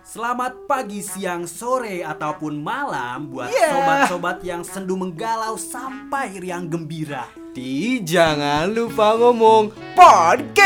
Selamat 0.00 0.64
pagi, 0.64 1.04
siang, 1.04 1.44
sore, 1.44 2.00
ataupun 2.02 2.56
malam 2.58 3.28
buat 3.30 3.52
Yeah. 3.52 3.70
sobat-sobat 3.70 4.40
yang 4.42 4.64
sendu 4.64 4.96
menggalau 4.96 5.54
sampai 5.54 6.40
riang 6.40 6.66
gembira. 6.66 7.28
Di 7.52 8.00
jangan 8.00 8.72
lupa 8.72 9.14
ngomong 9.14 9.68
podcast. 9.92 10.56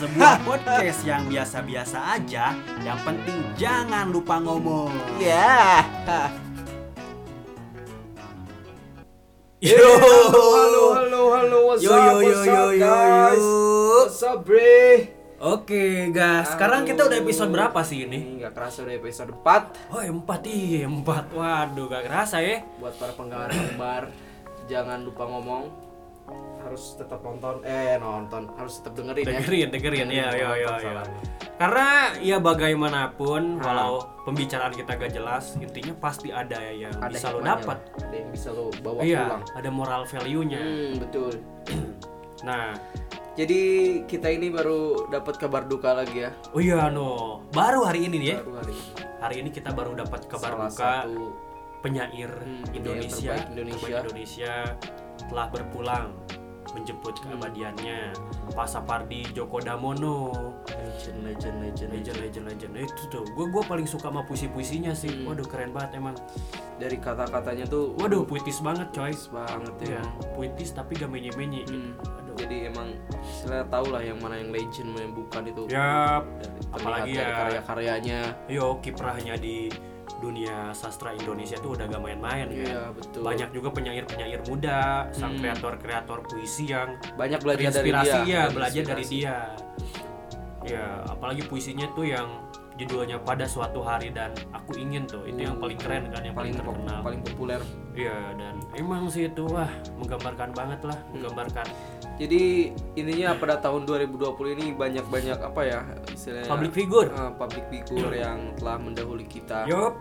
Sebuah 0.00 0.38
podcast 0.48 1.02
yang 1.02 1.26
biasa-biasa 1.26 2.16
aja, 2.16 2.54
yang 2.80 2.98
penting 3.02 3.42
jangan 3.58 4.08
lupa 4.08 4.38
ngomong. 4.38 4.94
Ya. 5.18 5.82
Yo, 9.60 9.76
halo, 9.76 10.96
halo, 10.96 11.22
halo, 11.36 11.58
what's 11.68 11.84
Yo, 11.84 11.92
up, 11.92 12.00
yo, 12.00 12.16
yo, 12.16 12.32
what's 12.32 12.46
yo, 12.48 12.54
up, 12.54 12.72
yo, 12.72 12.80
guys? 12.80 13.36
yo. 13.36 13.52
What's 14.00 14.22
up, 14.22 14.40
bre? 14.40 15.19
Oke, 15.40 16.12
guys, 16.12 16.52
sekarang 16.52 16.84
kita 16.84 17.08
udah 17.08 17.16
episode 17.16 17.48
berapa 17.48 17.80
sih 17.80 18.04
ini? 18.04 18.36
Nggak 18.36 18.52
kerasa 18.52 18.84
udah 18.84 18.92
episode 18.92 19.32
4 19.32 19.88
Oh, 19.88 20.02
empat. 20.04 20.40
Iya, 20.44 20.84
empat. 20.84 21.32
Waduh, 21.32 21.88
gak 21.88 22.04
kerasa 22.04 22.44
ya. 22.44 22.60
Buat 22.76 23.00
para 23.00 23.16
penggemar 23.16 24.12
jangan 24.68 25.00
lupa 25.00 25.24
ngomong. 25.24 25.72
Harus 26.60 26.92
tetap 26.94 27.24
nonton. 27.24 27.64
Eh 27.64 27.96
nonton. 27.96 28.52
Harus 28.52 28.84
tetap 28.84 28.92
dengerin, 28.94 29.24
ya. 29.24 29.32
Dengerin 29.32 29.68
dengerin. 29.72 30.06
Ya 30.12 30.28
ya 30.28 30.48
ya, 30.54 30.70
ya. 30.76 31.02
karena 31.56 31.88
ya 32.20 32.36
bagaimanapun 32.36 33.56
Nah. 33.56 33.64
walau 33.64 33.92
pembicaraan 34.24 34.72
kita 34.72 34.92
gak 34.94 35.08
jelas 35.10 35.56
intinya 35.56 35.92
pasti 35.94 36.28
ada 36.28 36.56
ya 36.56 36.88
yang 36.88 36.94
ada 36.96 37.12
bisa 37.12 37.28
lo 37.28 37.40
dapat 37.40 37.76
ada 38.00 38.16
yang 38.16 38.30
bisa 38.32 38.48
lo 38.48 38.72
bawa 38.80 39.04
iya 39.04 39.28
pulang. 39.28 39.44
ada 39.52 39.68
moral 39.68 40.02
value 40.04 40.44
nya 40.46 40.56
hmm, 40.56 40.92
betul. 41.00 41.32
Nah 42.40 42.72
jadi 43.40 43.60
kita 44.04 44.28
ini 44.28 44.52
baru 44.52 45.08
dapat 45.08 45.40
kabar 45.40 45.64
duka 45.64 45.96
lagi 45.96 46.28
ya? 46.28 46.30
Oh 46.52 46.60
iya 46.60 46.92
no. 46.92 47.40
Baru 47.56 47.88
hari 47.88 48.04
ini 48.04 48.20
nih 48.20 48.28
ya? 48.36 48.38
Baru 48.44 48.52
hari 48.60 48.72
ini. 48.76 48.92
Hari 49.16 49.36
ini 49.40 49.48
kita 49.48 49.70
baru 49.72 49.96
dapat 49.96 50.28
kabar 50.28 50.52
salah 50.52 50.68
duka 50.68 50.90
satu 51.08 51.24
penyair 51.80 52.28
Hmm, 52.28 52.68
penyair 52.68 52.76
Indonesia. 52.76 53.32
terbaik 53.32 53.48
Indonesia. 53.56 53.80
terbaik 53.80 54.04
Indonesia 54.04 54.54
telah 55.24 55.46
berpulang 55.48 56.06
menjemput 56.72 57.14
Hmm. 57.16 57.36
keabadiannya. 57.36 58.14
Pak 58.50 58.66
Sapardi 58.66 59.26
Djoko 59.30 59.58
Damono. 59.58 60.30
Legend 60.70 61.18
legend 61.24 61.56
legend 61.60 61.90
legend 61.92 62.18
legend. 62.18 62.44
legend 62.46 62.72
itu 62.78 63.02
tuh 63.08 63.24
gue 63.26 63.46
gue 63.46 63.62
paling 63.64 63.84
suka 63.84 64.08
sama 64.08 64.22
puisi 64.22 64.46
puisinya 64.46 64.92
sih. 64.92 65.10
Hmm. 65.10 65.28
waduh 65.28 65.44
keren 65.44 65.70
banget 65.70 65.96
emang. 65.96 66.16
Dari 66.76 66.96
kata-katanya 66.96 67.64
tuh 67.64 67.92
waduh 67.96 68.22
puitis 68.22 68.58
banget 68.60 68.88
coy. 68.90 69.12
Banget 69.30 69.74
ya 69.82 69.88
ya 69.90 70.02
puitis 70.32 70.70
tapi 70.70 70.94
gak 70.94 71.08
menye 71.08 71.30
menye 71.34 71.62
gitu. 71.62 71.76
Hmm. 71.76 71.92
aduh 72.16 72.34
jadi 72.36 72.56
emang 72.68 72.88
saya 73.42 73.66
tahu 73.66 73.90
lah 73.90 74.00
yang 74.00 74.16
mana 74.18 74.36
yang 74.36 74.50
legend 74.50 74.88
mana 74.90 75.02
yang 75.04 75.14
bukan 75.14 75.42
itu. 75.46 75.62
Ya 75.68 76.22
Dari- 76.22 76.72
apalagi 76.72 77.12
ya. 77.14 77.26
karya-karyanya. 77.36 78.20
Yo 78.46 78.78
kiprahnya 78.80 79.34
di 79.36 79.68
dunia 80.20 80.70
sastra 80.70 81.10
Indonesia 81.10 81.56
tuh 81.56 81.74
udah 81.74 81.88
gak 81.88 81.98
main-main 81.98 82.46
ya 82.46 82.64
iya 82.68 82.82
betul. 82.92 83.24
Banyak 83.24 83.48
juga 83.50 83.68
penyair-penyair 83.72 84.40
muda 84.44 85.08
sang 85.10 85.32
Hmm. 85.34 85.40
kreator-kreator 85.40 86.18
puisi 86.22 86.68
yang 86.68 86.94
banyak 87.16 87.40
belajar 87.40 87.70
dari 87.72 87.90
dia 87.90 88.16
ya 88.22 88.42
belajar 88.48 88.82
dari 88.86 89.04
dia. 89.04 89.36
Ya 90.60 91.00
apalagi 91.08 91.42
puisinya 91.42 91.88
tuh 91.90 92.04
yang 92.04 92.28
judulnya 92.76 93.20
pada 93.20 93.44
suatu 93.44 93.80
hari 93.80 94.08
dan 94.08 94.32
aku 94.52 94.76
ingin 94.76 95.04
tuh 95.04 95.24
itu 95.24 95.44
yang 95.44 95.56
paling 95.56 95.76
keren 95.76 96.08
kan 96.08 96.24
yang 96.24 96.32
paling, 96.32 96.52
paling 96.52 96.80
terkenal. 96.80 97.00
paling 97.04 97.20
populer. 97.24 97.60
Iya 97.92 98.16
dan 98.36 98.54
emang 98.72 99.08
sih 99.08 99.28
itu 99.28 99.44
wah 99.44 99.68
menggambarkan 99.96 100.52
banget 100.52 100.80
lah 100.84 100.96
Hmm. 100.96 101.12
menggambarkan. 101.16 101.66
Jadi 102.20 102.68
intinya 102.94 103.32
pada 103.34 103.56
tahun 103.56 103.88
2020 103.88 104.52
ini 104.52 104.76
banyak-banyak 104.76 105.38
apa 105.40 105.60
ya 105.64 105.80
istilahnya 106.20 106.50
public 106.52 106.72
figure. 106.76 107.08
Eh, 107.08 107.32
public 107.40 107.64
figure 107.72 108.12
yang 108.12 108.38
telah 108.60 108.76
mendahului 108.76 109.24
kita. 109.24 109.64
Yup. 109.64 109.96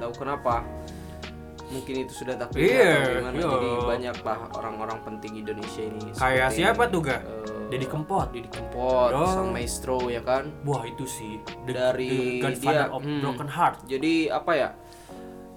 Tahu 0.00 0.12
kenapa. 0.16 0.64
Mungkin 1.72 2.04
itu 2.04 2.12
sudah 2.12 2.36
takdir 2.36 2.68
atau 2.68 3.16
gimana. 3.16 3.32
iya. 3.32 3.48
jadi 3.48 3.70
banyak 3.80 4.16
lah 4.28 4.38
orang-orang 4.60 4.98
penting 5.08 5.40
Indonesia 5.40 5.80
ini 5.80 6.12
kayak 6.12 6.52
siapa 6.52 6.84
tuh 6.92 7.00
ga? 7.00 7.24
Eh, 7.24 7.72
Deddy 7.72 7.88
Kempot. 7.88 8.28
Didi 8.28 8.48
Kempot 8.52 9.08
Yo. 9.08 9.24
sang 9.32 9.48
maestro 9.56 10.12
ya 10.12 10.20
kan? 10.20 10.52
Wah 10.68 10.84
itu 10.84 11.08
sih. 11.08 11.40
The, 11.64 11.72
Dari 11.72 12.12
the 12.12 12.44
Godfather 12.44 12.92
dia, 12.92 12.96
of 12.96 13.00
hmm. 13.00 13.20
Broken 13.24 13.48
Heart. 13.48 13.76
Jadi 13.88 14.28
apa 14.28 14.52
ya? 14.52 14.70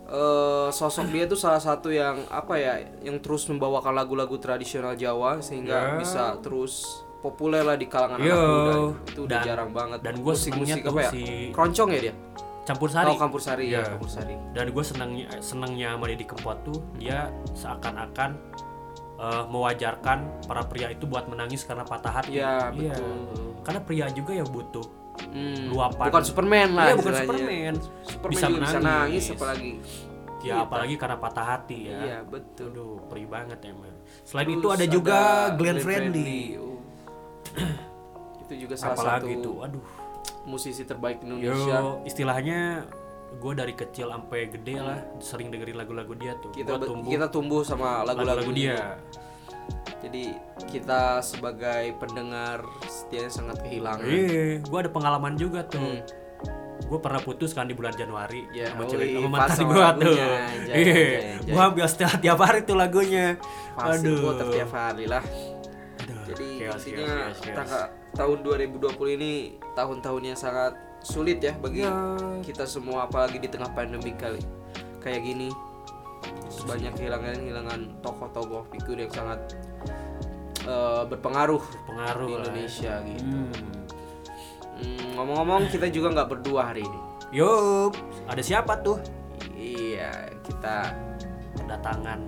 Eh 0.08 0.70
sosok 0.72 1.12
dia 1.12 1.28
tuh 1.28 1.36
salah 1.36 1.60
satu 1.60 1.92
yang 1.92 2.24
apa 2.32 2.56
ya 2.56 2.80
yang 3.04 3.20
terus 3.20 3.44
membawakan 3.52 3.92
lagu-lagu 3.92 4.40
tradisional 4.40 4.96
Jawa 4.96 5.44
sehingga 5.44 6.00
bisa 6.00 6.40
terus 6.40 7.04
populer 7.26 7.62
lah 7.62 7.74
di 7.74 7.88
kalangan 7.88 8.18
Yo. 8.20 8.30
anak 8.30 8.46
muda 8.46 8.74
itu 9.04 9.20
udah 9.24 9.32
Dan- 9.34 9.46
jarang 9.46 9.70
banget 9.72 10.00
dan 10.00 10.14
gua 10.18 10.34
senengnya 10.34 10.76
tuh 10.78 10.92
apa 10.92 11.02
ya 11.02 11.10
si- 11.10 11.50
keroncong 11.50 11.90
ya 11.90 12.00
dia 12.02 12.16
campur 12.64 12.90
sari 12.90 13.06
oh 13.06 13.16
Kampur 13.16 13.38
Sari 13.40 13.66
ya 13.68 13.78
Iya. 13.78 13.82
Kampur 13.88 14.10
Sari 14.10 14.36
dan 14.52 14.66
gue 14.68 14.84
senangnya 14.84 15.26
senangnya 15.38 15.88
sama 15.92 16.06
Deddy 16.08 16.26
Kempot 16.26 16.58
tuh 16.64 16.80
dia 16.96 17.30
seakan-akan 17.52 18.30
eh, 19.16 19.44
mewajarkan 19.48 20.18
para 20.44 20.62
pria 20.64 20.90
itu 20.90 21.06
buat 21.06 21.26
menangis 21.26 21.62
karena 21.62 21.82
patah 21.84 22.14
hati 22.16 22.36
Iya, 22.36 22.74
Iya. 22.74 22.94
betul. 22.94 23.50
karena 23.62 23.80
pria 23.82 24.06
juga 24.10 24.32
ya 24.34 24.46
butuh 24.46 24.86
Hmm, 25.16 25.72
Luapan. 25.72 26.12
bukan 26.12 26.24
Superman 26.24 26.70
lah 26.74 26.86
Iya, 26.86 26.96
bukan. 26.98 27.14
Superman. 27.16 27.74
Superman 28.04 28.34
Bisa 28.34 28.46
juga 28.46 28.60
bisa 28.60 28.78
menangis. 28.78 28.84
nangis 28.84 29.26
apalagi 29.32 29.72
ya 30.42 30.54
apalagi 30.60 30.96
karena 30.96 31.18
patah 31.18 31.46
hati 31.48 31.80
ya 31.86 31.98
iya 32.02 32.18
betul 32.22 32.68
Aduh, 32.70 32.98
perih 33.08 33.26
banget 33.26 33.60
emang. 33.64 33.94
Selain 34.22 34.46
Terus 34.48 34.58
itu 34.58 34.68
ada 34.70 34.86
juga 34.86 35.18
Glenn, 35.54 35.80
Fredly. 35.80 36.60
Oh. 36.60 36.75
itu 38.46 38.54
juga 38.62 38.76
salah 38.76 38.94
Apalagi 38.94 39.26
satu 39.26 39.40
itu, 39.42 39.52
aduh. 39.60 39.84
musisi 40.46 40.84
terbaik 40.84 41.22
Indonesia 41.22 41.78
Yo, 41.82 42.02
istilahnya 42.04 42.86
gue 43.36 43.54
dari 43.54 43.74
kecil 43.74 44.08
sampai 44.10 44.48
gede 44.48 44.76
lah 44.78 45.00
sering 45.18 45.50
dengerin 45.50 45.76
lagu-lagu 45.76 46.14
dia 46.14 46.38
tuh. 46.40 46.54
kita 46.54 46.78
Gua 46.78 46.88
tumbuh 46.88 47.10
kita 47.10 47.28
tumbuh 47.28 47.62
sama 47.62 48.06
lagu-lagu 48.06 48.48
dia. 48.50 48.96
jadi 50.00 50.38
kita 50.70 51.20
sebagai 51.20 51.98
pendengar 51.98 52.62
setianya 52.86 53.32
sangat 53.34 53.58
kehilangan 53.60 54.06
Iya, 54.06 54.62
gue 54.62 54.78
ada 54.78 54.88
pengalaman 54.88 55.34
juga 55.36 55.66
tuh. 55.66 55.82
Hmm. 55.82 56.02
Gue 56.86 57.00
pernah 57.02 57.18
putus 57.18 57.50
kan 57.52 57.66
di 57.66 57.74
bulan 57.74 57.98
Januari 57.98 58.46
Ya, 58.54 58.70
sama 58.70 58.86
cewek 58.86 59.18
sama 59.18 59.30
mantan 59.34 59.58
gue 59.58 59.86
tuh. 60.06 60.16
Iya, 60.70 61.06
gue 61.42 61.58
hampir 61.60 61.84
setel 61.90 62.14
tiap 62.22 62.38
hari 62.38 62.62
tuh 62.62 62.78
lagunya. 62.78 63.42
pasti 63.74 64.06
Aduh. 64.06 64.22
puter 64.22 64.48
tiap 64.54 64.72
hari 64.72 65.06
lah 65.10 65.24
jadi 66.26 66.48
chaos, 66.62 66.84
intinya 66.84 67.06
chaos, 67.06 67.16
chaos, 67.16 67.40
chaos. 67.40 67.56
tangga- 67.56 67.90
tahun 68.14 68.38
2020 68.42 69.12
ini 69.14 69.32
tahun-tahun 69.74 70.22
yang 70.24 70.36
sangat 70.36 70.74
sulit 71.00 71.38
ya 71.38 71.54
bagi 71.56 71.82
Ya. 71.82 71.94
kita 72.42 72.66
semua 72.66 73.06
apalagi 73.06 73.38
di 73.38 73.46
tengah 73.46 73.70
pandemi 73.70 74.12
kali 74.14 74.42
kayak 75.00 75.22
gini 75.22 75.54
banyak 76.66 76.92
kehilangan 76.94 77.38
kehilangan 77.38 77.80
tokoh-tokoh 78.02 78.66
figur 78.68 78.98
yang 78.98 79.12
sangat 79.12 79.38
eh, 80.64 81.04
berpengaruh 81.06 81.62
pengaruh 81.86 82.26
di 82.26 82.34
lah. 82.34 82.42
Indonesia 82.44 82.94
gitu. 83.06 83.22
Hmm. 83.28 83.54
Hmm, 84.76 85.08
ngomong-ngomong 85.16 85.70
kita 85.70 85.88
juga 85.88 86.12
nggak 86.12 86.30
berdua 86.32 86.62
hari 86.68 86.82
ini. 86.82 87.00
Yup, 87.32 87.94
ada 88.26 88.42
siapa 88.42 88.82
tuh? 88.82 88.98
Iya 89.54 90.12
kita 90.42 90.90
Kedatangan 91.56 92.20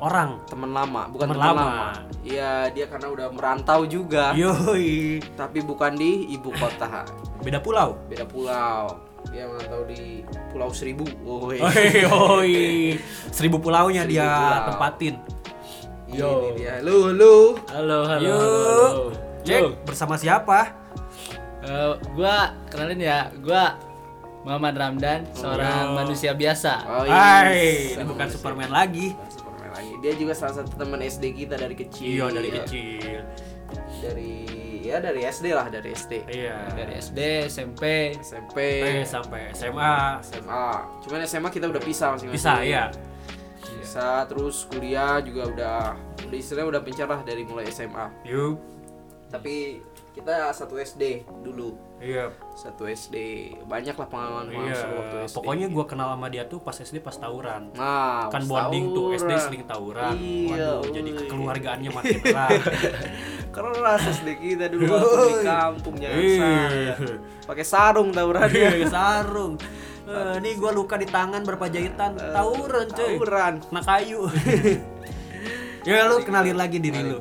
orang. 0.00 0.30
teman 0.44 0.70
lama, 0.70 1.02
bukan 1.06 1.26
Teman 1.26 1.38
lama. 1.38 1.60
lama. 1.60 1.80
Iya 2.20 2.68
dia 2.68 2.84
karena 2.86 3.08
udah 3.08 3.28
merantau 3.28 3.84
juga, 3.84 4.32
Yoi, 4.32 5.20
tapi 5.34 5.60
bukan 5.60 5.92
di 5.92 6.28
ibu 6.30 6.50
kota, 6.52 7.04
beda 7.38 7.58
pulau. 7.58 7.96
beda 8.06 8.24
pulau. 8.24 8.96
Dia 9.28 9.44
merantau 9.44 9.84
di 9.84 10.24
Pulau 10.50 10.72
Seribu. 10.72 11.04
Woi. 11.20 11.60
Oi, 11.60 11.88
oi. 12.08 12.56
Seribu 13.36 13.60
pulaunya 13.60 14.02
Seribu 14.02 14.16
dia 14.16 14.26
pulau. 14.26 14.64
tempatin. 14.66 15.14
Ini 16.08 16.48
dia. 16.56 16.74
Lu 16.80 17.12
lu. 17.12 17.54
Halo, 17.68 18.08
halo, 18.08 18.32
halo, 18.32 18.32
halo. 18.40 18.80
Cek 19.40 19.60
Yuk. 19.60 19.72
bersama 19.84 20.16
siapa? 20.16 20.72
Eh, 21.60 21.92
gua 22.10 22.56
kenalin 22.66 22.98
ya, 22.98 23.28
gua 23.38 23.76
Muhammad 24.40 24.72
Ramdan, 24.74 25.28
seorang 25.30 25.92
Oh. 25.92 25.96
manusia 26.00 26.32
biasa. 26.32 26.72
Oh, 26.88 27.04
Hai, 27.04 27.92
ini 27.92 27.94
sama 27.94 28.08
bukan 28.08 28.26
Superman 28.26 28.72
lagi. 28.72 29.12
Dia 30.00 30.12
juga 30.16 30.32
salah 30.32 30.60
satu 30.60 30.72
teman 30.74 31.00
SD 31.00 31.36
kita 31.36 31.60
dari 31.60 31.76
kecil. 31.76 32.08
Iya, 32.08 32.26
dari 32.32 32.50
kecil. 32.50 33.20
Dari 34.00 34.32
ya 34.80 34.96
dari 34.98 35.20
SD 35.22 35.46
lah 35.52 35.68
dari 35.68 35.92
SD. 35.92 36.12
Iya. 36.26 36.56
Dari 36.72 36.92
SD, 36.96 37.18
SMP, 37.46 37.82
SMP, 38.18 38.56
Eh, 38.80 39.04
sampai 39.04 39.52
SMA. 39.52 40.24
SMA. 40.24 40.68
Cuman 41.04 41.20
SMA 41.22 41.48
kita 41.52 41.68
udah 41.68 41.82
pisah 41.84 42.16
masing-masing. 42.16 42.40
Bisa, 42.40 42.64
iya. 42.64 42.88
Bisa 43.60 44.24
terus 44.24 44.64
kuliah 44.66 45.20
juga 45.20 45.42
udah 45.52 45.78
udah 46.26 46.38
istilahnya 46.38 46.78
udah 46.78 46.82
pencar 46.82 47.06
lah 47.06 47.20
dari 47.22 47.44
mulai 47.44 47.68
SMA. 47.68 48.08
Yup. 48.24 48.56
Tapi 49.28 49.78
kita 50.16 50.50
satu 50.50 50.74
SD 50.74 51.22
dulu. 51.44 51.76
Iya. 52.00 52.32
Satu 52.56 52.88
SD. 52.88 53.16
Banyak 53.68 53.92
lah 53.92 54.08
pengalaman 54.08 54.48
Iya. 54.48 54.88
waktu 54.88 55.16
SD. 55.28 55.36
Pokoknya 55.36 55.66
gua 55.68 55.84
kenal 55.84 56.16
sama 56.16 56.32
dia 56.32 56.48
tuh 56.48 56.58
pas 56.64 56.72
SD 56.72 57.04
pas 57.04 57.12
tawuran. 57.12 57.68
Nah, 57.76 58.32
kan 58.32 58.40
pas 58.40 58.48
bonding 58.48 58.96
tuh 58.96 59.06
SD 59.12 59.28
tawuran. 59.28 59.44
sering 59.44 59.62
tawuran. 59.68 60.14
Iya, 60.16 60.48
Waduh, 60.80 60.90
jadi 60.96 61.10
kekeluargaannya 61.12 61.90
makin 61.92 62.18
erat. 62.24 62.60
Keras 63.54 64.02
SD 64.16 64.28
kita 64.40 64.64
dulu 64.72 64.84
waktu 64.88 65.20
di 65.28 65.36
kampung 65.44 65.94
jangan 66.00 66.22
salah. 66.24 66.68
Iya. 66.72 66.94
Pakai 67.44 67.64
sarung 67.68 68.08
tawurannya. 68.10 68.68
Iya, 68.80 68.86
sarung. 68.88 69.54
Eh, 70.10 70.34
ini 70.42 70.50
gua 70.56 70.72
luka 70.72 70.96
di 70.96 71.06
tangan 71.06 71.44
berapa 71.44 71.68
jahitan. 71.68 72.16
Tawuran, 72.16 72.86
cuy. 72.90 73.14
Tawuran. 73.14 73.54
Kena 73.60 73.82
kayu. 73.84 74.20
ya 75.88 76.08
lu 76.08 76.20
kenalin 76.24 76.56
lagi 76.56 76.80
diri 76.80 77.00
lu. 77.04 77.20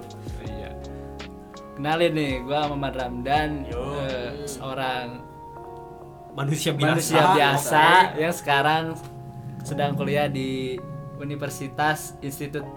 Kenalin 1.80 2.12
nih, 2.12 2.44
gua 2.44 2.68
Muhammad 2.68 2.92
Ramdan, 2.94 3.64
eh, 3.64 4.44
seorang 4.44 5.24
Manusia 6.30 6.72
biasa. 6.72 6.92
manusia 6.92 7.24
biasa 7.32 7.84
yang 8.16 8.36
sekarang 8.36 8.84
sedang 9.60 9.96
kuliah 9.96 10.28
di 10.28 10.76
Universitas 11.18 12.20
Institut 12.20 12.68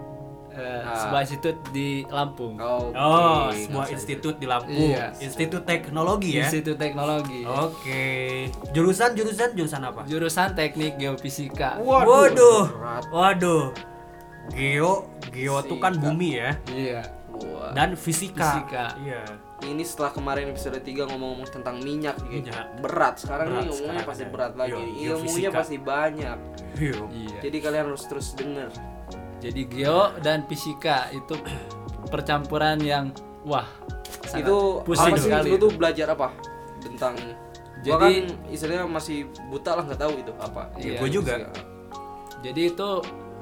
eh, 0.49 0.79
Ah. 0.79 0.95
sebuah 0.95 1.21
institut 1.21 1.57
di 1.69 2.07
Lampung. 2.07 2.55
Oke. 2.55 2.93
Oh, 2.93 3.49
nggak 3.49 3.59
sebuah 3.59 3.83
usah 3.83 3.91
institut 3.91 4.35
di 4.37 4.45
Lampung. 4.45 4.87
Iya. 4.87 5.05
Institut 5.17 5.63
Teknologi 5.63 6.29
ya. 6.31 6.45
Institut 6.45 6.77
Teknologi. 6.77 7.41
Oke. 7.43 8.03
Jurusan 8.71 9.11
jurusan 9.13 9.51
jurusan 9.51 9.81
apa? 9.81 10.05
Jurusan 10.05 10.53
Teknik 10.53 10.95
Geofisika. 10.95 11.75
Waduh, 11.77 12.07
Waduh. 12.07 12.61
Waduh. 13.09 13.63
Geo, 14.49 15.07
geo 15.27 15.59
tuh 15.61 15.75
kan 15.77 15.91
bumi 15.93 16.37
ya. 16.37 16.55
Iya. 16.69 17.01
Wah. 17.33 17.71
Dan 17.71 17.95
fisika. 17.95 18.43
Fisika. 18.61 18.85
Iya. 18.99 19.23
Ini 19.63 19.81
setelah 19.81 20.11
kemarin 20.11 20.49
episode 20.49 20.75
3 20.75 20.83
ngomong-ngomong 21.07 21.49
tentang 21.49 21.79
minyak 21.79 22.19
gitu. 22.23 22.51
Minyak. 22.51 22.77
Berat. 22.79 23.15
Sekarang 23.17 23.47
Berat 23.47 23.57
nih 23.57 23.67
ngomongnya 23.69 23.89
sekarang 23.95 24.09
pasti 24.11 24.23
ya. 24.23 24.29
berat 24.29 24.53
lagi. 24.53 24.71
Yo, 24.71 24.79
Ilmunya 24.79 25.07
geofisika. 25.17 25.49
pasti 25.55 25.77
banyak. 25.77 26.37
Iya. 26.75 26.95
Iya. 27.09 27.37
Jadi 27.41 27.57
kalian 27.59 27.83
harus 27.87 28.03
terus 28.05 28.27
denger. 28.33 28.69
Jadi 29.39 29.61
geo 29.65 30.01
dan 30.19 30.39
fisika 30.45 30.97
itu 31.09 31.35
percampuran 32.05 32.79
yang 32.79 33.11
wah 33.43 33.67
itu 34.31 34.81
pusing 34.81 35.11
apa 35.11 35.17
sih 35.17 35.29
sekali. 35.29 35.49
lu 35.51 35.57
tuh 35.59 35.71
belajar 35.71 36.07
apa 36.09 36.31
tentang? 36.79 37.13
Gua 37.83 37.99
Jadi- 37.99 38.23
kan 38.23 38.47
istilahnya 38.47 38.85
masih 38.85 39.17
buta 39.45 39.75
lah 39.75 39.83
nggak 39.83 39.99
tahu 39.99 40.13
itu 40.15 40.31
apa. 40.37 40.71
Iya. 40.75 40.97
Gua 40.97 41.09
juga. 41.11 41.33
Jadi 42.39 42.61
itu 42.65 42.89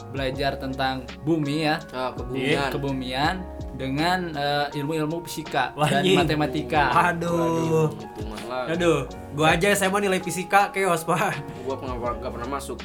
belajar 0.09 0.57
tentang 0.57 1.05
bumi 1.21 1.63
ya, 1.63 1.77
Nah, 1.89 2.11
kebumian. 2.11 2.69
kebumian 2.69 3.35
dengan 3.71 4.31
eh, 4.31 4.67
ilmu-ilmu 4.75 5.23
fisika 5.23 5.71
dan 5.73 6.03
Anjing. 6.03 6.17
matematika. 6.17 6.83
Aduh. 7.09 7.89
Lah. 8.45 8.67
Aduh, 8.67 9.07
gua 9.31 9.55
aja 9.55 9.71
SMA 9.71 10.01
nilai 10.01 10.19
fisika 10.19 10.69
chaos, 10.69 11.01
Pak. 11.01 11.39
Gua 11.63 11.79
nggak 11.79 12.19
nggak 12.19 12.31
pernah 12.31 12.49
masuk. 12.51 12.77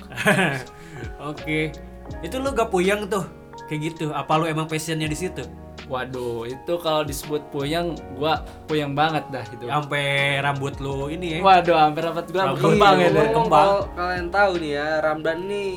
Oke. 1.31 1.75
Itu 2.23 2.39
lu 2.39 2.55
gak 2.55 2.71
puyeng 2.71 3.11
tuh 3.11 3.27
kayak 3.67 3.93
gitu. 3.93 4.15
Apa 4.15 4.39
lu 4.39 4.47
emang 4.47 4.65
passionnya 4.65 5.07
di 5.07 5.19
situ? 5.19 5.43
Waduh, 5.87 6.47
itu 6.47 6.73
kalau 6.79 7.07
disebut 7.07 7.47
puyeng, 7.51 7.95
gua 8.15 8.43
puyeng 8.67 8.95
banget 8.95 9.23
dah 9.31 9.43
itu. 9.45 9.67
Sampai 9.67 10.39
rambut 10.39 10.75
lu 10.79 11.07
ini 11.07 11.39
ya. 11.39 11.39
Waduh, 11.43 11.79
hampir 11.79 12.03
rambut 12.03 12.27
gua 12.31 12.43
Rambut 12.45 12.59
berkembang 12.59 12.95
ya. 12.97 13.09
berkembang. 13.11 13.67
Kalau 13.67 13.81
kalian 13.95 14.27
tahu 14.31 14.53
nih 14.59 14.71
ya, 14.75 14.89
Ramdan 14.99 15.39
nih 15.47 15.71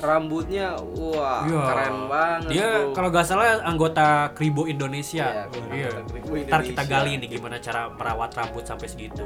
rambutnya 0.00 0.66
wah 0.96 1.44
Iya. 1.44 1.60
keren 1.62 1.96
banget. 2.06 2.50
Dia 2.50 2.68
bro. 2.82 2.92
kalau 2.92 3.08
gak 3.10 3.24
salah 3.24 3.60
anggota 3.62 4.06
Kribo 4.32 4.64
Indonesia. 4.64 5.26
Iya, 5.26 5.44
Iya. 5.70 5.88
anggota 5.94 6.10
Kribo 6.10 6.34
Ntar 6.40 6.60
kita 6.62 6.82
gali 6.84 7.12
nih 7.16 7.28
gimana 7.30 7.56
cara 7.56 7.88
merawat 7.88 8.30
rambut 8.32 8.64
sampai 8.64 8.86
segitu. 8.86 9.24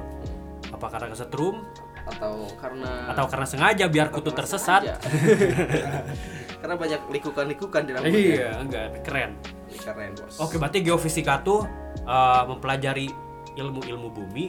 Apa 0.69 0.87
karena 0.89 1.07
kesetrum 1.09 1.63
atau 2.05 2.45
karena 2.55 3.09
atau 3.09 3.25
karena 3.25 3.47
sengaja 3.47 3.85
biar 3.87 4.11
kutu 4.11 4.29
tersesat? 4.29 4.83
karena 6.61 6.75
banyak 6.75 7.01
likukan-likukan 7.11 7.83
di 7.83 7.93
rambutnya. 7.93 8.19
Iya, 8.35 8.51
enggak 8.59 8.87
keren. 9.03 9.33
Keren, 9.75 10.11
Bos. 10.15 10.39
Oke, 10.39 10.57
berarti 10.57 10.81
geofisika 10.81 11.41
tuh 11.41 11.67
uh, 12.03 12.43
mempelajari 12.47 13.11
ilmu-ilmu 13.55 14.09
bumi 14.09 14.47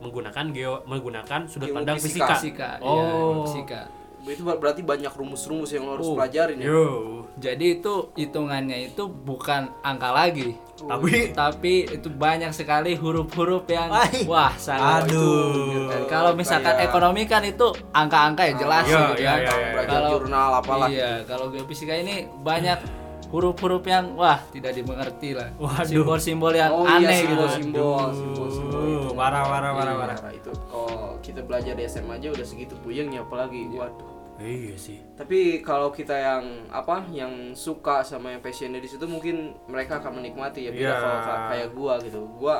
menggunakan 0.00 0.50
geo 0.50 0.82
menggunakan 0.84 1.46
sudut 1.46 1.70
Ilmu 1.70 1.76
pandang 1.78 1.98
fisika. 1.98 2.34
fisika. 2.34 2.68
Iya, 2.78 2.84
Oh. 2.84 3.46
fisika. 3.46 3.80
Itu 4.22 4.42
ber- 4.42 4.56
berarti 4.56 4.80
banyak 4.80 5.10
rumus-rumus 5.10 5.68
yang 5.68 5.82
lo 5.82 5.96
harus 5.96 6.06
Oh, 6.06 6.14
pelajarin 6.14 6.56
ya. 6.56 6.66
Yo. 6.68 6.86
Jadi 7.34 7.66
itu 7.76 8.14
hitungannya 8.14 8.86
itu 8.86 9.02
bukan 9.04 9.66
angka 9.80 10.10
lagi. 10.10 10.54
Tapi 10.78 11.30
Tapi 11.32 11.72
itu 11.88 12.06
banyak 12.08 12.50
sekali 12.50 12.94
huruf-huruf 12.94 13.66
yang 13.66 13.88
Ay. 13.88 14.22
wah 14.24 14.50
sangat 14.52 15.06
Aduh. 15.06 15.88
Dan 15.88 16.02
kalau 16.06 16.32
misalkan 16.32 16.70
Kayak- 16.72 16.86
ekonomi 16.86 17.22
kan 17.24 17.42
itu 17.42 17.66
angka-angka 17.90 18.42
ya 18.44 18.54
jelas 18.56 18.84
Iya, 18.84 18.98
gitu 19.08 19.12
iya, 19.18 19.32
iya, 19.36 19.52
iya. 19.52 19.70
Belajar 19.72 19.90
Kalau 19.92 20.10
jurnal 20.12 20.50
apalah. 20.54 20.88
Iya, 20.88 21.10
kalau 21.24 21.46
geofisika 21.48 21.92
ini 21.92 22.14
banyak 22.38 22.78
huruf-huruf 23.26 23.82
yang 23.84 24.12
wah 24.12 24.38
tidak 24.50 24.70
dimengerti 24.72 25.32
lah. 25.32 25.48
Waduh. 25.56 25.88
Simbol-simbol 25.88 26.52
yang 26.52 26.70
Oh 26.70 26.84
iya, 26.84 27.00
aneh 27.00 27.16
gitu. 27.16 27.26
simbol-simbol, 27.26 27.96
Aduh. 27.96 28.14
simbol-simbol 28.14 28.82
itu. 28.84 29.08
Parah, 29.12 29.42
parah, 29.42 29.70
parah, 29.72 29.94
Iya, 29.94 30.00
parah. 30.14 30.32
Itu 30.32 30.50
kalau 30.68 30.94
kita 31.18 31.40
belajar 31.40 31.72
di 31.72 31.84
SMA 31.84 32.12
aja 32.12 32.28
udah 32.28 32.44
segitu 32.44 32.74
puyengnya 32.78 33.22
apalagi. 33.22 33.66
Waduh. 33.68 34.11
Iya 34.42 34.74
sih. 34.74 34.98
Tapi 35.12 35.38
kalau 35.60 35.88
kita 35.88 36.12
yang 36.12 36.44
apa 36.68 37.06
yang 37.08 37.54
suka 37.54 38.02
sama 38.02 38.30
yang 38.30 38.40
passionnya 38.40 38.76
di 38.76 38.86
situ 38.86 39.06
mungkin 39.06 39.54
mereka 39.64 39.98
akan 39.98 40.18
menikmati 40.18 40.66
ya 40.66 40.70
beda 40.70 40.82
Iya. 40.82 40.94
kalau 40.96 41.18
ka- 41.20 41.42
kayak 41.48 41.68
gua 41.70 41.94
gitu. 41.98 42.20
Gua 42.34 42.56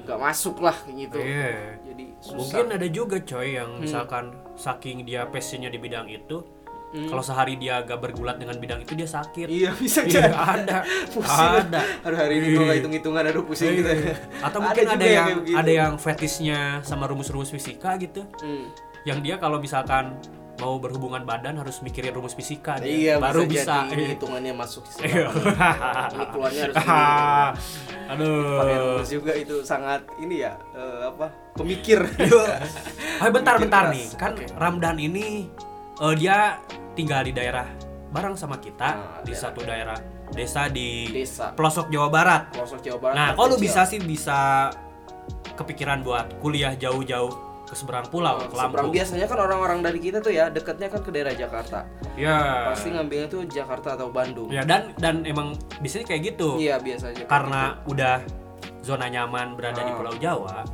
nggak 0.00 0.18
masuk 0.18 0.58
lah 0.58 0.74
gitu. 0.86 1.16
Iya. 1.16 1.78
Jadi 1.84 2.04
susah. 2.18 2.36
Mungkin 2.36 2.64
ada 2.72 2.88
juga 2.88 3.16
coy 3.18 3.48
yang 3.54 3.70
misalkan 3.78 4.24
saking 4.54 5.04
dia 5.04 5.24
passionnya 5.24 5.68
di 5.68 5.76
bidang 5.76 6.08
itu, 6.08 6.42
kalau 7.06 7.22
sehari 7.22 7.54
dia 7.54 7.78
agak 7.78 8.02
bergulat 8.02 8.34
dengan 8.34 8.58
bidang 8.58 8.82
itu 8.82 8.98
dia 8.98 9.06
sakit. 9.06 9.46
Iya 9.46 9.70
bisa 9.72 10.02
Iya, 10.02 10.26
jadi. 10.26 10.34
ada. 10.34 10.78
Pusing. 11.14 11.54
Ada. 11.62 11.80
Aduh 12.02 12.18
hari 12.18 12.34
ini 12.36 12.46
gua 12.50 12.64
nggak 12.66 12.78
hitung-hitungan 12.82 13.22
aduh 13.24 13.44
pusing 13.46 13.72
gitu. 13.76 13.90
Iya. 13.92 14.14
Atau 14.42 14.58
mungkin 14.58 14.84
ada, 14.84 14.94
juga 14.98 15.06
yang 15.06 15.28
begitu. 15.38 15.54
ada 15.54 15.70
yang 15.70 15.92
fetishnya 15.94 16.58
sama 16.82 17.06
rumus-rumus 17.06 17.48
fisika 17.48 17.94
gitu. 17.94 18.26
Hmm. 18.42 18.66
Yang 19.06 19.18
dia 19.22 19.34
kalau 19.36 19.56
misalkan 19.56 20.18
mau 20.60 20.76
berhubungan 20.76 21.24
badan 21.24 21.56
harus 21.56 21.80
mikirin 21.80 22.12
rumus 22.12 22.32
fisika 22.32 22.76
dia. 22.76 22.86
Iya 22.86 23.14
baru 23.16 23.42
bisa, 23.42 23.64
bisa. 23.80 23.88
jadi 23.88 23.96
ini 23.98 24.12
hitungannya 24.14 24.52
masuk 24.52 24.84
di 24.84 25.08
Iya. 25.08 25.26
Keluarnya 26.28 26.62
harus. 26.68 26.76
Pakai 28.10 28.12
Aduh. 28.12 28.60
rumus 28.92 29.08
juga 29.08 29.32
itu 29.32 29.56
sangat 29.62 30.02
ini 30.18 30.42
ya 30.42 30.54
eh, 30.72 31.08
apa 31.08 31.26
pemikir. 31.54 32.00
Oh, 33.20 33.28
bentar 33.28 33.56
Mikir 33.56 33.62
bentar 33.62 33.84
keras. 33.84 33.92
nih. 33.92 34.06
Kan 34.16 34.32
Oke. 34.32 34.44
Ramdan 34.54 34.96
ini 34.96 35.26
eh, 35.96 36.14
dia 36.14 36.56
tinggal 36.92 37.20
di 37.22 37.32
daerah 37.32 37.68
bareng 38.08 38.32
sama 38.34 38.56
kita 38.56 38.88
Nah, 38.90 39.20
di 39.20 39.30
daerah. 39.30 39.38
satu 39.38 39.60
daerah 39.62 39.98
desa 40.30 40.66
di 40.66 41.10
Desa 41.10 41.52
pelosok 41.52 41.88
Jawa 41.88 42.08
Barat. 42.08 42.42
pelosok 42.50 42.80
Jawa 42.80 42.98
Barat. 42.98 43.14
Nah, 43.14 43.28
kok 43.32 43.44
lu 43.46 43.56
bisa 43.56 43.82
sih 43.82 43.98
bisa 43.98 44.70
kepikiran 45.52 46.00
buat 46.00 46.38
kuliah 46.38 46.72
jauh-jauh 46.72 47.28
ke 47.70 47.78
seberang 47.78 48.02
pulau, 48.04 48.42
ke 48.42 48.50
Seberang 48.50 48.74
Lampung? 48.82 48.90
biasanya 48.90 49.26
kan 49.26 49.38
orang-orang 49.38 49.78
dari 49.78 50.02
kita 50.02 50.18
tuh 50.18 50.34
ya 50.34 50.50
dekatnya 50.50 50.90
kan 50.90 51.00
ke 51.00 51.10
daerah 51.10 51.30
Jakarta. 51.30 51.86
Ya. 52.18 52.66
Pasti 52.68 52.90
ngambilnya 52.90 53.30
tuh 53.30 53.46
Jakarta 53.46 53.94
atau 53.94 54.10
Bandung. 54.10 54.50
Ya 54.50 54.66
dan 54.66 54.90
dan 54.98 55.22
emang 55.22 55.54
di 55.78 55.86
sini 55.86 56.02
kayak 56.02 56.34
gitu. 56.34 56.58
Iya 56.58 56.82
biasanya. 56.82 57.30
Karena 57.30 57.78
udah 57.84 58.26
zona 58.80 59.06
nyaman 59.06 59.54
berada 59.54 59.78
di 59.78 59.86
Ah. 59.86 59.96
Pulau 59.96 60.14
Jawa 60.18 60.66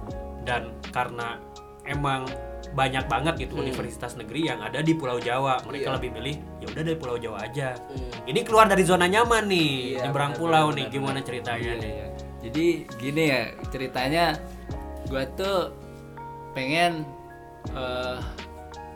dan 0.42 0.72
karena 0.88 1.36
emang 1.84 2.24
banyak 2.72 3.04
banget 3.06 3.34
gitu 3.38 3.56
Hmm. 3.56 3.62
universitas 3.62 4.16
negeri 4.16 4.48
yang 4.48 4.58
ada 4.58 4.80
di 4.80 4.92
Pulau 4.92 5.16
Jawa. 5.18 5.60
Mereka 5.62 5.86
Iya. 5.86 5.96
lebih 6.00 6.10
milih 6.12 6.34
ya 6.58 6.66
udah 6.66 6.82
dari 6.82 6.96
Pulau 6.96 7.16
Jawa 7.16 7.38
aja. 7.42 7.76
gitu. 7.76 7.92
Hmm. 7.92 8.24
Ini 8.26 8.40
keluar 8.42 8.66
dari 8.66 8.82
zona 8.82 9.04
nyaman 9.04 9.44
nih, 9.46 9.70
Iya, 9.92 10.08
nyebrang 10.08 10.32
pulau 10.32 10.72
benar, 10.72 10.76
nih. 10.78 10.86
Gimana 10.88 11.18
ceritanya 11.20 11.72
Iya, 11.72 11.74
nih? 11.76 11.92
iya. 11.92 12.06
Jadi 12.40 12.66
gini 12.96 13.22
ya 13.26 13.42
ceritanya 13.66 14.24
gua 15.06 15.24
tuh 15.30 15.72
pengen 16.56 17.04
eh, 17.76 18.16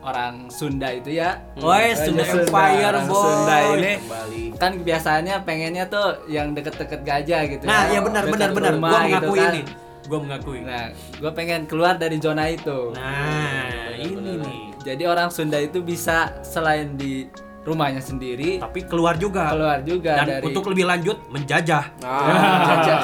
orang 0.00 0.48
Sunda 0.48 0.88
itu 0.96 1.20
ya. 1.20 1.44
Woi, 1.60 1.92
Raja 1.92 2.08
Sunda 2.08 2.24
Empire, 2.24 2.96
boy. 3.04 3.20
Sunda 3.20 3.56
ini 3.76 3.92
Kembali. 4.00 4.42
kan 4.56 4.72
biasanya 4.80 5.34
pengennya 5.44 5.84
tuh 5.92 6.24
yang 6.24 6.56
deket-deket 6.56 7.04
gajah 7.04 7.40
gitu. 7.52 7.64
Nah, 7.68 7.92
ya. 7.92 7.98
ya 7.98 8.00
benar 8.00 8.24
benar 8.32 8.50
benar. 8.56 8.72
Gua 8.80 8.88
gitu 8.88 9.28
mengakui 9.28 9.38
kan. 9.38 9.52
ini. 9.52 9.62
Gua 10.08 10.18
mengakui. 10.24 10.58
Nah, 10.64 10.84
gua 11.20 11.30
pengen 11.36 11.60
keluar 11.68 12.00
dari 12.00 12.16
zona 12.16 12.48
itu. 12.48 12.96
Nah, 12.96 13.92
ini 14.00 14.40
nih. 14.40 14.60
Jadi 14.80 15.04
orang 15.04 15.28
Sunda 15.28 15.60
itu 15.60 15.84
bisa 15.84 16.40
selain 16.40 16.96
di 16.96 17.28
rumahnya 17.60 18.00
sendiri 18.00 18.56
Tapi 18.56 18.88
keluar 18.88 19.20
juga. 19.20 19.52
keluar 19.52 19.84
juga 19.84 20.24
Dan 20.24 20.40
dari 20.40 20.44
untuk 20.48 20.64
lebih 20.72 20.88
lanjut 20.88 21.16
menjajah. 21.28 21.84
Nah, 22.00 22.24
menjajah 22.56 23.00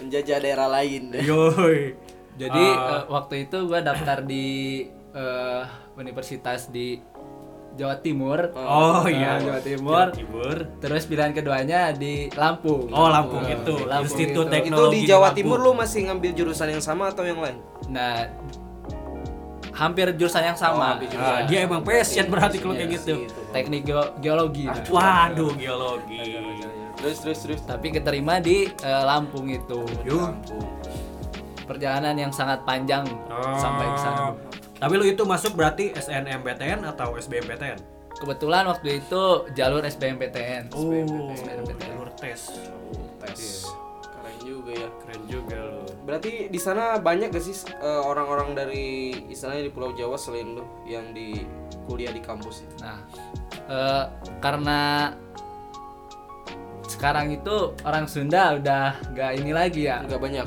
menjajah 0.00 0.38
daerah 0.40 0.68
lain. 0.80 1.12
Yoi. 1.12 2.11
Jadi 2.34 2.64
Ah. 2.64 2.98
eh, 2.98 3.04
waktu 3.06 3.34
itu 3.42 3.56
gua 3.64 3.80
daftar 3.80 4.20
di 4.20 4.46
eh, 5.12 5.62
universitas 5.94 6.66
di 6.66 6.96
Jawa 7.72 7.96
Timur. 7.98 8.52
Oh 8.54 9.04
iya. 9.04 9.36
Jawa 9.38 9.60
Timur. 9.60 10.06
Jawa 10.06 10.12
Timur. 10.14 10.56
Terus 10.78 11.02
pilihan 11.04 11.32
keduanya 11.32 11.88
di 11.90 12.28
Lampung. 12.32 12.88
Oh, 12.88 13.08
Lampung 13.08 13.44
itu. 13.44 13.76
Lampung 13.82 14.08
Institut 14.08 14.44
itu. 14.44 14.48
Itu 14.48 14.52
Teknologi 14.52 14.92
di 14.94 15.04
Jawa 15.06 15.20
Lampung. 15.26 15.36
Timur 15.38 15.58
lu 15.58 15.72
masih 15.74 16.00
ngambil 16.06 16.30
jurusan 16.34 16.68
yang 16.70 16.80
sama 16.80 17.08
atau 17.08 17.22
yang 17.22 17.36
lain? 17.38 17.56
Nah, 17.88 18.28
hampir 19.72 20.12
jurusan 20.12 20.44
yang 20.44 20.52
Oh, 20.54 20.62
sama. 20.62 20.96
hampir 20.96 21.08
Ah, 21.14 21.44
dia 21.44 21.58
emang 21.62 21.80
passion 21.80 22.28
berarti 22.28 22.56
kalau 22.56 22.72
kayak 22.72 22.90
gitu. 22.94 23.14
Teknik 23.50 23.82
geo- 23.84 24.12
geologi. 24.18 24.68
Waduh, 24.68 25.52
geologi. 25.54 26.20
Terus 26.94 27.16
terus 27.18 27.38
terus. 27.38 27.60
Tapi 27.62 27.88
keterima 27.90 28.36
di 28.38 28.68
eh, 28.70 29.02
Lampung 29.02 29.48
itu. 29.48 29.80
Yuh. 30.04 30.28
Perjalanan 31.72 32.14
yang 32.20 32.32
sangat 32.32 32.60
panjang 32.68 33.08
sampai 33.56 33.86
ke 33.96 33.98
sana. 33.98 34.20
Oh. 34.28 34.36
Tapi 34.82 34.92
lu 34.98 35.06
itu 35.06 35.22
masuk 35.22 35.54
berarti 35.54 35.94
SNMPTN 35.94 36.84
atau 36.84 37.14
SBMPTN? 37.16 37.78
Kebetulan 38.18 38.68
waktu 38.68 39.00
itu 39.00 39.22
jalur 39.56 39.80
SBMPTN. 39.86 40.74
Oh, 40.76 40.92
jalur 41.80 42.10
tes. 42.18 42.52
Tes. 43.22 43.70
Keren 44.04 44.36
juga 44.42 44.70
ya. 44.74 44.88
Keren 45.06 45.22
juga 45.30 45.56
lu. 45.70 45.86
Berarti 46.02 46.50
di 46.50 46.60
sana 46.60 46.98
banyak 46.98 47.30
gak 47.30 47.44
sih 47.46 47.54
eh, 47.78 48.02
orang-orang 48.02 48.58
dari 48.58 49.14
istilahnya 49.30 49.70
di 49.70 49.72
Pulau 49.72 49.94
Jawa 49.94 50.18
selain 50.18 50.60
lu 50.60 50.66
yang 50.84 51.14
di 51.14 51.46
kuliah 51.86 52.10
di 52.10 52.22
kampus 52.22 52.66
itu? 52.66 52.74
Nah, 52.82 53.00
eh, 53.70 54.04
karena 54.42 55.14
sekarang 56.90 57.34
itu 57.34 57.74
orang 57.86 58.06
Sunda 58.10 58.58
udah 58.58 58.98
nggak 59.14 59.30
ini 59.38 59.50
lagi 59.54 59.86
ya. 59.86 60.02
Enggak 60.02 60.20
banyak. 60.20 60.46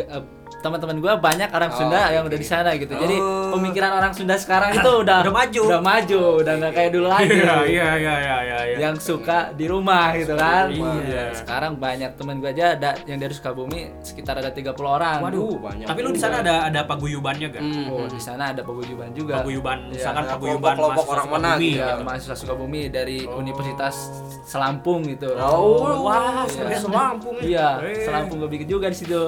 Eh, 0.00 0.24
teman-teman 0.58 0.96
gue 0.96 1.12
banyak 1.16 1.46
orang 1.48 1.68
Oh, 1.68 1.76
Sunda 1.76 2.00
oke, 2.00 2.12
yang 2.12 2.24
udah 2.24 2.36
di 2.36 2.44
sana 2.44 2.70
gitu. 2.74 2.90
Jadi 2.90 3.16
Oh. 3.16 3.54
pemikiran 3.54 3.92
orang 3.92 4.10
Sunda 4.10 4.34
sekarang 4.34 4.72
itu 4.72 4.90
udah 5.04 5.22
Udah 5.22 5.30
maju. 5.32 5.62
udah 5.64 5.80
maju, 5.80 6.20
udah 6.40 6.52
nggak 6.56 6.72
kayak 6.72 6.90
dulu 6.90 7.06
lagi. 7.06 7.30
Iya, 7.30 7.54
iya, 7.62 7.88
iya, 7.94 8.14
iya, 8.16 8.36
iya, 8.40 8.58
iya. 8.66 8.76
Yang 8.80 8.96
suka 9.04 9.52
di 9.52 9.64
rumah 9.64 10.10
gitu 10.12 10.34
kan. 10.34 10.66
Iya. 10.68 11.32
Sekarang 11.32 11.76
banyak 11.76 12.10
temen 12.14 12.36
gue 12.36 12.50
aja 12.50 12.74
ada 12.74 12.90
yang 13.04 13.16
dari 13.16 13.30
Sukabumi 13.30 13.94
sekitar 14.00 14.36
ada 14.36 14.50
30 14.50 14.66
orang. 14.82 15.18
Waduh, 15.20 15.44
Uh, 15.46 15.58
banyak 15.62 15.86
Tapi 15.86 16.00
lu 16.00 16.10
di 16.10 16.18
sana 16.18 16.42
ada 16.42 16.66
ada 16.66 16.80
paguyubannya 16.82 17.46
gak? 17.48 17.62
Hmm. 17.62 17.86
Oh, 17.88 18.04
di 18.04 18.18
sana 18.18 18.50
ada 18.50 18.60
paguyuban 18.60 19.12
juga. 19.12 19.38
Paguyuban, 19.38 19.78
Iya, 19.84 19.92
misalkan 19.94 20.22
ada 20.22 20.32
paguyuban 20.34 20.74
mahasiswa 20.74 21.06
orang 21.06 21.26
mana 21.28 21.48
Sukabumi. 21.48 21.68
gitu 21.68 21.78
Iya, 21.78 21.94
mahasiswa 22.02 22.36
Sukabumi 22.36 22.82
dari 22.88 23.18
Universitas 23.24 23.94
Selampung 24.42 25.00
gitu. 25.04 25.30
Oh, 25.36 26.02
wah, 26.02 26.42
Iya. 26.44 26.76
Selampung 26.76 27.36
ya. 27.38 27.46
Iya, 27.46 27.68
Eh. 27.84 28.02
Selampung 28.02 28.36
gue 28.38 28.50
bikin 28.50 28.68
juga 28.68 28.86
di 28.88 28.96
situ. 28.96 29.22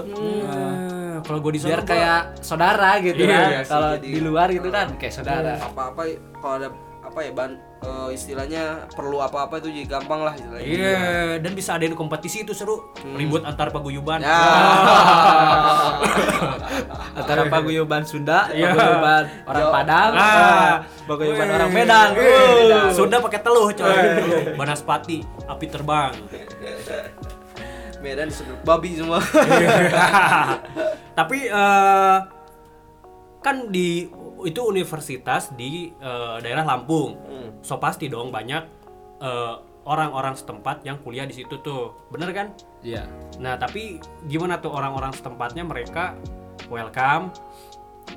Kalau 1.21 1.39
gue 1.39 1.53
di 1.53 1.59
sana 1.59 1.71
Biar 1.71 1.81
gua- 1.81 1.91
kayak 1.91 2.21
saudara 2.41 2.91
gitu 2.99 3.21
Iya, 3.21 3.33
kan. 3.33 3.49
iya 3.49 3.61
Kalau 3.65 3.91
jadi- 3.95 4.09
di 4.09 4.21
luar 4.21 4.49
gitu 4.49 4.69
kan 4.69 4.87
kayak 4.95 5.15
saudara. 5.15 5.55
Apa-apa 5.57 6.03
kalau 6.35 6.55
ada 6.57 6.69
apa 7.01 7.19
ya 7.21 7.33
ban 7.33 7.53
eh, 7.79 8.09
istilahnya 8.11 8.63
perlu 8.91 9.17
apa-apa 9.19 9.59
itu 9.59 9.71
jadi 9.71 9.87
gampang 9.89 10.21
lah 10.21 10.35
istilahnya. 10.35 10.67
Iya, 10.67 10.99
dan 11.39 11.53
bisa 11.53 11.73
adain 11.73 11.95
kompetisi 11.95 12.43
itu 12.43 12.53
seru. 12.53 12.91
Ribut 13.09 13.41
antar 13.43 13.71
paguyuban. 13.71 14.19
Ya. 14.19 14.35
Antara 17.15 17.47
paguyuban 17.47 18.03
Sunda, 18.03 18.51
Iya. 18.51 18.71
paguyuban 18.73 19.25
orang 19.45 19.63
Jawa. 19.63 19.73
Padang, 19.73 20.11
Ah. 20.13 20.21
sama 20.21 21.07
paguyuban 21.07 21.49
orang 21.49 21.71
Medan. 21.71 22.09
Uh. 22.13 22.91
Sunda 22.91 23.17
pakai 23.19 23.41
teluh 23.41 23.71
coy. 23.71 23.99
Banaspati, 24.55 25.19
api 25.47 25.67
terbang. 25.67 26.13
Medan 27.99 28.31
disebut 28.31 28.63
babi 28.63 28.95
semua. 28.95 29.19
Tapi 31.19 31.39
eh, 31.51 32.19
kan 33.43 33.57
di 33.71 34.07
itu 34.47 34.61
universitas 34.63 35.51
di 35.55 35.91
eh, 35.91 36.37
daerah 36.43 36.63
Lampung. 36.63 37.19
Hmm. 37.19 37.51
So 37.63 37.83
pasti 37.83 38.07
dong 38.07 38.31
banyak 38.31 38.63
eh, 39.19 39.55
orang-orang 39.89 40.37
setempat 40.37 40.85
yang 40.85 41.01
kuliah 41.01 41.25
di 41.25 41.35
situ 41.35 41.59
tuh. 41.59 41.97
Bener 42.13 42.31
kan? 42.37 42.53
Iya. 42.85 43.09
Nah, 43.41 43.57
tapi 43.57 43.97
gimana 44.29 44.61
tuh 44.61 44.71
orang-orang 44.71 45.17
setempatnya 45.17 45.65
mereka 45.65 46.13
welcome 46.69 47.33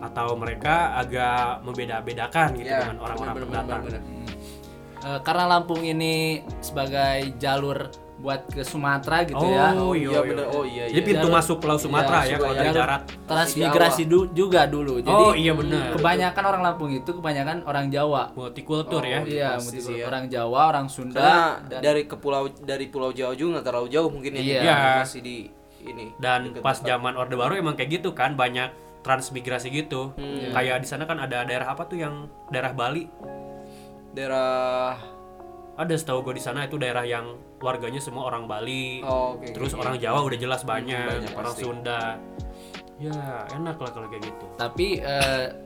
atau 0.03 0.35
mereka 0.35 0.99
agak 0.99 1.63
membeda-bedakan 1.67 2.59
gitu 2.59 2.71
Iya, 2.71 2.79
dengan 2.85 2.97
orang-orang 3.03 3.35
pendatang. 3.43 3.81
bener. 3.87 4.01
Eh, 5.01 5.19
karena 5.25 5.43
Lampung 5.49 5.81
ini 5.81 6.45
sebagai 6.61 7.33
jalur 7.41 7.89
buat 8.21 8.45
ke 8.47 8.61
Sumatera 8.61 9.25
gitu 9.25 9.41
ya. 9.41 9.73
Oh, 9.73 9.91
iya, 9.91 10.05
iya, 10.05 10.09
iya. 10.13 10.19
bener. 10.23 10.45
Oh, 10.47 10.61
iya, 10.61 10.83
Jadi 10.85 10.93
iya. 10.95 11.09
pintu 11.09 11.25
Jalur- 11.25 11.35
masuk 11.35 11.57
Pulau 11.57 11.75
Sumatera 11.75 12.19
Iya, 12.21 12.29
ya 12.29 12.37
kalau 12.37 12.53
dari 12.53 12.69
darat. 12.71 13.01
Transmigrasi 13.25 14.03
du- 14.05 14.29
juga 14.29 14.61
dulu. 14.63 15.01
Jadi 15.01 15.23
Oh, 15.25 15.33
iya 15.33 15.51
benar. 15.51 15.91
kebanyakan 15.91 16.43
orang 16.45 16.61
Lampung 16.61 16.91
itu 16.91 17.09
kebanyakan 17.09 17.65
orang 17.65 17.89
Jawa. 17.89 18.29
Multikultur 18.31 19.01
ya. 19.01 19.19
Iya, 19.23 19.57
pasti 19.57 19.65
multi- 19.73 19.81
sih 19.83 19.95
ya. 19.97 20.05
orang 20.05 20.23
Jawa, 20.29 20.59
orang 20.69 20.87
Sunda, 20.87 21.17
Karena 21.17 21.41
dan 21.65 21.79
dari 21.81 22.01
ke 22.05 22.15
pulau 22.15 22.45
dari 22.47 22.85
pulau 22.87 23.09
Jawa 23.09 23.33
juga 23.33 23.57
nggak 23.57 23.65
terlalu 23.65 23.87
jauh 23.89 24.07
mungkin 24.07 24.31
ya. 24.31 24.41
Iya. 24.41 24.61
Iya. 24.61 24.75
Masih 25.01 25.19
di 25.19 25.37
ini. 25.81 26.13
Dan 26.15 26.39
pas 26.61 26.77
zaman 26.77 27.17
Orde 27.17 27.33
Baru 27.33 27.57
emang 27.57 27.73
kayak 27.73 27.97
gitu 27.97 28.13
kan, 28.13 28.37
banyak 28.37 28.69
transmigrasi 29.01 29.73
gitu. 29.73 30.13
Hmm. 30.13 30.53
Kayak 30.53 30.77
di 30.79 30.87
sana 30.87 31.03
kan 31.03 31.17
ada 31.17 31.41
daerah 31.41 31.73
apa 31.73 31.83
tuh 31.83 31.97
yang 31.97 32.29
daerah 32.47 32.69
Bali. 32.71 33.09
daerah 34.11 34.99
Ada 35.81 35.97
setahu 35.97 36.29
gue 36.29 36.37
di 36.37 36.43
sana 36.45 36.69
itu 36.69 36.77
daerah 36.77 37.01
yang 37.01 37.41
warganya 37.57 37.97
semua 37.97 38.29
orang 38.29 38.45
Bali. 38.45 39.01
oh, 39.01 39.33
oke. 39.33 39.49
Terus 39.49 39.73
oke. 39.73 39.81
orang 39.81 39.97
Jawa 39.97 40.19
udah 40.21 40.37
jelas 40.37 40.61
banyak, 40.61 41.25
banyak 41.25 41.33
orang 41.33 41.53
pasti. 41.57 41.65
Sunda. 41.65 42.21
Ya, 43.01 43.49
enak 43.57 43.81
lah 43.81 43.89
kalau 43.89 44.05
kayak 44.13 44.29
gitu. 44.29 44.45
tapi 44.61 45.01
eh, 45.01 45.57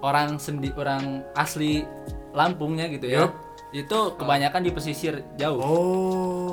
orang 0.00 0.40
sendi 0.40 0.72
orang 0.72 1.20
asli 1.36 1.84
Lampungnya 2.32 2.88
gitu 2.88 3.08
ya. 3.08 3.28
Itu 3.72 4.16
kebanyakan 4.16 4.64
di 4.64 4.70
pesisir 4.72 5.20
jauh. 5.36 5.60
Oh. 5.60 6.52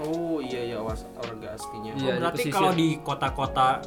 Oh 0.00 0.40
iya 0.40 0.64
iya 0.64 0.78
was 0.80 1.04
warga 1.16 1.56
aslinya. 1.56 1.92
Iya, 1.96 2.12
di 2.16 2.20
berarti 2.20 2.48
kalau 2.52 2.72
di 2.72 2.88
kota-kota 3.00 3.80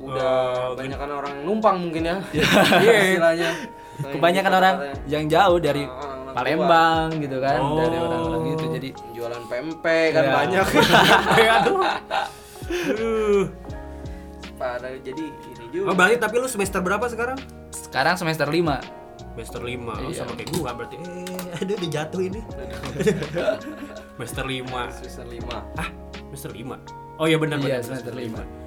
Udah 0.00 0.72
eh, 0.72 0.76
banyak 0.76 0.98
kan 0.98 1.10
orang 1.12 1.34
numpang 1.44 1.76
mungkin 1.88 2.02
ya. 2.04 2.16
Iya. 2.84 2.94
Istilahnya. 3.14 3.50
Kebanyakan 3.94 4.52
orang 4.58 4.74
yang 5.06 5.24
jauh 5.30 5.58
dari 5.62 5.86
Orang-orang 5.86 6.13
Palembang 6.34 7.08
luar. 7.14 7.22
gitu 7.22 7.36
kan 7.38 7.58
oh. 7.62 7.78
dari 7.78 7.96
orang-orang 7.96 8.42
gitu 8.50 8.64
jadi 8.74 8.88
jualan 9.14 9.42
pempek 9.46 10.08
kan 10.12 10.24
ya. 10.26 10.32
banyak. 10.34 10.66
Iya, 11.38 11.52
aduh. 11.62 13.44
Parah 14.58 14.92
jadi 14.98 15.24
ini 15.30 15.64
juga. 15.70 15.86
Oh, 15.92 15.96
balik 15.96 16.18
tapi 16.18 16.42
lu 16.42 16.48
semester 16.50 16.82
berapa 16.82 17.06
sekarang? 17.06 17.38
Sekarang 17.70 18.18
semester 18.18 18.50
5 18.50 19.04
semester 19.34 19.62
5 19.66 19.66
iya. 19.66 19.94
lu 19.98 20.10
sama 20.14 20.32
kayak 20.38 20.50
gua 20.54 20.70
berarti. 20.78 20.94
Eh 20.98 21.34
aduh 21.58 21.78
dijatuh 21.78 22.20
ini 22.22 22.40
semester 24.14 24.44
5 24.46 24.98
semester 24.98 25.26
5 25.26 25.78
ah 25.78 25.88
semester 26.30 26.50
5 26.54 27.18
oh 27.22 27.26
iya 27.26 27.38
benar 27.38 27.58
iya, 27.62 27.78
benar. 27.78 27.78
iya, 27.78 27.86
semester 27.86 28.14
5 28.14 28.63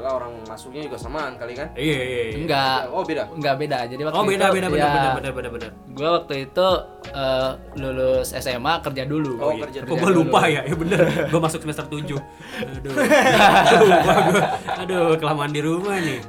lah 0.00 0.12
orang 0.16 0.32
masuknya 0.48 0.88
juga 0.88 0.96
samaan 0.96 1.36
kali 1.36 1.52
kan? 1.52 1.68
Iya, 1.76 2.00
iya, 2.00 2.22
iya. 2.32 2.36
Enggak. 2.40 2.78
Oh, 2.90 3.04
beda. 3.04 3.22
Enggak 3.30 3.54
beda. 3.60 3.78
Jadi 3.86 4.02
waktu 4.08 4.16
Oh, 4.16 4.24
beda, 4.24 4.46
itu, 4.48 4.54
beda, 4.56 4.68
beda, 4.72 4.80
ya, 4.80 4.88
beda, 4.90 5.10
beda, 5.12 5.30
beda, 5.30 5.48
beda. 5.52 5.68
Gua 5.92 6.08
waktu 6.20 6.34
itu 6.48 6.68
uh, 7.12 7.50
lulus 7.76 8.28
SMA 8.32 8.74
kerja 8.80 9.02
dulu. 9.04 9.32
Oh, 9.36 9.48
oh 9.48 9.52
iya. 9.52 9.62
kerja. 9.68 9.78
Kok 9.84 9.94
gua 9.94 10.00
ya? 10.00 10.06
dulu. 10.08 10.20
lupa 10.24 10.40
ya? 10.48 10.60
Ya 10.64 10.74
bener. 10.74 10.98
gua 11.28 11.40
masuk 11.44 11.60
semester 11.62 11.84
7. 11.86 12.00
Aduh. 12.80 12.92
Aduh, 13.70 13.90
gua, 14.04 14.16
aduh, 14.80 15.06
kelamaan 15.20 15.52
di 15.52 15.60
rumah 15.60 15.96
nih. 16.00 16.20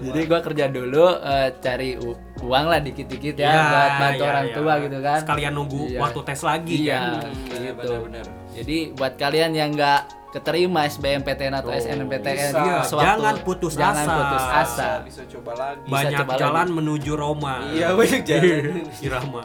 Jadi 0.00 0.20
gua 0.24 0.40
kerja 0.40 0.64
dulu 0.66 1.04
eh, 1.14 1.48
cari 1.56 1.90
u- 1.94 2.16
uang 2.40 2.66
lah 2.66 2.80
dikit-dikit 2.80 3.36
ya, 3.36 3.52
buat 3.52 3.92
bantu 3.98 4.22
iya, 4.22 4.30
orang 4.30 4.46
iya. 4.46 4.54
tua 4.54 4.72
gitu 4.80 4.98
kan. 4.98 5.20
Sekalian 5.20 5.52
nunggu 5.52 5.80
Iya. 5.86 5.98
waktu 6.00 6.20
tes 6.22 6.40
lagi 6.40 6.76
Iya, 6.80 6.96
kan. 6.96 7.12
Gitu. 7.36 7.72
benar-benar. 7.76 8.26
Jadi 8.50 8.76
buat 8.92 9.14
kalian 9.14 9.50
yang 9.52 9.70
nggak 9.70 10.00
keterima 10.30 10.86
SBMPTN 10.86 11.52
atau 11.52 11.70
SNMPTN 11.70 12.38
bisa. 12.48 12.56
Iya, 12.56 12.78
sewaktu- 12.82 13.02
jangan 13.04 13.34
putus 13.42 13.72
jangan 13.74 13.98
asa. 14.00 14.14
putus 14.16 14.44
asa. 14.48 14.88
Bisa 15.02 15.22
coba 15.28 15.52
lagi. 15.54 15.80
Bisa 15.80 15.92
Banyak 15.92 16.18
coba 16.20 16.32
jalan 16.36 16.54
lagi. 16.64 16.76
menuju 16.76 17.12
Roma. 17.12 17.54
Iya 17.68 17.86
banyak 17.92 18.22
jalan. 18.22 18.62
Irama. 19.04 19.42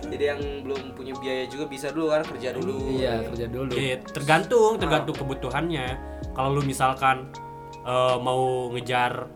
Jadi 0.00 0.24
yang 0.24 0.40
belum 0.62 0.80
punya 0.94 1.12
biaya 1.14 1.44
juga 1.44 1.64
bisa 1.66 1.90
dulu 1.90 2.06
kan 2.08 2.22
kerja 2.24 2.48
dulu. 2.54 2.76
Iya, 2.94 3.28
kerja 3.28 3.46
dulu. 3.46 3.70
Iya, 3.70 3.96
tergantung, 4.06 4.72
tergantung 4.78 5.12
kebutuhannya. 5.14 5.86
Kalau 6.32 6.48
lu 6.50 6.62
misalkan 6.62 7.28
eh, 7.80 8.16
mau 8.18 8.40
ngejar 8.70 9.26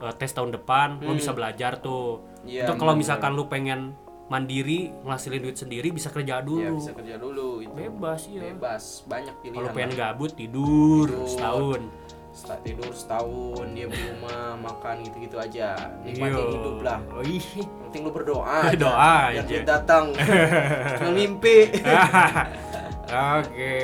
eh, 0.00 0.14
tes 0.14 0.30
tahun 0.30 0.50
depan, 0.52 0.98
lu 0.98 1.14
bisa 1.14 1.30
belajar 1.30 1.78
tuh. 1.78 2.24
Iya, 2.42 2.64
Itu 2.64 2.74
kalau 2.74 2.92
misalkan 2.92 3.32
lu 3.32 3.46
pengen 3.46 3.92
mandiri, 4.26 4.94
ngasihin 5.02 5.42
duit 5.42 5.54
sendiri 5.54 5.90
bisa 5.90 6.08
kerja 6.08 6.38
dulu. 6.38 6.60
Iya 6.60 6.70
bisa 6.72 6.90
kerja 6.92 7.14
dulu 7.16 7.60
itu. 7.60 7.72
Bebas 7.72 8.20
ya. 8.26 8.40
Bebas, 8.42 9.02
banyak 9.04 9.34
pilihan. 9.40 9.56
Kalau 9.56 9.70
pengen 9.70 9.92
gabut 9.92 10.30
tidur, 10.32 11.06
Tidur. 11.06 11.26
setahun. 11.26 11.82
Setelah 12.30 12.58
tidur 12.62 12.92
setahun 12.94 13.66
dia 13.74 13.90
di 13.90 14.00
rumah 14.06 14.54
makan 14.56 15.02
gitu-gitu 15.02 15.34
aja. 15.36 15.74
Nikmatin 16.00 16.30
Iya. 16.38 16.54
hidup 16.54 16.78
lah. 16.80 16.98
Oh, 17.10 17.26
ih. 17.26 17.42
Yang 17.58 17.80
penting 17.84 18.02
lu 18.06 18.12
berdoa. 18.14 18.56
aja. 18.64 18.78
Doa 18.78 19.14
Biar 19.34 19.44
aja. 19.44 19.56
datang. 19.66 20.04
Mimpi. 21.18 21.58
Oke. 23.10 23.74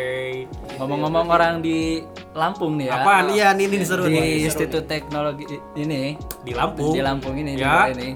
Ngomong-ngomong 0.79 1.27
orang 1.27 1.55
di 1.59 2.03
Lampung 2.33 2.79
nih 2.79 2.87
ya. 2.87 2.95
Apaan? 3.01 3.25
Iya, 3.29 3.47
ini, 3.53 3.65
ini 3.67 3.83
seru 3.83 4.07
di 4.07 4.15
nih. 4.15 4.47
Institut 4.47 4.87
Teknologi 4.87 5.45
ini 5.75 6.15
Di 6.41 6.53
Lampung. 6.53 6.95
di 6.95 7.01
Lampung 7.01 7.35
ini 7.35 7.59
di 7.59 7.63
Ya. 7.63 7.89
ini 7.89 8.15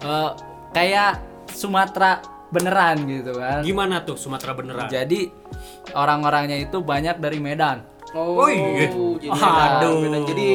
eh, 0.00 0.30
kayak 0.70 1.12
Sumatera 1.48 2.20
beneran 2.48 3.06
gitu 3.06 3.32
kan. 3.32 3.62
Gimana 3.62 4.02
tuh 4.02 4.14
Sumatera 4.14 4.52
beneran? 4.52 4.86
Jadi 4.86 5.30
orang-orangnya 5.92 6.58
itu 6.58 6.78
banyak 6.78 7.16
dari 7.16 7.38
Medan. 7.38 7.86
Oh, 8.10 8.42
Oh, 8.42 8.50
iya. 8.50 8.90
jadi 8.90 9.30
Aduh. 9.30 10.02
beda. 10.02 10.18
Jadi 10.26 10.48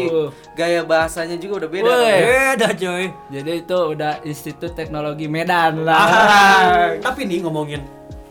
gaya 0.54 0.84
bahasanya 0.84 1.40
juga 1.40 1.64
udah 1.64 1.70
beda. 1.72 1.88
Woi. 1.88 2.04
kan? 2.04 2.20
Beda 2.22 2.68
coy. 2.76 3.04
Jadi 3.32 3.52
itu 3.58 3.78
udah 3.96 4.14
Institut 4.22 4.76
Teknologi 4.76 5.26
Medan 5.26 5.82
lah. 5.82 6.04
Ah, 6.04 6.62
tapi 7.06 7.24
nih 7.24 7.48
ngomongin 7.48 7.80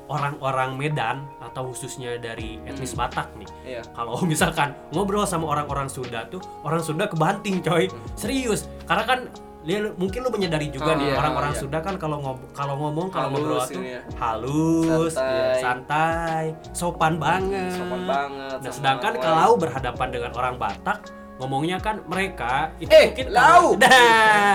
orang-orang 0.07 0.77
Medan 0.77 1.25
atau 1.55 1.71
khususnya 1.71 2.19
dari 2.19 2.59
etnis 2.67 2.93
Batak 2.93 3.31
nih. 3.39 3.47
Iya. 3.65 3.83
Kalau 3.95 4.19
misalkan 4.27 4.75
ngobrol 4.91 5.23
sama 5.23 5.47
orang-orang 5.47 5.87
Sunda 5.87 6.27
tuh, 6.27 6.43
orang 6.61 6.83
Sunda 6.83 7.07
kebanting 7.07 7.63
coy. 7.63 7.87
Serius. 8.19 8.67
Karena 8.85 9.07
kan 9.07 9.21
dia 9.63 9.81
mungkin 9.95 10.21
lu 10.21 10.29
menyadari 10.29 10.69
juga 10.69 10.93
Ah, 10.93 10.99
nih 10.99 11.07
iya, 11.09 11.17
orang-orang 11.17 11.53
iya. 11.55 11.61
Sunda 11.63 11.79
kan 11.79 11.95
kalau 11.95 12.19
ngob 12.19 12.37
kalau 12.53 12.75
ngomong 12.77 13.07
kalau 13.09 13.33
ngobrol 13.33 13.63
tuh 13.65 13.81
ya. 13.81 14.03
halus, 14.19 15.15
Santai. 15.15 15.31
iya, 15.31 15.55
santai, 15.57 16.45
sopan 16.75 17.15
banget. 17.17 17.73
Sopan 17.73 18.03
banget. 18.05 18.59
Nah, 18.61 18.73
sedangkan 18.75 19.13
kalau 19.17 19.55
berhadapan 19.57 20.09
dengan 20.11 20.31
orang 20.35 20.55
Batak, 20.59 20.99
ngomongnya 21.39 21.79
kan 21.79 22.03
mereka 22.05 22.75
itu 22.77 22.91
Eh, 22.91 23.15
mungkin 23.15 23.27
lau! 23.31 23.65
Nah, 23.81 24.55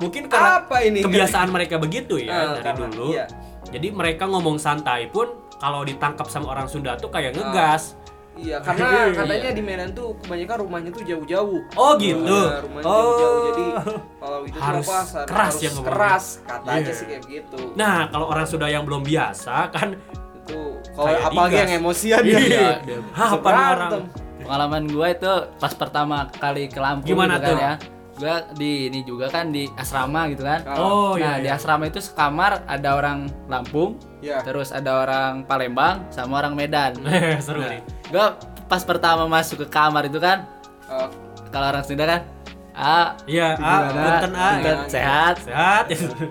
mungkin 0.00 0.22
karena 0.26 0.50
Apa 0.58 0.76
ini? 0.80 1.04
kebiasaan 1.04 1.48
mereka 1.48 1.76
begitu 1.76 2.16
ya 2.16 2.32
Ah, 2.32 2.42
dari 2.56 2.64
karena- 2.64 2.88
dulu. 2.88 3.06
iya. 3.12 3.26
Jadi 3.68 3.92
mereka 3.92 4.24
ngomong 4.24 4.56
santai 4.56 5.06
pun 5.06 5.28
kalau 5.58 5.82
ditangkap 5.82 6.26
sama 6.26 6.50
orang 6.50 6.66
Sunda 6.66 6.94
tuh 6.94 7.08
kayak 7.08 7.34
ngegas. 7.34 7.94
Iya, 8.34 8.62
karena 8.62 8.86
katanya 9.18 9.50
di 9.50 9.60
Medan 9.60 9.90
tuh 9.90 10.14
kebanyakan 10.22 10.56
rumahnya 10.62 10.90
tuh 10.90 11.02
jauh-jauh. 11.02 11.58
Oh, 11.74 11.92
gitu? 11.98 12.22
Iya, 12.24 12.62
rumahnya 12.62 12.86
Oh. 12.86 12.94
jauh-jauh. 12.94 13.40
Jadi 13.44 13.64
kalau 14.16 14.38
itu 14.40 14.56
Harus 14.56 14.86
apa? 14.86 14.94
harus 14.94 15.26
keras 15.26 15.54
ya 15.56 15.68
ngomongnya. 15.68 15.88
keras 15.90 16.24
katanya 16.40 16.78
Iya. 16.80 16.92
sih 16.94 17.04
kayak 17.04 17.22
gitu. 17.26 17.60
Nah, 17.74 17.96
kalau 18.08 18.26
orang 18.26 18.46
Sunda 18.46 18.66
yang 18.66 18.86
belum 18.86 19.02
biasa 19.02 19.54
kan 19.68 19.88
itu 20.38 20.60
kalau 20.94 21.10
apalagi 21.18 21.34
digas. 21.50 21.60
yang 21.60 21.70
emosian 21.76 22.22
Iya. 22.22 22.38
ya. 22.38 22.70
dia- 22.80 23.02
Hah, 23.12 23.30
orang? 23.34 23.92
Pengalaman 24.38 24.82
gua 24.86 25.06
itu 25.10 25.32
pas 25.58 25.72
pertama 25.74 26.16
kali 26.32 26.70
ke 26.70 26.78
Lampung 26.78 27.04
Gimana 27.04 27.36
gitu 27.36 27.42
kan 27.42 27.50
tuh? 27.50 27.58
ya. 27.58 27.72
Gua 28.18 28.42
di 28.50 28.90
ini 28.90 29.06
juga 29.06 29.30
kan 29.30 29.48
di 29.48 29.70
asrama 29.72 30.26
gitu 30.26 30.42
kan. 30.42 30.66
Oh, 30.74 31.14
nah, 31.14 31.38
iya, 31.38 31.40
di 31.40 31.46
iya. 31.46 31.54
asrama 31.54 31.86
itu 31.86 32.02
sekamar 32.02 32.66
ada 32.66 32.88
orang 32.92 33.30
Lampung, 33.46 33.94
Iya. 34.18 34.42
terus 34.42 34.74
ada 34.74 34.90
orang 34.98 35.46
Palembang 35.46 36.02
sama 36.10 36.42
orang 36.42 36.58
Medan. 36.58 36.98
Seru 37.46 37.62
Nah, 37.62 37.70
nih. 37.70 37.80
gua 38.10 38.34
pas 38.66 38.82
pertama 38.82 39.24
masuk 39.24 39.62
ke 39.62 39.68
kamar 39.68 40.04
itu 40.04 40.18
kan, 40.18 40.42
Eh, 40.88 41.08
kalau 41.48 41.68
orang 41.68 41.84
Sunda 41.84 42.04
kan, 42.04 42.20
ah, 42.72 43.14
Iya, 43.24 43.54
ah, 43.54 43.80
punten 43.86 44.32
ah. 44.34 44.50
Punten, 44.56 44.76
Iya. 44.82 44.88
sehat. 44.88 45.34
Sehat. 45.38 45.84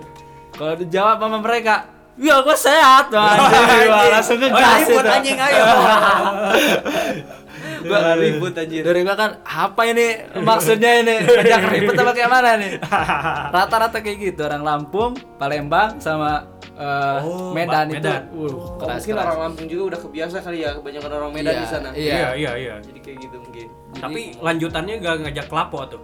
Kalau 0.58 0.74
dijawab 0.74 1.16
sama 1.16 1.38
mereka, 1.38 1.86
ya 2.18 2.42
gua 2.42 2.52
sehat, 2.52 3.08
Wah, 3.08 3.32
anjing, 3.32 3.88
wah, 3.88 4.04
langsung 4.10 4.36
Oh, 4.36 4.42
ngegas 4.44 4.80
ribut 4.82 5.00
itu. 5.00 5.14
anjing 5.14 5.38
ayo. 5.38 5.64
gua 7.80 8.14
ribut 8.14 8.52
anjir. 8.52 8.82
Dari 8.82 9.00
gua 9.00 9.14
kan 9.14 9.30
apa 9.40 9.82
ini 9.84 10.06
maksudnya 10.38 10.92
ini 10.98 11.14
ngajak 11.20 11.62
ribut 11.70 11.94
apa 11.94 12.12
kayak 12.12 12.30
mana 12.30 12.50
nih? 12.54 12.72
Rata-rata 13.54 13.98
kayak 13.98 14.18
gitu 14.24 14.40
orang 14.42 14.62
Lampung, 14.62 15.12
Palembang 15.36 15.98
sama 15.98 16.46
eh, 16.72 17.18
Oh, 17.20 17.50
Medan, 17.50 17.86
Ba- 17.86 17.92
itu. 17.92 17.98
Medan. 18.00 18.22
Uh, 18.30 18.46
Oh, 18.48 18.78
keras, 18.78 19.02
mungkin 19.02 19.12
keras. 19.12 19.24
orang 19.24 19.38
Lampung 19.40 19.66
juga 19.66 19.82
udah 19.88 20.00
kebiasa 20.00 20.36
kali 20.40 20.58
ya 20.60 20.70
kebanyakan 20.74 21.10
orang 21.12 21.30
Medan 21.32 21.52
Iya, 21.52 21.60
di 21.60 21.66
sana. 21.66 21.88
iya. 21.90 22.12
Iya, 22.12 22.28
iya, 22.34 22.52
iya. 22.56 22.74
Jadi 22.80 22.98
kayak 23.00 23.18
gitu 23.20 23.36
mungkin. 23.38 23.66
Tapi 23.98 24.20
lanjutannya 24.38 24.94
gak 24.98 25.14
ngajak 25.20 25.48
lapo 25.48 25.78
tuh. 25.88 26.00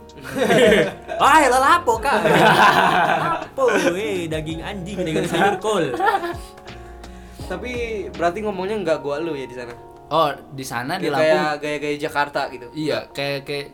Wah, 1.23 1.38
lah 1.44 1.61
lapo 1.62 1.94
kak. 1.96 2.16
lapo, 2.25 3.64
eh 3.92 4.26
daging 4.26 4.61
anjing 4.61 4.99
dengan 4.99 5.25
sayur 5.25 5.54
kol. 5.58 5.84
Tapi 7.44 7.73
berarti 8.11 8.40
ngomongnya 8.40 8.80
nggak 8.80 8.99
gua 8.99 9.20
lu 9.20 9.37
ya 9.37 9.44
di 9.44 9.52
sana. 9.52 9.76
Oh, 10.06 10.28
di 10.50 10.62
sana 10.62 10.96
di 10.96 11.08
Lampung. 11.08 11.25
kayak 11.25 11.52
gaya-gaya 11.58 11.96
Jakarta 11.99 12.40
gitu. 12.49 12.66
Iya, 12.70 13.08
kayak 13.08 13.40
kayak 13.42 13.66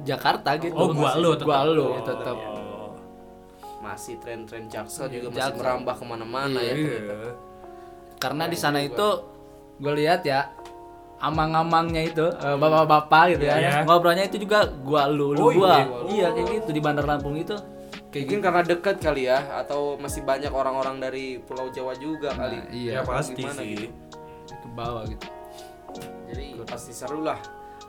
Jakarta 0.00 0.50
gitu. 0.56 0.74
Oh, 0.74 0.90
gua 0.90 1.16
lu 1.16 1.32
tetap. 1.34 1.46
Gua 1.46 1.60
lu 1.64 1.86
Oh, 1.90 2.00
tetap. 2.00 2.36
oh. 2.36 2.92
Masih 3.80 4.16
tren-tren 4.18 4.64
Jaksel 4.66 5.08
Iya, 5.08 5.14
juga 5.18 5.26
masih 5.30 5.40
Jaksel. 5.40 5.58
merambah 5.58 5.94
ke 5.94 6.04
mana-mana 6.04 6.58
ya. 6.58 6.74
ternyata. 6.74 7.00
Iya. 7.00 7.30
Karena 8.16 8.44
di 8.44 8.56
sana 8.56 8.78
itu 8.78 9.06
gue 9.76 9.92
lihat 9.96 10.20
ya 10.22 10.52
amang-amangnya 11.18 12.02
itu 12.02 12.26
eh, 12.28 12.56
bapak-bapak 12.56 13.24
gitu 13.34 13.44
ya. 13.46 13.56
Iya. 13.56 13.72
Ngobrolnya 13.82 14.24
itu 14.26 14.36
juga 14.38 14.68
gua 14.78 15.04
lu 15.06 15.32
lu 15.32 15.40
Oh, 15.40 15.50
gua. 15.50 15.80
iya. 15.80 15.84
Iya, 16.06 16.26
kayak 16.30 16.48
gitu 16.60 16.70
di 16.70 16.80
Bandar 16.80 17.04
Lampung 17.04 17.34
itu. 17.34 17.56
Kayak 18.10 18.24
Mungkin 18.26 18.36
gitu. 18.36 18.44
karena 18.44 18.62
dekat 18.62 18.96
kali 18.98 19.22
ya 19.24 19.38
atau 19.56 19.94
masih 19.96 20.22
banyak 20.22 20.50
orang-orang 20.50 20.98
dari 20.98 21.38
Pulau 21.38 21.70
Jawa 21.70 21.96
juga 21.96 22.30
kali. 22.30 22.58
Nah, 22.58 22.68
iya. 22.70 22.92
Ya 22.92 23.00
pasti 23.02 23.42
sih. 23.42 23.68
gitu. 23.70 23.86
ke 24.50 24.68
bawah 24.70 25.06
gitu. 25.06 25.24
Jadi 26.30 26.44
pasti 26.64 26.92
seru 26.94 27.22
lah 27.22 27.38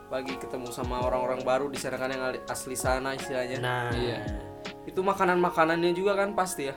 bagi 0.08 0.36
ketemu 0.36 0.68
sama 0.68 1.00
orang-orang 1.00 1.40
baru 1.40 1.66
di 1.72 1.80
sana 1.80 1.96
kan 1.96 2.12
yang 2.12 2.22
asli 2.44 2.76
sana 2.76 3.16
istilahnya. 3.16 3.58
Nah, 3.60 3.88
Iya. 3.92 4.20
Itu 4.84 5.00
makanan-makanannya 5.00 5.94
juga 5.94 6.18
kan 6.18 6.34
pasti 6.36 6.68
ya. 6.68 6.76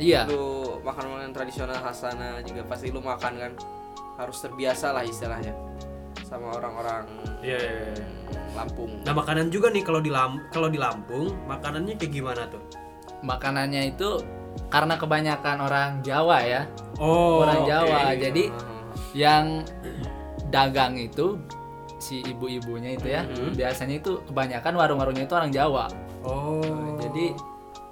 Iya. 0.00 0.20
Lu 0.26 0.78
makanan-makanan 0.82 1.32
tradisional 1.36 1.78
khas 1.78 2.02
sana 2.02 2.40
juga 2.42 2.64
pasti 2.66 2.90
lu 2.90 2.98
makan 2.98 3.32
kan. 3.38 3.52
Harus 4.18 4.40
terbiasa 4.40 4.92
lah 4.92 5.04
istilahnya 5.06 5.54
sama 6.26 6.52
orang-orang 6.56 7.04
Iya, 7.44 7.58
iya, 7.60 7.72
iya. 7.92 8.04
hmm, 8.04 8.56
Lampung. 8.56 8.90
Nah 9.04 9.12
makanan 9.12 9.52
juga 9.52 9.68
nih 9.68 9.84
kalau 9.84 10.00
di 10.00 10.08
Lam 10.08 10.40
kalau 10.48 10.68
di 10.72 10.80
Lampung 10.80 11.28
makanannya 11.44 11.96
kayak 12.00 12.12
gimana 12.12 12.48
tuh? 12.48 12.60
Makanannya 13.22 13.92
itu 13.92 14.20
karena 14.68 14.96
kebanyakan 14.96 15.56
orang 15.64 15.90
Jawa 16.00 16.38
ya. 16.44 16.62
Oh, 17.00 17.44
orang. 17.44 17.64
Jawa. 17.68 18.00
Jadi 18.16 18.48
Ah, 18.48 18.84
yang 19.12 19.44
dagang 20.52 20.94
itu 20.94 21.40
si 21.96 22.20
ibu-ibunya 22.20 22.94
itu 22.94 23.08
ya, 23.08 23.22
Mhm. 23.24 23.54
biasanya 23.54 23.94
itu 23.96 24.20
kebanyakan 24.26 24.72
warung-warungnya 24.74 25.24
itu 25.24 25.32
orang 25.32 25.50
Jawa. 25.50 25.86
Oh, 26.22 26.60
Jadi 27.00 27.32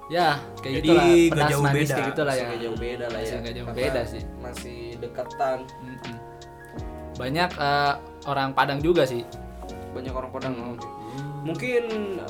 ya 0.07 0.35
kayak 0.59 0.83
Jadi 0.83 0.87
gitu 0.87 0.91
lah, 0.93 1.05
nggak 1.07 1.31
pedas 1.31 1.49
jauh 1.49 1.63
manis 1.63 1.79
beda. 1.81 1.95
kayak 1.95 2.07
gitu 2.07 2.21
lah 2.21 2.27
masih 2.27 2.37
ya. 2.37 2.45
nggak 2.45 2.61
jauh 2.61 2.77
beda 2.77 3.05
lah 3.05 3.11
Masih 3.17 3.31
ya. 3.31 3.39
nggak 3.39 3.53
jauh 3.53 3.65
Karena 3.65 3.79
beda 3.81 4.01
sih. 4.05 4.21
Masih 4.37 4.79
deketan. 4.97 5.57
Mm-mm. 5.81 6.15
Banyak 7.13 7.49
eh, 7.53 7.93
orang 8.25 8.49
Padang 8.51 8.79
juga 8.79 9.03
sih. 9.03 9.23
Banyak 9.91 10.13
orang 10.13 10.31
Padang. 10.31 10.53
Hmm. 10.53 10.73
oke. 10.73 10.87
Mungkin 11.41 11.83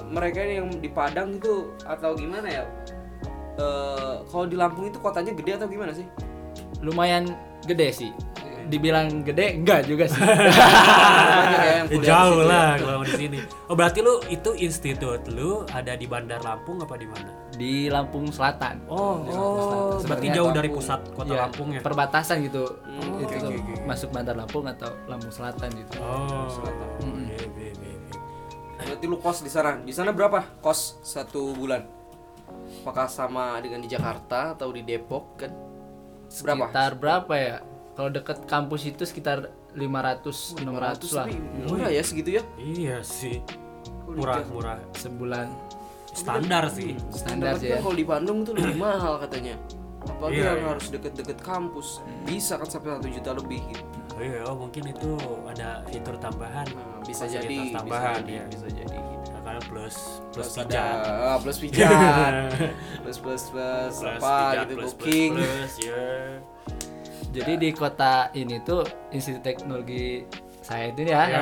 mereka 0.07 0.39
yang 0.39 0.71
di 0.71 0.87
Padang 0.87 1.35
itu 1.35 1.53
atau 1.83 2.13
gimana 2.13 2.47
ya? 2.47 2.63
Eh, 3.57 4.15
kalau 4.23 4.45
di 4.45 4.55
Lampung 4.55 4.85
itu 4.85 4.97
kotanya 4.97 5.33
gede 5.33 5.51
atau 5.55 5.67
gimana 5.67 5.91
sih? 5.91 6.05
Lumayan 6.79 7.27
gede 7.63 7.89
sih. 7.91 8.11
Dibilang 8.71 9.27
gede 9.27 9.59
enggak 9.59 9.83
juga 9.83 10.07
sih. 10.07 10.15
Banyak 10.23 11.59
ya 11.59 11.73
yang 11.75 11.87
kuliah 11.91 11.99
di 11.99 12.07
jauh 12.07 12.39
ya. 12.39 12.47
lah 12.47 12.69
kalau 12.79 13.01
di 13.03 13.13
sini. 13.19 13.39
Oh 13.67 13.75
berarti 13.75 13.99
lu 13.99 14.13
itu 14.31 14.49
institut 14.55 15.27
lu 15.27 15.67
ada 15.67 15.93
di 15.93 16.07
Bandar 16.07 16.39
Lampung 16.39 16.79
apa 16.79 16.95
di 16.95 17.03
mana? 17.03 17.31
Di 17.51 17.91
Lampung 17.91 18.31
Selatan. 18.31 18.79
Oh, 18.87 19.27
Di 19.27 19.35
Lampung 19.35 19.59
Selatan. 19.59 19.75
oh 19.75 19.99
berarti 20.07 20.27
jauh 20.31 20.47
Lampung. 20.47 20.55
dari 20.55 20.69
pusat 20.71 21.01
kota 21.11 21.33
ya, 21.35 21.39
Lampung 21.43 21.67
ya? 21.75 21.81
Perbatasan 21.83 22.37
gitu. 22.47 22.63
Hmm, 22.87 23.19
itu 23.19 23.33
tuh 23.35 23.49
oke, 23.51 23.59
oke. 23.59 23.73
masuk 23.83 24.09
Bandar 24.15 24.35
Lampung 24.39 24.65
atau 24.65 24.91
Lampung 25.11 25.33
Selatan 25.35 25.67
gitu. 25.75 25.99
Oh, 25.99 26.47
Selatan. 26.47 26.87
Iya, 27.27 27.43
iya, 27.59 27.71
iya, 27.75 27.91
iya. 27.91 28.17
Berarti 28.81 29.05
lu 29.05 29.17
kos 29.19 29.43
di 29.43 29.51
sana. 29.51 29.75
Di 29.77 29.91
sana 29.91 30.15
berapa 30.15 30.63
kos 30.63 31.03
satu 31.03 31.51
bulan? 31.53 31.83
Apakah 32.81 33.11
sama 33.11 33.59
dengan 33.59 33.83
di 33.83 33.87
Jakarta 33.87 34.55
atau 34.55 34.71
di 34.71 34.81
Depok 34.81 35.35
kan? 35.37 35.51
Berapa? 36.41 36.71
Sekitar 36.71 36.91
berapa 36.95 37.33
ya? 37.35 37.57
Kalau 37.91 38.09
deket 38.09 38.37
kampus 38.45 38.81
itu 38.85 39.03
sekitar 39.03 39.47
500 39.73 40.57
600 40.57 40.63
lah 41.11 41.25
tapi 41.25 41.35
murah 41.61 41.89
ya 41.89 42.01
segitu 42.01 42.29
ya? 42.37 42.43
Iya 42.55 42.97
sih. 43.01 43.39
Kalau 43.41 44.11
di 44.11 44.17
Murah, 44.17 44.35
Jakarta- 44.37 44.51
murah. 44.51 44.77
sebulan. 44.93 45.47
Standar 46.11 46.63
sih. 46.67 46.91
Standar 47.09 47.55
Tapi 47.55 47.61
sih 47.61 47.69
kan 47.69 47.77
ya. 47.77 47.81
kalau 47.81 47.95
di 47.95 48.03
Bandung 48.03 48.37
tuh 48.43 48.53
lebih 48.53 48.75
mahal 48.75 49.15
katanya. 49.17 49.55
Apalagi 50.01 50.33
Iya, 50.35 50.47
yang 50.49 50.59
iya. 50.59 50.67
harus 50.67 50.85
deket-deket 50.89 51.39
kampus. 51.39 51.87
Bisa 52.25 52.57
kan 52.57 52.67
sampai 52.67 52.89
satu 52.91 53.07
juta 53.07 53.31
lebih 53.33 53.61
gitu. 53.65 53.83
Oh 54.11 54.19
iya, 54.19 54.41
oh, 54.43 54.55
mungkin 54.57 54.83
itu 54.85 55.09
ada 55.45 55.81
fitur 55.85 56.15
tambahan. 56.17 56.67
Nah, 56.67 56.99
bisa 57.01 57.23
jadi, 57.25 57.47
bisa 57.63 57.79
tambahan 57.79 58.19
jadi, 58.19 58.33
ya. 58.33 58.43
bisa 58.47 58.67
jadi. 58.69 58.99
karena 59.31 59.57
plus 59.63 59.97
plus 60.29 60.47
Plus 60.47 60.49
pijat. 60.61 60.97
ah, 61.01 61.37
plus 61.39 61.57
pijat, 61.63 62.33
plus 63.01 63.17
plus 63.17 63.43
plus, 63.49 63.93
Plus 63.95 64.21
apa 64.21 64.35
pijat, 64.53 64.63
gitu 64.63 64.73
plus, 64.77 64.93
booking. 64.93 65.31
Plus, 65.33 65.47
plus, 65.49 65.73
ya. 65.81 66.05
Jadi 67.31 67.53
di 67.57 67.69
kota 67.71 68.27
ini 68.33 68.59
tuh 68.59 68.83
Institut 69.09 69.39
Teknologi 69.41 70.27
saya 70.61 70.91
itu 70.91 71.01
ya, 71.03 71.21
Ya. 71.25 71.41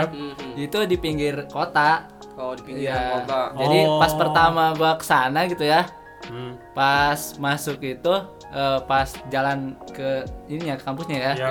Itu 0.56 0.86
di 0.86 0.96
pinggir 0.96 1.46
kota. 1.46 2.06
Kalau 2.32 2.56
di 2.56 2.64
pinggiran 2.64 2.94
Iya. 2.96 3.12
kota. 3.20 3.42
Jadi 3.58 3.80
Oh. 3.84 4.00
pas 4.00 4.12
pertama 4.14 4.64
gua 4.74 4.92
ke 4.96 5.04
sana 5.04 5.44
gitu 5.44 5.66
ya, 5.66 5.84
Hmm. 6.26 6.56
pas 6.72 7.18
masuk 7.36 7.82
itu 7.82 8.14
eh, 8.50 8.80
pas 8.82 9.06
jalan 9.30 9.60
ke 9.88 10.26
ininya 10.48 10.74
ke 10.74 10.84
kampusnya 10.84 11.18
ya, 11.20 11.34
Ya. 11.36 11.50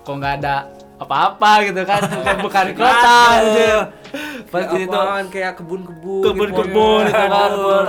Kok 0.00 0.14
nggak 0.14 0.34
ada 0.40 0.64
apa-apa 0.96 1.68
gitu 1.68 1.84
kan, 1.84 2.00
bukan 2.46 2.66
kota 2.72 3.16
anjir. 3.34 3.78
Pas 4.48 4.60
kayak 4.60 4.72
di 4.72 4.78
situ 4.80 4.96
apaan? 4.96 5.24
kayak 5.28 5.52
kebun-kebun, 5.56 6.22
kebun-kebun 6.24 7.02
gitu. 7.04 7.20
itu 7.20 7.36
Aduh. 7.36 7.84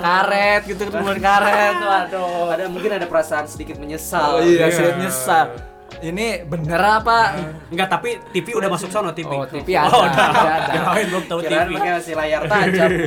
karet 0.00 0.62
gitu 0.66 0.82
kebun 0.84 1.16
karet, 1.18 1.74
waduh. 1.86 2.50
Ada 2.50 2.64
mungkin 2.66 2.90
ada 2.92 3.06
perasaan 3.06 3.46
sedikit 3.46 3.76
menyesal. 3.76 4.36
Oh 4.36 4.42
iya, 4.42 4.66
Iya. 4.66 4.74
sedikit 4.74 4.98
nyesal. 4.98 5.46
ini 6.00 6.42
bener 6.42 6.80
apa? 6.80 7.36
Enggak, 7.68 7.88
tapi 7.90 8.16
TV 8.30 8.54
udah 8.54 8.66
masuk 8.68 8.88
sono 8.88 9.12
TV. 9.12 9.28
Oh, 9.28 9.44
TV 9.44 9.68
ada, 9.70 9.86
Oh, 9.88 10.02
udah. 10.02 10.26
ada, 10.26 10.40
ada. 10.40 10.72
Kirain 10.74 11.06
belum 11.06 11.24
tahu 11.26 11.38
Kirain 11.40 11.60
TV. 11.62 11.74
pakai 11.76 11.92
masih 11.94 12.14
layar 12.16 12.42
tajam. 12.44 12.90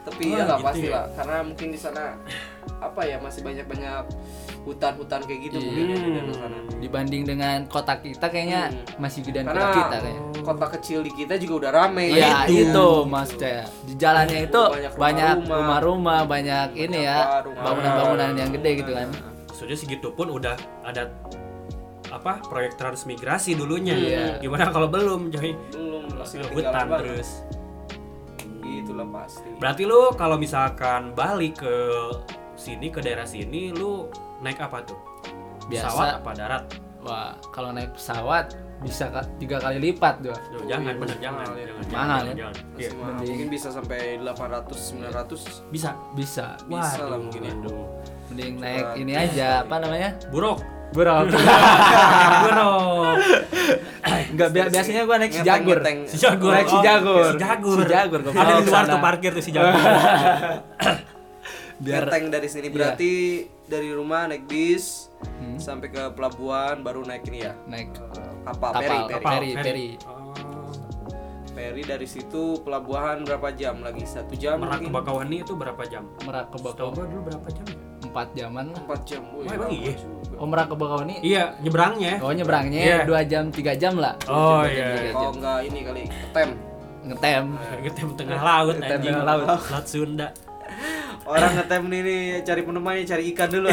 Tapi 0.00 0.24
Wah, 0.26 0.32
ya 0.32 0.42
nggak 0.42 0.58
gitu 0.58 0.66
pasti 0.66 0.86
ya. 0.86 0.92
lah, 0.92 1.04
karena 1.12 1.36
mungkin 1.42 1.68
di 1.68 1.78
sana 1.78 2.02
apa 2.78 3.00
ya 3.02 3.16
masih 3.18 3.40
banyak-banyak 3.40 4.04
hutan-hutan 4.60 5.20
kayak 5.22 5.40
gitu 5.42 5.56
Iya. 5.56 5.64
mungkin 5.64 5.84
ya 5.86 5.96
di 5.96 6.10
daerah 6.10 6.34
sana. 6.34 6.58
Dibanding 6.76 7.22
dengan 7.24 7.58
kota 7.66 7.94
kita 7.96 8.26
kayaknya 8.26 8.62
Hmm. 8.68 8.96
masih 8.98 9.20
gedean 9.22 9.46
kota 9.46 9.66
kita 9.70 9.96
kayaknya. 9.98 10.22
kota 10.40 10.66
kecil 10.72 10.98
di 11.00 11.12
kita 11.12 11.34
juga 11.36 11.54
udah 11.58 11.70
rame. 11.74 12.06
Iya 12.10 12.44
Gitu. 12.44 12.68
itu 12.70 12.86
maksudnya 13.04 13.58
di 13.82 13.94
jalannya 13.94 14.38
itu 14.42 14.62
Banyak 14.62 14.92
banyak 14.94 15.34
rumah-rumah. 15.38 15.56
rumah-rumah 15.78 16.20
banyak 16.26 16.68
ini 16.78 16.98
ya 17.02 17.18
bangunan-bangunan 17.46 18.30
yang 18.34 18.50
gede 18.50 18.70
gitu 18.78 18.92
kan 18.92 19.08
Sudah 19.50 19.76
segitu 19.76 20.08
pun 20.10 20.28
udah 20.30 20.56
ada 20.82 21.12
apa 22.08 22.40
proyek 22.42 22.74
transmigrasi 22.74 23.54
dulunya. 23.54 23.94
Iya. 23.94 24.26
Gimana 24.40 24.68
kalau 24.68 24.88
belum, 24.88 25.30
Joy? 25.30 25.52
Belum 25.70 26.10
masih 26.12 26.42
Hutan 26.48 26.88
terus. 26.96 27.44
Itulah 28.62 29.06
pasti. 29.06 29.46
Berarti 29.56 29.82
lu 29.84 30.10
kalau 30.14 30.34
misalkan 30.34 31.12
balik 31.12 31.60
ke 31.60 31.74
sini 32.56 32.88
ke 32.88 32.98
daerah 32.98 33.24
sini 33.24 33.70
lu 33.70 34.08
naik 34.40 34.58
apa 34.58 34.78
tuh? 34.82 34.98
Biasa. 35.66 35.86
Pesawat 35.86 36.08
apa 36.18 36.30
darat? 36.34 36.64
wah 37.00 37.32
kalau 37.48 37.72
naik 37.72 37.96
pesawat 37.96 38.52
bisa 38.80 39.08
tiga 39.36 39.56
kali 39.56 39.80
lipat 39.80 40.20
tuh 40.20 40.36
Duh, 40.52 40.64
jangan 40.68 40.92
bener 40.96 41.16
jangan. 41.16 41.42
mahal 41.42 41.56
ya. 41.56 41.64
jangan, 41.64 41.84
Mahal 41.88 41.88
jangan, 41.88 42.20
ya? 42.20 42.34
jangan. 42.36 42.54
Iya. 42.76 42.88
Mending. 42.92 43.28
Mungkin 43.30 43.48
bisa 43.48 43.68
sampai 43.70 44.00
800 44.20 45.00
900 45.00 45.72
Bisa. 45.72 45.90
bisa 46.12 46.44
Bisa 46.62 47.00
lah 47.02 47.16
mungkin 47.16 47.40
ya. 47.40 47.52
Mending 48.28 48.52
naik 48.60 48.86
ini 48.98 49.12
aja 49.16 49.46
apa 49.64 49.74
namanya 49.78 50.10
Buruk. 50.28 50.60
buruk 50.90 51.22
Buruk. 52.44 53.16
nggak 54.30 54.48
bi- 54.50 54.70
biasanya 54.70 55.02
gua 55.04 55.16
naik 55.16 55.32
si 55.32 55.40
jagur. 55.40 55.78
Si 56.04 56.16
Jagur. 56.18 56.50
naik 56.52 56.66
si 56.66 56.74
Oh, 56.74 56.82
jagur 56.82 57.26
Si 57.26 57.36
Jagur. 57.38 57.78
si 57.78 57.86
jagur 57.86 58.20
Ada 58.26 58.52
di 58.52 58.62
luar 58.66 58.84
tuh 58.86 59.00
parkir 59.00 59.30
tuh 59.32 59.40
si 59.40 59.50
Jagur. 59.50 59.72
biar 61.80 62.04
Ngeteng 62.04 62.28
dari 62.28 62.44
sini 62.44 62.68
Iya. 62.68 62.76
berarti 62.76 63.10
dari 63.70 63.90
rumah 63.90 64.26
naik 64.26 64.44
bis 64.44 65.06
Hmm. 65.20 65.56
sampai 65.56 65.88
ke 65.88 66.02
pelabuhan 66.10 66.80
baru 66.80 67.00
naik 67.02 67.24
ini 67.24 67.44
ya 67.44 67.52
naik 67.64 67.92
eh, 67.92 68.32
kapal, 68.42 68.70
Kapal, 68.70 68.72
peri, 68.74 68.88
peri. 68.98 69.12
kapal. 69.14 69.32
Peri, 69.32 69.50
peri. 69.54 69.88
Oh. 70.02 70.18
Peri 71.50 71.82
dari 71.82 72.06
situ 72.06 72.42
pelabuhan 72.58 73.20
berapa 73.20 73.52
jam 73.52 73.78
lagi 73.80 74.02
satu 74.02 74.32
jam 74.34 74.56
Merak 74.56 74.80
ke 74.80 74.88
Bakauheni 74.88 75.36
itu 75.40 75.52
berapa 75.52 75.82
jam? 75.84 76.08
merak 76.22 76.48
ke 76.48 76.56
Setahu 76.56 76.72
bakau 76.72 76.88
gua 76.90 77.04
dulu 77.04 77.22
berapa 77.26 77.48
jam 77.50 77.64
ya? 77.66 77.76
empat 78.00 78.28
jaman 78.32 78.64
lah 78.66 78.80
empat 78.80 79.00
jam 79.04 79.22
Oh, 79.28 79.44
emang 79.44 79.70
iya? 79.70 79.92
juga. 79.92 80.34
oh 80.34 80.46
merak 80.46 80.66
ke 80.66 80.74
bakau 80.74 80.98
ini 81.00 81.16
Iya, 81.20 81.44
nyebrangnya. 81.58 82.12
oh 82.18 82.32
nyebrangnya 82.32 82.80
Iya. 82.80 82.98
dua 83.04 83.20
jam 83.22 83.44
tiga 83.48 83.72
jam 83.74 83.94
lah 83.94 84.14
Oh, 84.24 84.62
jam, 84.62 84.72
iya. 84.72 84.88
tiga 84.96 85.10
kalau 85.12 85.30
enggak 85.32 85.58
ini 85.62 85.78
kali 85.84 86.02
tem 86.32 86.48
ngetem 87.02 87.44
Ngetem 87.78 88.08
tengah 88.14 88.40
laut 88.40 88.74
Ngetem 88.74 88.88
anjing. 88.94 89.12
tengah 89.12 89.24
laut. 89.26 89.46
Laut 89.64 89.86
Sunda. 89.86 90.28
Orang 91.22 91.52
ngetem 91.54 91.82
nih, 91.86 92.00
nih 92.00 92.20
cari 92.40 92.60
penemannya 92.62 93.04
cari 93.04 93.24
ikan 93.30 93.48
dulu 93.48 93.68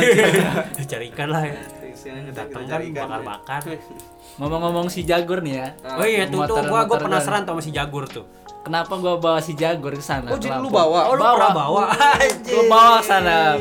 Cari 0.84 1.06
ikan 1.10 1.28
lah 1.28 1.44
ya. 1.44 1.56
Datang 1.98 2.24
kita 2.26 2.42
kan 2.46 2.64
cari 2.68 2.84
ikan 2.90 3.04
bakar-bakar. 3.06 3.62
ngomong-ngomong 4.38 4.88
si 4.88 5.02
jagur 5.02 5.40
nih 5.40 5.54
ya 5.56 5.68
Nah, 5.82 5.98
Oh 5.98 6.06
iya, 6.06 6.24
tuh 6.26 6.46
tuh 6.46 6.62
gua 6.64 6.86
gua 6.86 6.98
penasaran 7.00 7.42
tuh 7.42 7.54
sama 7.54 7.62
si 7.62 7.72
Jagur 7.72 8.06
tuh. 8.06 8.26
kenapa 8.62 8.94
gua 8.96 9.18
bawa 9.18 9.40
si 9.40 9.56
jagur 9.56 9.90
ke 9.92 10.04
sana 10.04 10.28
Oh, 10.28 10.36
jadi 10.36 10.60
lu 10.60 10.68
bawa? 10.68 11.10
Oh, 11.10 11.16
lu 11.16 11.24
pernah 11.24 11.56
bawa? 11.56 11.84
Gua 12.46 12.64
bawa 12.68 12.94
ke 13.00 13.06
sana 13.08 13.56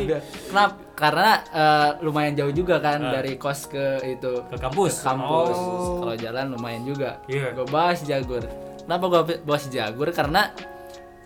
kenapa 0.44 0.74
karena 0.92 1.30
eh, 1.46 1.90
lumayan 2.02 2.34
jauh 2.34 2.50
juga 2.50 2.76
kan 2.78 2.98
Ah. 2.98 3.12
dari 3.14 3.36
kos 3.36 3.68
ke 3.68 4.00
itu 4.02 4.32
Ke 4.46 4.56
kampus. 4.58 4.98
ke 4.98 5.04
kampus 5.06 5.56
Oh. 5.56 6.02
kalau 6.02 6.16
jalan 6.16 6.44
lumayan 6.50 6.82
juga 6.82 7.20
Iya. 7.24 7.52
gue 7.52 7.64
bawa 7.64 7.92
si 7.92 8.04
jagur 8.04 8.44
kenapa 8.78 9.04
gue 9.06 9.40
bawa 9.40 9.58
si 9.58 9.68
jagur 9.70 10.08
karena 10.10 10.52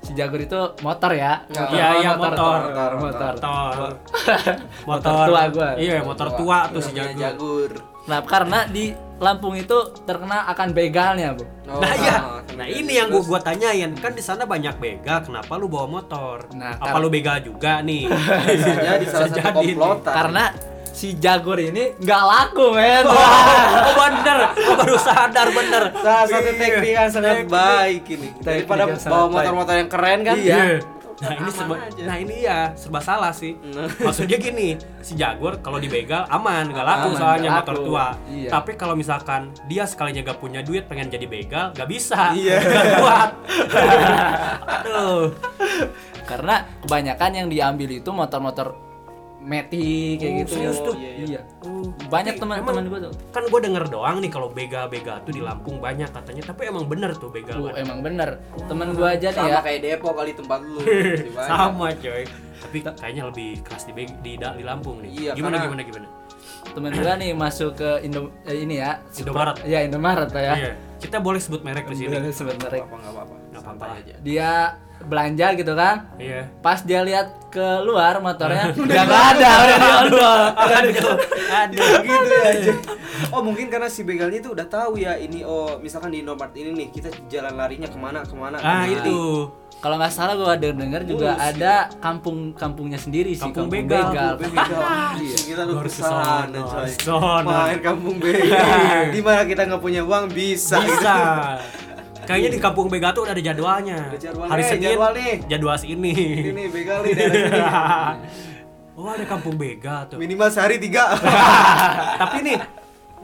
si 0.00 0.12
jagur 0.12 0.38
itu 0.38 0.56
motor 0.80 1.10
ya 1.10 1.44
Iya, 1.46 1.64
iya, 1.70 1.86
iya, 1.98 2.10
motor. 2.14 2.32
motor 2.32 2.58
Motor, 2.62 2.90
motor, 2.96 3.32
Motor. 3.36 3.92
Motor 4.86 5.12
tua 5.28 5.42
gua. 5.48 5.68
Iya, 5.76 6.00
motor 6.00 6.28
tua 6.34 6.58
tuh 6.68 6.80
si 6.80 6.92
Jagur. 6.92 7.16
jagur 7.16 7.70
nah 8.02 8.18
karena 8.20 8.64
di 8.66 8.90
Lampung 9.20 9.52
itu 9.52 9.76
terkenal 10.02 10.48
akan 10.48 10.72
begalnya 10.72 11.36
bu 11.36 11.44
Oh, 11.68 11.78
Nah 11.78 11.92
iya, 11.94 12.16
kena 12.42 12.56
nah 12.56 12.66
ini 12.66 12.92
yang 12.96 13.12
gua 13.12 13.22
gua 13.22 13.38
tanyain 13.38 13.92
kan 13.94 14.10
di 14.10 14.18
sana 14.18 14.42
banyak 14.42 14.74
begal, 14.74 15.22
kenapa 15.22 15.54
lu 15.54 15.68
bawa 15.68 15.86
motor? 15.86 16.48
Nah, 16.50 16.74
Apa 16.74 16.98
lu 16.98 17.06
begal 17.06 17.38
juga 17.38 17.78
nih? 17.78 18.08
bisa 18.50 18.72
jadi 18.74 19.04
salah 19.06 19.30
satu 19.30 19.54
komplotan 19.54 20.10
karena 20.10 20.44
si 21.00 21.16
jagur 21.16 21.56
ini 21.56 21.96
nggak 21.96 22.22
laku 22.22 22.76
men 22.76 23.08
Oh, 23.08 23.16
oh 23.88 23.94
bener, 23.96 24.38
gua 24.52 24.74
baru 24.76 24.96
sadar 25.00 25.48
bener. 25.48 25.82
salah 25.96 26.26
satu 26.28 26.50
teknik 26.52 26.92
yang 26.92 27.08
sangat 27.08 27.34
Teknik. 27.38 27.48
baik 27.50 28.04
ini 28.10 28.28
daripada 28.38 28.82
bawa 29.00 29.26
motor-motor 29.30 29.74
yang 29.74 29.88
keren 29.88 30.18
kan 30.20 30.36
Iya. 30.36 30.84
Nah 31.20 31.36
ini 31.36 31.50
serba, 31.52 31.76
aja. 31.76 32.00
nah 32.00 32.16
ini 32.16 32.36
ya 32.40 32.58
serba 32.72 32.96
salah 32.98 33.28
sih. 33.30 33.52
Nah. 33.52 33.92
Maksudnya 33.92 34.40
gini, 34.40 34.72
si 34.98 35.12
Jaguar 35.12 35.60
kalau 35.60 35.76
dibegal 35.76 36.24
aman, 36.26 36.72
nggak 36.72 36.80
laku 36.82 37.08
Aman, 37.12 37.20
soalnya 37.20 37.50
motor 37.54 37.76
laku. 37.76 37.86
tua. 37.86 38.06
Iya. 38.26 38.48
Tapi 38.48 38.72
kalau 38.72 38.96
misalkan 38.96 39.40
dia 39.68 39.84
sekalinya 39.84 40.24
gak 40.24 40.40
punya 40.40 40.64
duit 40.64 40.88
pengen 40.88 41.12
jadi 41.12 41.28
begal, 41.28 41.76
gak 41.76 41.84
bisa. 41.86 42.32
Iya. 42.32 42.56
Nggak 42.64 42.84
kuat. 42.96 43.30
Aduh. 44.80 45.28
karena 46.24 46.56
kebanyakan 46.80 47.30
yang 47.34 47.48
diambil 47.48 47.90
itu 47.92 48.10
motor-motor 48.10 48.72
metik 49.40 49.81
kayak 50.16 50.31
Oh, 50.31 50.38
gitu 50.38 50.53
serius 50.55 50.79
tuh? 50.79 50.94
iya, 50.94 51.11
Iya, 51.18 51.40
Oh, 51.62 51.81
banyak 52.07 52.37
teman-teman 52.37 52.85
gue 52.87 52.98
tuh 53.03 53.12
Kan 53.31 53.44
gue 53.44 53.61
denger 53.61 53.85
doang 53.88 54.16
nih 54.18 54.29
kalau 54.29 54.48
begal-begal 54.48 55.16
tuh 55.22 55.33
di 55.33 55.40
Lampung 55.40 55.76
banyak 55.76 56.07
katanya, 56.07 56.42
tapi 56.44 56.66
emang 56.66 56.85
bener 56.85 57.12
tuh 57.14 57.29
begal. 57.29 57.57
Tuh, 57.57 57.64
banyak. 57.68 57.81
emang 57.81 57.98
bener 58.00 58.31
temen 58.64 58.92
gue 58.92 59.03
aja 59.03 59.29
nih 59.29 59.37
sama 59.38 59.50
ya 59.50 59.61
kayak 59.61 59.81
Depok 59.81 60.12
kali 60.14 60.33
tempat 60.33 60.61
lu. 60.61 60.81
Sama 61.50 61.88
coy. 61.94 62.22
Tapi 62.61 62.76
kayaknya 62.85 63.22
lebih 63.26 63.48
keras 63.61 63.85
di, 63.85 63.92
di, 63.96 64.33
di 64.37 64.62
Lampung 64.62 65.00
nih. 65.00 65.11
Iya, 65.11 65.31
gimana 65.33 65.57
karena- 65.57 65.66
gimana 65.66 65.83
gimana? 65.85 66.09
temen 66.61 66.92
gue 66.92 67.12
nih 67.16 67.33
masuk 67.33 67.72
ke 67.74 67.90
Indo 68.00 68.31
eh, 68.44 68.61
ini 68.61 68.79
ya 68.79 69.00
Indomaret. 69.16 69.57
ya 69.64 69.81
Indomaret 69.81 70.29
ya 70.31 70.55
Iya. 70.55 70.72
Kita 71.00 71.16
boleh 71.18 71.40
sebut 71.40 71.64
merek 71.64 71.88
di 71.88 71.96
sini. 71.96 72.12
Boleh 72.12 72.31
sebut 72.31 72.55
merek. 72.55 72.85
apa 72.85 72.94
nggak 72.94 73.11
apa-apa 73.11 73.35
Nggak 73.50 73.62
apa-apa. 73.64 73.85
Aja 73.96 74.14
dia 74.20 74.50
belanja 75.02 75.46
gitu 75.54 75.72
kan 75.72 76.12
Iya. 76.16 76.46
pas 76.60 76.80
dia 76.80 77.00
lihat 77.00 77.32
keluar 77.48 78.18
motornya 78.18 78.70
udah 78.76 79.02
nggak 79.02 79.24
ada 79.34 79.50
udah 79.58 79.78
diodol 79.78 80.40
Aduh, 80.70 81.12
aduh. 81.50 81.78
gitu 82.00 82.28
ya 82.30 82.50
aja. 82.52 82.72
Oh 83.30 83.42
mungkin 83.42 83.68
karena 83.68 83.86
si 83.86 84.02
begalnya 84.02 84.38
itu 84.38 84.50
udah 84.50 84.64
tahu 84.64 84.96
ya 84.96 85.14
ini 85.14 85.42
oh 85.42 85.76
misalkan 85.78 86.10
di 86.10 86.22
Indomaret 86.22 86.54
ini 86.54 86.70
nih 86.74 86.88
kita 86.90 87.08
jalan 87.26 87.54
larinya 87.54 87.86
ke 87.86 87.98
mana 87.98 88.22
ke 88.22 88.32
mana. 88.32 88.56
Ah 88.56 88.86
ke 88.86 88.94
mana. 88.94 89.02
itu. 89.02 89.18
kalau 89.80 89.96
nggak 89.96 90.12
salah 90.12 90.36
gue 90.36 90.44
denger 90.60 90.76
denger 90.76 91.02
juga 91.08 91.30
Mulus, 91.32 91.48
ada 91.48 91.74
kampung 91.98 92.38
kampungnya 92.52 93.00
sendiri 93.00 93.32
sih 93.32 93.40
Kampung 93.40 93.72
kampung 93.72 93.88
begal. 93.88 94.12
Kampung 94.36 94.52
begal. 94.52 94.80
Iya. 95.20 95.36
Kita 95.40 95.60
lu 95.64 95.74
ke 95.80 95.88
sana 95.88 96.60
coy. 96.60 96.90
Main 97.42 97.78
kampung 97.80 98.16
begal. 98.20 98.66
Di 99.08 99.20
mana 99.20 99.42
kita 99.42 99.62
nggak 99.64 99.80
punya 99.80 100.04
uang 100.04 100.28
bisa. 100.30 100.76
Bisa. 100.78 101.16
Kayaknya 102.26 102.50
di 102.52 102.61
kampung 102.61 102.87
Bega 102.88 103.12
tuh 103.12 103.22
udah 103.24 103.35
ada 103.35 103.42
jadwalnya. 103.44 103.98
Ada 104.12 104.18
jadwalnya, 104.20 104.52
Hari 104.52 104.62
Senin 104.64 104.83
jadwal 104.92 105.11
nih. 105.16 105.35
jadwal 105.48 105.76
sini. 105.80 106.14
Ini 106.52 106.62
begal 106.72 106.98
nih 107.04 107.12
daerah 107.16 107.35
sini. 107.37 107.52
oh 108.98 109.09
ada 109.09 109.24
kampung 109.24 109.54
Bega 109.56 109.96
tuh. 110.11 110.18
Minimal 110.20 110.48
sehari 110.52 110.76
tiga. 110.76 111.14
Tapi 112.22 112.37
nih, 112.44 112.59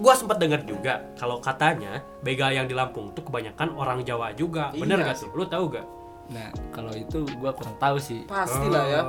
gua 0.01 0.15
sempat 0.17 0.37
dengar 0.41 0.65
juga 0.65 1.05
kalau 1.17 1.41
katanya 1.41 2.01
begal 2.21 2.53
yang 2.53 2.67
di 2.69 2.75
Lampung 2.77 3.13
tuh 3.13 3.25
kebanyakan 3.25 3.77
orang 3.77 4.05
Jawa 4.05 4.33
juga. 4.33 4.73
Bener 4.73 5.01
Iya 5.01 5.13
gak 5.13 5.17
tuh? 5.21 5.31
Lu 5.37 5.45
tahu 5.49 5.65
gak? 5.73 5.87
Nah 6.27 6.51
kalau 6.75 6.91
itu 6.91 7.23
gue 7.23 7.51
kurang 7.55 7.79
tahu 7.79 8.03
sih 8.03 8.27
Pastilah 8.27 8.85
ya. 8.91 9.01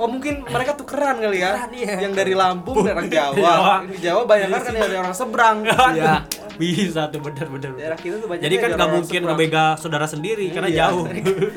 Oh 0.00 0.08
mungkin 0.08 0.40
mereka 0.48 0.72
tukeran 0.72 1.20
kali 1.20 1.44
ya. 1.44 1.52
Tukeran, 1.52 1.72
iya. 1.76 1.94
Yang 2.08 2.12
dari 2.16 2.32
Lampung 2.32 2.80
orang 2.80 3.12
Jawa. 3.12 3.36
Jawa. 3.36 3.74
Di 3.84 3.98
Jawa 4.00 4.20
banyak 4.24 4.48
kan 4.48 4.72
dari 4.72 4.96
orang 4.96 5.14
seberang. 5.16 5.56
Iya. 5.92 6.24
Bisa 6.56 7.08
tuh 7.12 7.20
bener-bener. 7.20 7.76
Daerah 7.76 7.98
kita 8.00 8.16
tuh 8.20 8.28
banyak 8.28 8.44
Jadi 8.44 8.54
kan 8.56 8.68
dari 8.72 8.72
gak 8.72 8.80
orang 8.88 8.96
mungkin 8.96 9.20
ngebegal 9.28 9.68
saudara 9.76 10.06
sendiri 10.08 10.46
karena 10.48 10.68
Iya. 10.72 10.78
jauh. 10.88 11.04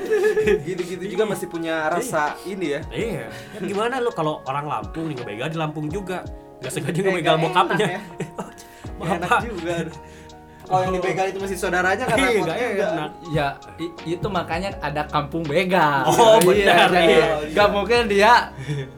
Gitu-gitu 0.68 1.04
juga 1.08 1.24
masih 1.26 1.48
punya 1.48 1.88
rasa 1.88 2.36
ini 2.44 2.76
ya. 2.76 2.82
Iya. 2.92 3.26
Kan 3.56 3.62
gimana 3.72 4.04
lu 4.04 4.12
kalau 4.12 4.44
orang 4.44 4.68
Lampung 4.68 5.08
nih 5.08 5.16
ngebegal 5.16 5.48
di 5.48 5.58
Lampung 5.58 5.88
juga? 5.88 6.28
Gak 6.60 6.72
sengaja 6.76 7.00
ngebegal 7.00 7.36
nggak 7.40 7.44
bokapnya. 7.48 7.88
enak 7.88 8.48
Nggak 9.00 9.16
enak 9.20 9.40
juga. 9.48 9.76
Kalau 10.66 10.82
yang 10.82 10.94
dibegal 10.94 11.26
itu 11.26 11.38
masih 11.38 11.56
saudaranya 11.56 12.04
kan 12.04 12.16
Iya, 12.16 12.26
repot 12.26 12.42
nggak 12.42 12.58
juga. 12.58 12.86
enak. 12.90 13.10
ya 13.28 13.48
itu 14.04 14.28
makanya 14.28 14.70
ada 14.80 15.02
kampung 15.06 15.42
begal 15.42 16.04
Oh, 16.06 16.42
iya, 16.48 16.66
benar, 16.68 16.88
jadi 16.90 17.16
iya. 17.16 17.26
nggak 17.52 17.70
mungkin 17.70 18.00
dia 18.06 18.34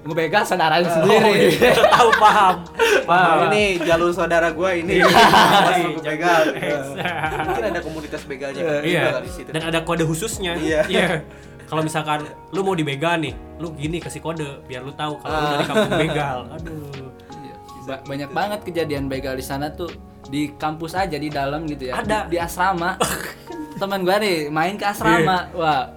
ngebegal 0.02 0.44
saudaranya 0.44 0.90
sendiri 0.90 1.36
Tahu 1.94 2.10
paham. 2.16 2.56
Wah, 3.04 3.48
ini 3.48 3.64
jalur 3.80 4.10
saudara 4.10 4.50
gua 4.50 4.72
ini 4.72 4.98
Iya. 4.98 5.08
masuk 5.08 6.00
begal. 6.02 6.42
Exact. 6.52 7.32
Mungkin 7.48 7.64
ada 7.66 7.80
komunitas 7.80 8.22
begalnya 8.24 8.62
kan 8.62 8.82
Iya. 8.82 9.04
di 9.20 9.32
situ. 9.32 9.50
Dan 9.50 9.62
ada 9.64 9.80
kode 9.82 10.04
khususnya. 10.04 10.54
Iya. 10.88 11.22
Kalau 11.66 11.82
misalkan 11.82 12.24
lu 12.50 12.62
mau 12.62 12.72
dibegal 12.72 13.18
nih, 13.18 13.32
lu 13.58 13.72
gini 13.74 14.00
kasih 14.00 14.20
kode 14.20 14.64
biar 14.64 14.82
lu 14.82 14.94
tahu 14.94 15.20
kalau 15.20 15.36
lu 15.36 15.42
Ah. 15.42 15.52
dari 15.54 15.66
kampung 15.66 15.92
begal. 16.00 16.38
Aduh. 16.50 17.12
Iya. 17.38 17.54
ba- 17.86 18.04
banyak 18.06 18.30
banget 18.30 18.60
kejadian 18.64 19.06
begal 19.06 19.34
di 19.34 19.42
sana 19.42 19.68
tuh 19.70 19.92
di 20.28 20.52
kampus 20.56 20.94
aja 20.94 21.16
di 21.16 21.28
dalam 21.28 21.64
gitu 21.66 21.90
ya. 21.90 22.00
Ada. 22.00 22.28
Di, 22.28 22.36
di 22.36 22.38
asrama. 22.38 23.00
Teman 23.82 24.02
gua 24.04 24.18
nih 24.18 24.50
main 24.50 24.76
ke 24.76 24.86
asrama. 24.86 25.48
Wah, 25.54 25.94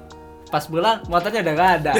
pas 0.47 0.66
pulang 0.66 1.01
motornya 1.07 1.40
udah 1.40 1.55
gak 1.55 1.71
ada. 1.81 1.93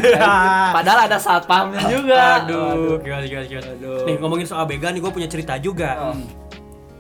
Padahal 0.75 1.01
ada 1.07 1.19
satpamnya 1.19 1.83
juga. 1.87 2.45
Aduh, 2.45 2.99
gimana, 3.01 3.25
gimana, 3.25 3.47
gimana. 3.47 3.69
Aduh. 3.75 4.03
Nih 4.05 4.15
ngomongin 4.19 4.47
soal 4.47 4.67
begal 4.67 4.91
nih 4.91 5.01
gue 5.01 5.13
punya 5.13 5.29
cerita 5.31 5.55
juga. 5.57 6.13
Oh. 6.13 6.17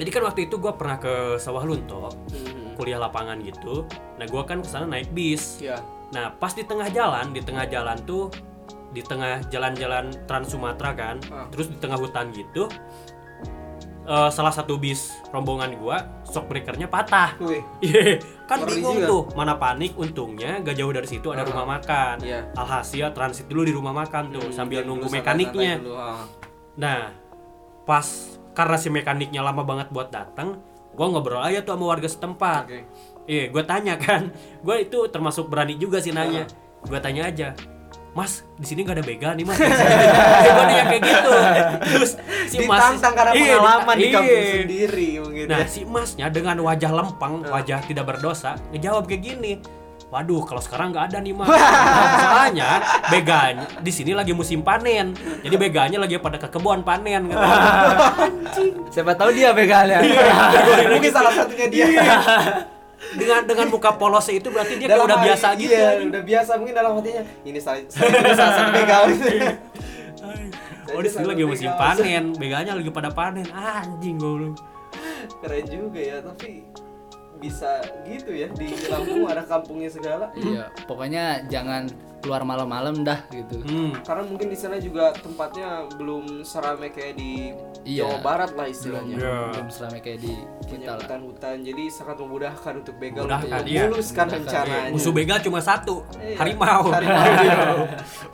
Jadi 0.01 0.09
kan 0.09 0.23
waktu 0.25 0.49
itu 0.49 0.57
gue 0.57 0.73
pernah 0.73 0.97
ke 0.97 1.37
Sawah 1.37 1.61
Lunto, 1.61 2.09
Hmm. 2.33 2.73
kuliah 2.73 2.97
lapangan 2.97 3.37
gitu. 3.45 3.85
Nah 4.17 4.25
gue 4.25 4.43
kan 4.49 4.65
ke 4.65 4.69
sana 4.71 4.89
naik 4.89 5.13
bis. 5.13 5.61
Ya. 5.61 5.77
Nah 6.11 6.33
pas 6.33 6.57
di 6.57 6.65
tengah 6.65 6.89
jalan, 6.89 7.37
di 7.37 7.45
tengah 7.45 7.69
jalan 7.69 8.01
tuh, 8.09 8.33
di 8.91 9.05
tengah 9.05 9.45
jalan-jalan 9.53 10.09
Trans 10.25 10.49
Sumatera 10.49 10.97
kan, 10.97 11.17
Ah. 11.29 11.45
terus 11.53 11.69
di 11.69 11.77
tengah 11.77 12.01
hutan 12.01 12.33
gitu, 12.33 12.65
eh, 14.03 14.31
salah 14.31 14.51
satu 14.51 14.77
bis 14.77 15.01
rombongan 15.29 15.77
gua 15.77 15.99
shock 16.25 16.47
breakernya 16.47 16.87
patah. 16.87 17.37
Iya, 17.81 18.19
kan 18.45 18.61
Ngeri 18.61 18.71
bingung 18.77 18.99
juga. 18.99 19.09
tuh 19.09 19.23
mana 19.33 19.55
panik 19.55 19.95
untungnya 19.95 20.59
gak 20.59 20.75
jauh 20.75 20.91
dari 20.91 21.07
situ 21.07 21.29
ada 21.29 21.43
Ah. 21.43 21.47
rumah 21.47 21.67
makan. 21.73 22.17
Iya. 22.21 22.41
Alhasil 22.53 23.07
transit 23.11 23.47
dulu 23.47 23.63
di 23.63 23.73
rumah 23.73 23.93
makan 23.93 24.31
tuh 24.31 24.43
Hmm, 24.43 24.53
sambil 24.53 24.83
nunggu 24.83 25.07
mekaniknya. 25.09 25.79
dulu, 25.79 25.95
ah. 25.95 26.25
Nah, 26.75 27.13
pas 27.83 28.07
karena 28.51 28.77
si 28.77 28.89
mekaniknya 28.89 29.41
lama 29.41 29.61
banget 29.61 29.89
buat 29.89 30.09
datang, 30.09 30.59
gua 30.93 31.07
ngobrol 31.09 31.41
aja 31.41 31.61
tuh 31.61 31.75
sama 31.75 31.85
warga 31.87 32.07
setempat. 32.07 32.63
Oke. 32.67 32.81
Iya, 33.23 33.47
gue 33.49 33.63
tanya 33.63 33.95
kan, 33.95 34.33
gue 34.67 34.77
itu 34.81 35.07
termasuk 35.07 35.47
berani 35.47 35.75
juga 35.75 35.99
sih 35.99 36.11
nanya. 36.11 36.51
Gue 36.83 36.99
tanya 36.99 37.27
aja, 37.27 37.55
Mas, 38.11 38.43
di 38.59 38.67
sini 38.67 38.83
gak 38.83 38.99
ada 38.99 39.07
begal 39.07 39.33
nih 39.39 39.47
mas. 39.47 39.55
gue 39.63 40.63
nanya 40.67 40.85
kayak 40.91 41.03
gitu. 41.07 41.31
Terus 41.95 42.11
si 42.51 42.57
mas, 42.67 42.83
Ditantang 42.83 43.15
karena 43.15 43.33
Iya, 43.39 43.55
pengalaman 43.55 43.95
di 43.95 44.03
iya. 44.03 44.15
kampung 44.19 44.47
sendiri 44.51 45.09
mungkin. 45.23 45.45
Nah, 45.47 45.61
ya. 45.63 45.67
si 45.71 45.81
masnya 45.87 46.27
dengan 46.27 46.57
wajah 46.67 46.91
lempeng, 46.91 47.35
wajah 47.47 47.79
tidak 47.87 48.05
berdosa, 48.11 48.59
ngejawab 48.75 49.07
kayak 49.07 49.23
gini. 49.23 49.53
Waduh, 50.11 50.43
kalau 50.43 50.59
sekarang 50.59 50.91
nggak 50.91 51.07
ada 51.15 51.19
nih 51.23 51.31
mas. 51.31 51.47
Soalnya 52.27 52.71
begalnya 53.15 53.67
di 53.79 53.93
sini 53.95 54.11
lagi 54.11 54.35
musim 54.35 54.59
panen, 54.67 55.15
jadi 55.47 55.55
begalnya 55.55 56.03
lagi 56.03 56.19
pada 56.19 56.35
ke 56.35 56.51
kebun 56.51 56.83
panen. 56.83 57.31
Gitu. 57.31 57.39
Siapa 58.99 59.15
tahu 59.15 59.31
dia 59.31 59.55
begalnya. 59.55 60.03
mungkin 60.91 61.15
salah 61.15 61.31
satunya 61.31 61.67
dia. 61.71 61.87
Dengan 63.11 63.41
dengan 63.43 63.67
muka 63.69 63.91
polosnya 63.93 64.37
itu 64.37 64.49
berarti 64.49 64.77
dia 64.77 64.87
kayak 64.87 64.93
Dalam 64.93 65.07
udah 65.07 65.17
hati- 65.17 65.29
biasa 65.29 65.47
gitu. 65.57 65.73
Iya, 65.73 65.89
udah 66.05 66.23
biasa 66.23 66.51
mungkin 66.57 66.75
dalam 66.75 66.93
hatinya 66.95 67.23
ini 67.43 67.59
salah 67.59 67.81
saya 67.87 68.09
ini 68.09 68.33
salah 68.33 68.53
satu 68.55 68.71
begal 68.79 69.03
gitu. 69.09 69.29
Oh, 70.91 71.01
di 71.01 71.09
sini 71.09 71.23
lagi 71.25 71.45
musim 71.45 71.71
panen, 71.73 72.25
begalnya 72.35 72.73
lagi 72.75 72.91
pada 72.91 73.11
panen. 73.11 73.47
Anjing 73.49 74.19
gue 74.19 74.53
Keren 75.39 75.65
juga 75.65 76.01
ya, 76.01 76.17
tapi 76.19 76.67
bisa 77.39 77.81
gitu 78.05 78.35
ya 78.35 78.51
di 78.51 78.69
Lampung 78.85 79.25
ada 79.25 79.41
kampungnya 79.43 79.89
segala. 79.89 80.29
Iya, 80.35 80.69
pokoknya 80.85 81.47
jangan 81.47 81.89
keluar 82.21 82.45
malam-malam 82.45 83.01
dah 83.01 83.25
gitu. 83.29 83.61
Hmm. 83.63 83.97
Karena 84.01 84.23
mungkin 84.23 84.47
di 84.47 84.57
sana 84.57 84.77
juga 84.77 85.11
tempatnya 85.13 85.89
belum 85.97 86.45
seramai 86.45 86.89
kayak 86.89 87.15
di 87.17 87.53
Iya. 87.81 88.05
Jawa 88.05 88.19
Barat 88.21 88.51
lah 88.53 88.69
Belum, 88.69 88.77
istilahnya. 88.77 89.17
Iya. 89.17 89.37
belum 89.51 89.69
seramai 89.73 90.01
kayak 90.01 90.21
di 90.21 90.33
kita 90.69 90.85
lah. 90.85 91.01
hutan-hutan, 91.01 91.57
jadi 91.65 91.85
sangat 91.89 92.17
memudahkan 92.21 92.73
untuk 92.77 92.95
begal 93.01 93.25
Memudahkan, 93.25 93.57
untuk 93.57 93.65
iya. 93.67 93.83
memuluskan 93.83 94.17
Memudahkan, 94.23 94.45
rencananya. 94.45 94.93
Musuh 94.93 95.13
begal 95.13 95.39
cuma 95.41 95.61
satu, 95.61 95.95
Iya. 96.15 96.37
harimau. 96.37 96.83
Harimau. 96.87 97.77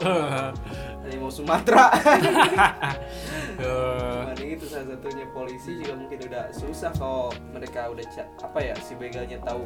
Harimau 1.07 1.31
Sumatera. 1.31 1.87
Cuman 3.57 4.37
itu 4.43 4.67
salah 4.67 4.87
satunya 4.91 5.27
polisi 5.31 5.79
juga 5.79 5.95
mungkin 5.95 6.19
udah 6.27 6.45
susah 6.51 6.91
kalau 6.93 7.31
mereka 7.49 7.89
udah 7.89 8.05
apa 8.43 8.59
ya 8.61 8.75
si 8.77 8.93
begalnya 8.93 9.39
tahu 9.41 9.65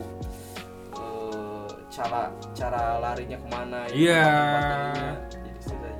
eh, 0.92 1.49
cara 1.90 2.22
cara 2.50 2.82
larinya 2.98 3.34
ke 3.36 3.48
mana 3.48 3.78
ya, 3.86 3.92
Iya. 3.92 4.24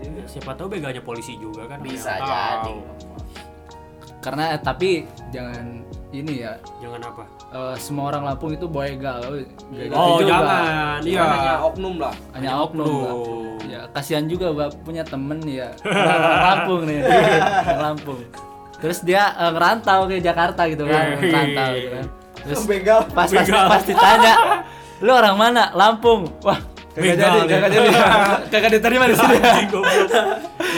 juga 0.00 0.22
Siapa 0.24 0.55
tahu 0.55 0.68
begalnya 0.70 1.03
polisi 1.03 1.35
juga 1.37 1.66
kan? 1.66 1.83
bisa 1.83 2.14
jadi 2.16 2.62
tahu. 2.62 2.79
Karena 4.20 4.53
eh, 4.53 4.61
tapi 4.61 4.90
jangan 5.29 5.81
ini 6.11 6.44
ya. 6.44 6.53
Jangan 6.79 7.00
apa? 7.03 7.24
eh, 7.50 7.74
semua 7.76 8.05
orang 8.09 8.22
Lampung 8.24 8.53
itu 8.53 8.64
begal. 8.64 9.18
Nggak 9.18 9.46
gitu 9.83 9.94
Oh, 9.94 10.20
juga. 10.20 10.29
jangan. 10.31 10.98
Iya. 11.00 11.11
Iya. 11.11 11.24
hanya 11.26 11.55
oknum 11.62 11.94
lah 11.98 12.14
Hanya 12.33 12.50
oknum. 12.59 12.87
lah. 12.87 13.12
Oknum. 13.12 13.59
Ya, 13.66 13.81
kasihan 13.90 14.24
juga 14.26 14.50
Bap, 14.50 14.72
punya 14.83 15.03
temen 15.03 15.38
ya. 15.42 15.68
Orang 15.81 16.42
Lampung 16.46 16.81
nih. 16.85 17.00
Lampung. 17.76 18.20
Terus 18.79 18.98
dia 19.00 19.22
eh, 19.35 19.50
ngerantau 19.50 20.07
ke 20.07 20.16
Jakarta 20.18 20.62
gitu 20.66 20.85
kan, 20.85 21.03
Wih. 21.12 21.26
ngerantau 21.26 21.68
gitu 21.74 21.90
kan. 21.92 22.07
Terus 22.40 22.62
begal 22.64 23.00
pas 23.07 23.29
pas, 23.29 23.37
Begal. 23.37 23.68
pas 23.68 23.83
ditanya, 23.85 24.35
"Lu 25.00 25.10
orang 25.10 25.34
mana?" 25.34 25.72
Lampung. 25.72 26.28
Wah, 26.40 26.60
kagak 26.90 27.16
Begal, 27.16 27.32
jadi, 27.38 27.48
kagak 27.48 27.70
jadi. 27.70 27.88
Kagak 28.52 28.70
diterima 28.72 29.04
di 29.04 29.14
sini. 29.14 29.36
Ya, 29.36 29.52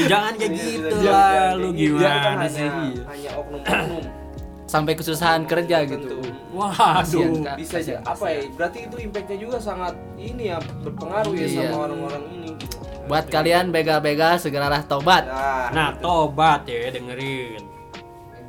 jangan 0.09 0.33
kayak 0.35 0.51
Iya, 0.51 0.63
gitu 0.63 0.95
iya, 0.99 1.11
lah, 1.11 1.29
iya, 1.29 1.45
lu 1.53 1.69
kan 1.69 1.75
gimana 1.75 2.11
hanya, 2.39 2.49
sih? 2.49 2.69
hanya 3.03 3.31
oknum-oknum 3.35 4.05
Sampai 4.73 4.97
kesusahan 4.97 5.45
kerja 5.45 5.85
Tentu. 5.85 5.93
gitu. 5.93 6.17
Waduh. 6.51 6.73
Kasihan, 6.99 7.33
Kak. 7.43 7.57
bisa 7.57 7.77
aja 7.77 7.95
apa 8.03 8.25
ya 8.27 8.41
berarti 8.51 8.79
itu 8.83 8.97
impactnya 9.01 9.37
juga 9.39 9.57
sangat 9.59 9.93
ini 10.17 10.49
ya 10.49 10.57
berpengaruh 10.81 11.33
ya 11.35 11.45
Iya. 11.45 11.61
sama 11.67 11.77
orang-orang 11.83 12.23
ini 12.31 12.49
gitu. 12.57 12.77
Buat 13.05 13.25
kalian 13.29 13.69
begal-begal 13.69 14.39
segeralah 14.39 14.81
tobat. 14.83 15.27
nah, 15.27 15.69
Nah, 15.71 15.89
gitu. 15.93 16.01
tobat 16.03 16.61
ya 16.65 16.89
dengerin. 16.89 17.61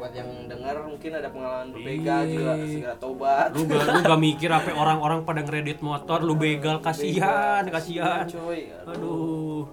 Buat 0.04 0.12
yang 0.12 0.28
dengar 0.46 0.76
mungkin 0.84 1.12
ada 1.14 1.30
pengalaman 1.30 1.68
berbegal 1.72 2.22
Iya. 2.22 2.34
juga 2.34 2.52
segera 2.62 2.96
tobat 2.98 3.50
Lu 3.50 3.64
gak, 3.64 3.84
lu 3.86 4.00
gak 4.04 4.20
mikir 4.22 4.50
apa 4.52 4.70
orang-orang 4.84 5.24
pada 5.24 5.40
ngeredit 5.42 5.80
motor, 5.80 6.20
lu 6.20 6.36
begal, 6.36 6.78
kasihan, 6.78 7.64
kasihan. 7.66 8.28
coy 8.28 8.68
Aduh. 8.84 9.64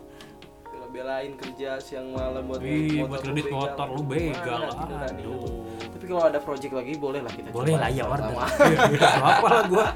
bela-belain 0.64 1.34
kerja 1.34 1.78
siang 1.78 2.14
malam 2.14 2.46
buat 2.46 2.62
Wih, 2.62 2.94
motor 2.96 3.08
buat 3.08 3.20
kredit 3.20 3.44
begal. 3.44 3.58
motor 3.58 3.86
lu 3.90 4.02
begal. 4.04 4.60
Ada 4.70 4.96
nih. 5.10 5.24
Aduh. 5.26 5.66
tapi 5.90 6.04
kalau 6.06 6.22
ada 6.24 6.38
project 6.38 6.72
lagi 6.72 6.92
boleh 6.94 7.20
lah 7.20 7.32
kita 7.32 7.48
Boleh 7.50 7.74
lah 7.74 7.90
ya 7.90 8.04
order. 8.06 8.30
sama-sama. 8.30 9.26
Apa 9.34 9.46
lah 9.48 9.62
gua. 9.66 9.86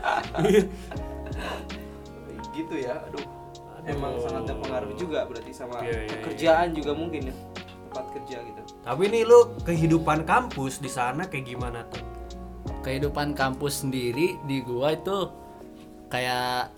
gitu 2.51 2.75
ya 2.77 2.95
aduh 3.01 3.27
emang 3.85 4.15
sangat 4.19 4.43
berpengaruh 4.49 4.95
juga 4.95 5.27
berarti 5.27 5.51
sama 5.51 5.79
Iya, 5.79 5.91
iya, 5.91 6.01
iya. 6.01 6.11
pekerjaan 6.17 6.69
juga 6.71 6.93
mungkin 6.93 7.23
ya 7.29 7.35
tempat 7.85 8.07
kerja 8.13 8.37
gitu 8.43 8.61
Tapi 8.85 9.09
nih 9.09 9.25
lu 9.25 9.57
kehidupan 9.65 10.29
kampus 10.29 10.77
di 10.77 10.93
sana 10.93 11.25
kayak 11.25 11.57
gimana 11.57 11.89
tuh? 11.89 12.05
Kehidupan 12.85 13.33
kampus 13.33 13.81
sendiri 13.81 14.37
di 14.45 14.61
gua 14.61 14.93
itu 14.93 15.33
kayak 16.13 16.69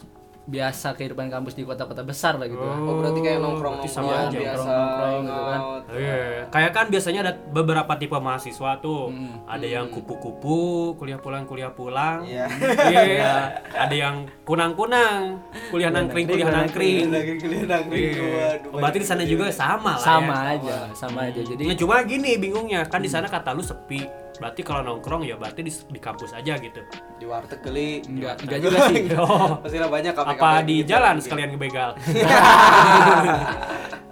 biasa 0.47 0.95
kehidupan 0.95 1.27
kampus 1.27 1.53
di 1.53 1.67
kota-kota 1.67 2.07
besar 2.07 2.39
lah 2.39 2.47
gitu. 2.47 2.63
oh 2.63 3.03
berarti 3.03 3.19
kayak 3.19 3.43
berarti 3.43 3.89
sama 3.91 4.15
nongkrong-nongkrong 4.15 4.31
aja. 4.31 4.39
biasa 4.39 4.63
Nongkrong-nongkrong 4.63 5.19
gitu 5.19 5.43
kan. 5.43 5.59
hangout. 5.59 5.83
Iya, 5.91 6.19
kayak 6.47 6.71
kan 6.71 6.87
biasanya 6.87 7.21
ada 7.21 7.33
beberapa 7.35 7.93
tipe 7.99 8.15
mahasiswa 8.15 8.71
tuh. 8.79 9.11
Hmm. 9.11 9.35
Ada 9.47 9.67
yang 9.67 9.87
kupu-kupu, 9.91 10.59
kuliah 10.95 11.19
pulang, 11.19 11.43
kuliah 11.45 11.71
pulang. 11.71 12.23
Iya. 12.23 12.47
Iya, 12.97 13.35
ada 13.75 13.95
yang 13.95 14.17
kunang-kunang, 14.47 15.43
kuliah 15.69 15.91
nangkring, 15.91 16.27
kuliah 16.27 16.47
nangkring. 16.49 17.11
Lagi 17.11 17.33
kuliah 17.37 17.67
nangkring 17.67 18.15
Iya. 18.15 18.49
Oh, 18.71 18.79
Berarti 18.79 18.99
di 19.03 19.09
sana 19.09 19.23
juga 19.23 19.51
sama 19.51 19.99
lah 19.99 20.01
Sama 20.01 20.37
ya. 20.47 20.55
aja, 20.55 20.77
sama 20.95 21.19
aja. 21.27 21.41
Jadi 21.43 21.67
Nah, 21.67 21.75
cuma 21.75 22.01
gini 22.03 22.39
bingungnya 22.39 22.87
kan 22.87 23.03
di 23.03 23.11
sana 23.11 23.27
kata 23.27 23.51
lu 23.51 23.61
sepi. 23.61 24.07
Berarti 24.37 24.61
kalau 24.61 24.81
nongkrong 24.83 25.23
ya 25.23 25.35
berarti 25.35 25.61
di, 25.61 25.73
di 25.73 25.99
kampus 25.99 26.33
aja 26.33 26.55
gitu. 26.57 26.81
di 27.17 27.25
warteg 27.25 27.61
keli 27.61 28.05
enggak 28.05 28.43
enggak 28.43 28.59
juga 28.61 28.79
sih. 28.87 29.09
Oh, 29.17 29.59
pasti 29.59 29.77
lah 29.77 29.89
banyak 29.89 30.13
kafe 30.13 30.35
apa 30.35 30.51
di 30.61 30.77
jalan 30.83 31.17
sekalian 31.17 31.51
ngebegal? 31.51 31.97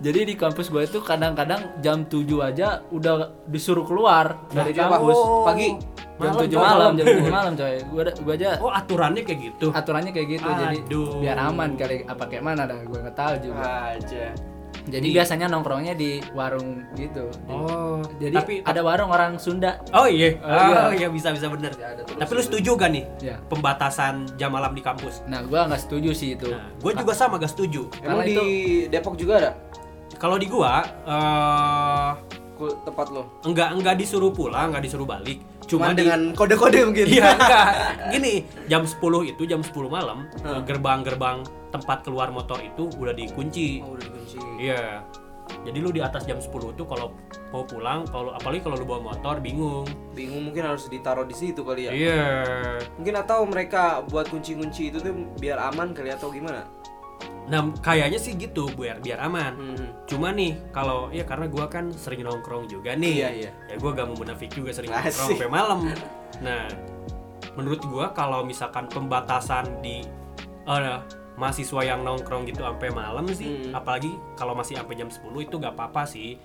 Jadi 0.00 0.20
di 0.22 0.34
kampus 0.34 0.68
gua 0.68 0.84
itu 0.84 1.00
kadang-kadang 1.00 1.80
jam 1.80 2.04
7 2.04 2.20
aja 2.42 2.84
udah 2.88 3.14
disuruh 3.46 3.84
keluar 3.84 4.36
dari 4.48 4.72
Jam 4.72 4.88
apa? 4.88 5.00
kampus. 5.00 5.18
pagi 5.44 5.68
Jam 6.14 6.30
Malam, 6.30 6.36
7 6.38 6.44
oh, 6.46 6.60
malam, 6.60 6.76
malam. 6.78 6.92
jam 6.94 7.06
7 7.06 7.24
malam 7.38 7.52
coy. 7.54 7.74
Gua 7.88 8.00
ada- 8.02 8.16
gua 8.20 8.34
aja 8.34 8.48
Oh, 8.58 8.70
aturannya 8.70 9.22
kayak 9.22 9.40
gitu. 9.42 9.66
aturannya 9.70 10.12
kayak 10.12 10.28
gitu 10.30 10.48
jadi 10.48 10.76
Aduh. 10.78 11.08
biar 11.18 11.36
aman 11.38 11.70
kali 11.74 12.04
apa 12.04 12.24
kayak 12.24 12.42
mana 12.42 12.62
dah 12.64 12.78
gua 12.82 12.98
nggak 13.00 13.16
tahu 13.16 13.34
juga. 13.42 13.64
aja 13.92 14.24
Jadi 14.84 15.06
biasanya 15.10 15.46
nongkrongnya 15.46 15.92
di 15.92 16.20
warung 16.30 16.84
gitu. 16.92 17.32
Oh, 17.46 18.04
Jadi 18.14 18.34
tapi 18.34 18.54
ada 18.60 18.80
warung 18.80 19.08
orang 19.08 19.36
Sunda. 19.36 19.80
Oh 19.90 20.04
iya, 20.04 20.36
Oh, 20.36 20.50
iya. 20.50 20.78
oh 20.82 20.92
iya 20.94 21.08
bisa 21.08 21.30
bisa 21.30 21.48
bener. 21.48 21.72
Ya, 21.74 21.94
ada 21.94 22.04
Tapi 22.04 22.30
lu 22.30 22.42
setuju 22.42 22.70
gak 22.74 22.90
nih 22.90 23.04
Ya. 23.18 23.36
pembatasan 23.44 24.28
jam 24.34 24.50
malam 24.50 24.70
di 24.70 24.80
kampus? 24.80 25.24
Nah, 25.24 25.40
gua 25.42 25.64
nggak 25.66 25.80
setuju 25.80 26.12
sih 26.12 26.34
itu. 26.34 26.46
Nah, 26.46 26.68
gue 26.74 26.92
juga 26.94 27.12
sama 27.12 27.36
gak 27.36 27.48
setuju. 27.48 27.88
emang 27.98 28.20
Karena 28.20 28.24
di 28.26 28.36
Depok 28.86 29.14
juga 29.14 29.34
ada 29.38 29.50
Kalau 30.14 30.36
di 30.36 30.46
gua 30.46 30.84
eh 31.02 32.10
Ku- 32.54 32.76
tempat 32.80 33.10
lo 33.10 33.42
enggak 33.42 33.74
enggak 33.74 33.94
disuruh 33.96 34.30
pulang, 34.30 34.70
enggak 34.70 34.84
disuruh 34.84 35.02
balik. 35.04 35.42
cuma 35.64 35.90
Cuma 35.90 35.90
di- 35.90 36.04
dengan 36.04 36.20
kode-kode 36.30 36.76
mungkin 36.84 37.08
Iya 37.08 37.24
enggak. 37.34 37.66
Gini, 38.12 38.34
jam 38.66 38.84
10 38.84 39.00
itu 39.26 39.42
jam 39.42 39.58
10 39.58 39.88
malam 39.88 40.28
Hmm. 40.38 40.60
Tempat 41.74 42.06
keluar 42.06 42.30
motor 42.30 42.62
itu 42.62 42.86
udah 42.94 43.10
dikunci. 43.10 43.82
oh, 43.82 43.98
udah 43.98 44.04
dikunci 44.06 44.38
Iya. 44.62 45.02
Jadi 45.44 45.76
lu 45.76 45.92
di 45.92 46.00
atas 46.00 46.24
jam 46.24 46.40
10 46.40 46.72
tuh 46.72 46.86
kalau 46.88 47.12
mau 47.52 47.68
pulang, 47.68 48.08
kalau 48.08 48.32
apalagi 48.32 48.64
kalau 48.64 48.80
lu 48.80 48.86
bawa 48.88 49.12
motor 49.12 49.42
bingung. 49.42 49.84
bingung 50.16 50.48
mungkin 50.48 50.64
harus 50.64 50.88
ditaruh 50.88 51.26
di 51.26 51.36
situ 51.36 51.60
kali 51.60 51.86
ya 51.86 51.92
Iya. 51.92 52.24
mungkin 52.96 53.14
atau 53.18 53.44
mereka 53.44 54.00
buat 54.06 54.30
kunci-kunci 54.30 54.88
itu 54.88 55.02
tuh 55.02 55.12
biar 55.36 55.58
aman 55.68 55.90
kali 55.92 56.14
atau 56.14 56.30
gimana 56.30 56.64
Nah, 57.44 57.60
kayaknya 57.84 58.16
sih 58.16 58.40
gitu 58.40 58.72
biar 58.72 59.04
biar 59.04 59.20
aman. 59.20 59.52
Hmm. 59.52 59.86
Cuma 60.08 60.32
nih 60.32 60.56
kalau 60.72 61.12
ya 61.12 61.28
karena 61.28 61.44
gua 61.44 61.68
kan 61.68 61.92
sering 61.92 62.24
nongkrong 62.24 62.72
juga 62.72 62.96
nih. 62.96 63.20
Iya, 63.20 63.30
iya. 63.36 63.50
Ya 63.68 63.76
gua 63.76 63.92
gak 63.92 64.08
mau 64.08 64.16
munafik 64.16 64.48
juga 64.48 64.72
sering 64.72 64.88
Asik. 64.88 65.12
nongkrong 65.12 65.28
sampai 65.36 65.50
malam. 65.52 65.78
Nah, 66.40 66.64
menurut 67.52 67.84
gua 67.84 68.16
kalau 68.16 68.48
misalkan 68.48 68.88
pembatasan 68.88 69.84
di 69.84 70.00
eh, 70.64 70.98
mahasiswa 71.34 71.80
yang 71.82 72.00
nongkrong 72.00 72.44
gitu 72.44 72.60
sampai 72.60 72.88
malam 72.88 73.26
sih, 73.28 73.66
Hmm. 73.66 73.74
apalagi 73.74 74.08
kalau 74.34 74.52
masih 74.52 74.74
sampai 74.74 74.94
jam 74.94 75.08
10 75.08 75.42
itu 75.42 75.56
gak 75.56 75.72
apa-apa 75.72 76.04
sih. 76.04 76.38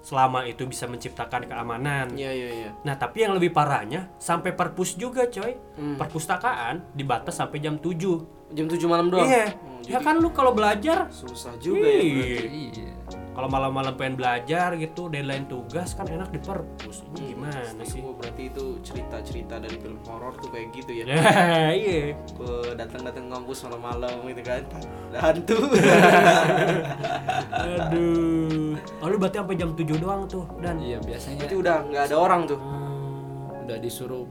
Selama 0.00 0.44
itu 0.44 0.64
bisa 0.64 0.84
menciptakan 0.84 1.44
keamanan. 1.44 2.12
iya 2.12 2.28
iya 2.28 2.48
iya 2.52 2.70
Nah, 2.82 2.92
tapi 2.92 3.24
yang 3.24 3.32
lebih 3.32 3.48
parahnya 3.50 4.12
sampai 4.14 4.52
perpus 4.52 4.94
juga, 4.94 5.24
coy. 5.26 5.56
Hmm. 5.74 5.96
Perpustakaan 5.96 6.92
dibatas 6.92 7.34
sampai 7.34 7.56
jam 7.58 7.78
7. 7.78 8.20
jam 8.52 8.68
7 8.68 8.84
malam 8.84 9.08
doang 9.08 9.24
Iya. 9.24 9.56
Hmm, 9.56 9.80
Ya 9.82 9.98
kan 9.98 10.16
lu 10.16 10.28
kalau 10.30 10.52
belajar 10.52 11.08
susah 11.08 11.56
juga 11.56 11.84
ya 11.84 12.04
Iya. 12.04 12.92
Kalau 13.34 13.48
malam-malam 13.48 13.92
pengen 13.92 14.14
belajar 14.14 14.72
gitu 14.74 15.06
deadline 15.06 15.44
tugas 15.44 15.92
kan 15.92 16.06
enak 16.06 16.30
di 16.30 16.38
perpus 16.38 17.02
Hmm. 17.02 17.10
ini 17.12 17.34
gimana 17.34 17.82
sih 17.82 17.98
Oh, 18.00 18.14
berarti 18.14 18.46
itu 18.46 18.64
cerita-cerita 18.80 19.58
dari 19.58 19.74
film 19.74 19.98
horor 20.04 20.38
tuh 20.38 20.48
kayak 20.48 20.70
gitu 20.72 20.92
ya. 20.94 21.04
ya 21.04 21.18
iya 21.74 22.14
Ke 22.30 22.48
datang-datang 22.74 23.26
kampus 23.26 23.66
malam-malam 23.66 24.22
gitu 24.24 24.42
kan. 24.42 24.62
Ada 25.10 25.18
hantu. 25.20 25.58
aduh 27.54 28.74
oh, 29.02 29.06
lu 29.06 29.16
berarti 29.16 29.36
sampai 29.36 29.56
jam 29.56 29.70
7 29.72 29.82
doang 29.96 30.22
tuh 30.26 30.44
dan 30.58 30.78
Iya 30.78 30.98
biasanya 31.00 31.42
Berarti 31.42 31.56
udah 31.56 31.76
nggak 31.86 32.04
ada 32.06 32.16
orang 32.16 32.40
tuh. 32.46 32.58
Hmm, 32.58 33.64
udah 33.64 33.76
disuruh 33.78 34.24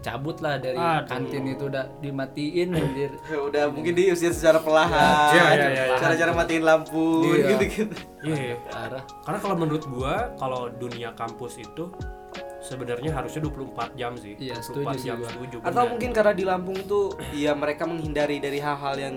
cabut 0.00 0.40
lah 0.40 0.56
dari 0.56 0.74
Aduh. 0.74 1.04
kantin 1.06 1.44
itu 1.46 1.64
udah 1.66 1.84
dimatiin 1.98 2.68
anjir. 2.78 3.12
udah 3.28 3.68
mungkin 3.68 3.92
diusir 3.92 4.30
secara 4.30 4.58
perlahan. 4.58 5.30
Iya, 5.30 5.44
iya, 5.50 5.66
iya, 5.68 5.82
iya. 5.86 5.96
Cara-cara 5.96 6.32
matiin 6.32 6.62
lampu 6.62 7.24
Iya. 7.26 7.46
gitu-gitu. 7.50 7.94
iya 8.22 8.56
Parah. 8.64 9.04
karena 9.22 9.38
kalau 9.38 9.56
menurut 9.56 9.84
gua 9.86 10.32
kalau 10.34 10.68
dunia 10.70 11.12
kampus 11.12 11.56
itu 11.56 11.88
sebenarnya 12.60 13.10
harusnya 13.10 13.40
24 13.42 13.92
jam 13.94 14.12
sih 14.14 14.36
Iya, 14.36 14.56
24 14.56 14.62
setuju 14.62 14.86
sih 14.94 15.06
jam 15.06 15.16
gua. 15.16 15.28
setuju 15.28 15.56
Atau 15.62 15.84
mungkin 15.86 16.10
karena 16.10 16.32
di 16.32 16.44
Lampung 16.44 16.78
tuh 16.82 17.04
ya 17.32 17.52
mereka 17.52 17.84
menghindari 17.84 18.36
dari 18.36 18.58
hal-hal 18.58 18.94
yang 18.94 19.16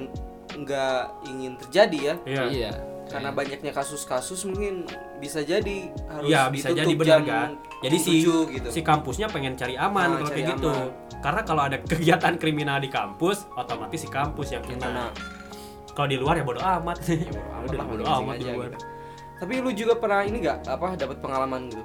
nggak 0.53 1.01
ingin 1.25 1.53
terjadi 1.57 1.97
ya. 1.99 2.15
iya 2.25 2.43
Iya. 2.47 2.71
Karena 3.13 3.29
banyaknya 3.29 3.71
kasus-kasus 3.71 4.41
mungkin 4.49 4.89
bisa 5.21 5.45
jadi 5.45 5.93
harus 6.09 6.27
Iya 6.27 6.49
bisa 6.49 6.73
ditutup 6.73 6.81
jadi 6.81 6.93
benar 6.97 7.07
jam 7.07 7.21
kan. 7.29 7.49
Jadi 7.85 7.97
si 8.01 8.13
7 8.25 8.49
gitu. 8.49 8.67
si 8.73 8.79
kampusnya 8.81 9.27
pengen 9.29 9.53
cari 9.53 9.77
aman 9.77 9.93
Nah, 9.93 10.17
kalau 10.17 10.29
cari 10.33 10.41
kayak 10.41 10.57
gitu. 10.57 10.71
aman. 10.73 10.89
Karena 11.21 11.41
kalau 11.45 11.61
ada 11.63 11.77
kegiatan 11.79 12.33
kriminal 12.35 12.81
di 12.81 12.89
kampus, 12.89 13.45
otomatis 13.53 14.01
si 14.01 14.09
kampus 14.09 14.57
yang 14.57 14.63
kena. 14.65 14.89
Kena. 14.89 15.05
Kalau 15.93 16.07
di 16.09 16.17
luar 16.17 16.41
ya 16.41 16.43
bodo 16.43 16.57
amat. 16.59 16.97
Ya, 17.07 17.29
bodo 17.29 17.39
amat 17.45 17.63
Udah 17.69 17.77
lah, 17.77 17.85
bodo 17.85 18.03
amat 18.03 18.35
di 18.35 18.45
luar. 18.49 18.69
gitu. 18.73 18.77
Tapi 19.37 19.53
lu 19.61 19.69
juga 19.71 19.93
pernah 19.99 20.21
ini 20.25 20.37
nggak 20.41 20.57
apa 20.65 20.87
dapat 20.97 21.17
pengalaman 21.21 21.69
gitu? 21.69 21.83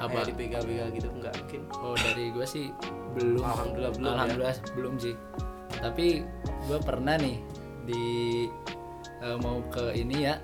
Apa? 0.00 0.24
Di 0.24 0.32
begal-begal 0.32 0.88
gitu 0.92 1.08
nggak 1.12 1.34
mungkin? 1.36 1.62
Oh 1.84 1.92
dari 1.94 2.32
gue 2.32 2.46
sih 2.48 2.72
belum. 3.12 3.44
Alhamdulillah 3.44 3.92
belum 3.92 4.06
ya. 4.06 4.12
Alhamdulillah 4.16 4.56
belum 4.72 4.94
sih. 4.96 5.14
Tapi 5.76 6.06
gue 6.64 6.78
pernah 6.80 7.14
nih 7.20 7.36
di 7.84 8.04
eh, 9.18 9.36
mau 9.38 9.60
ke 9.66 9.92
ini 9.92 10.24
ya 10.24 10.36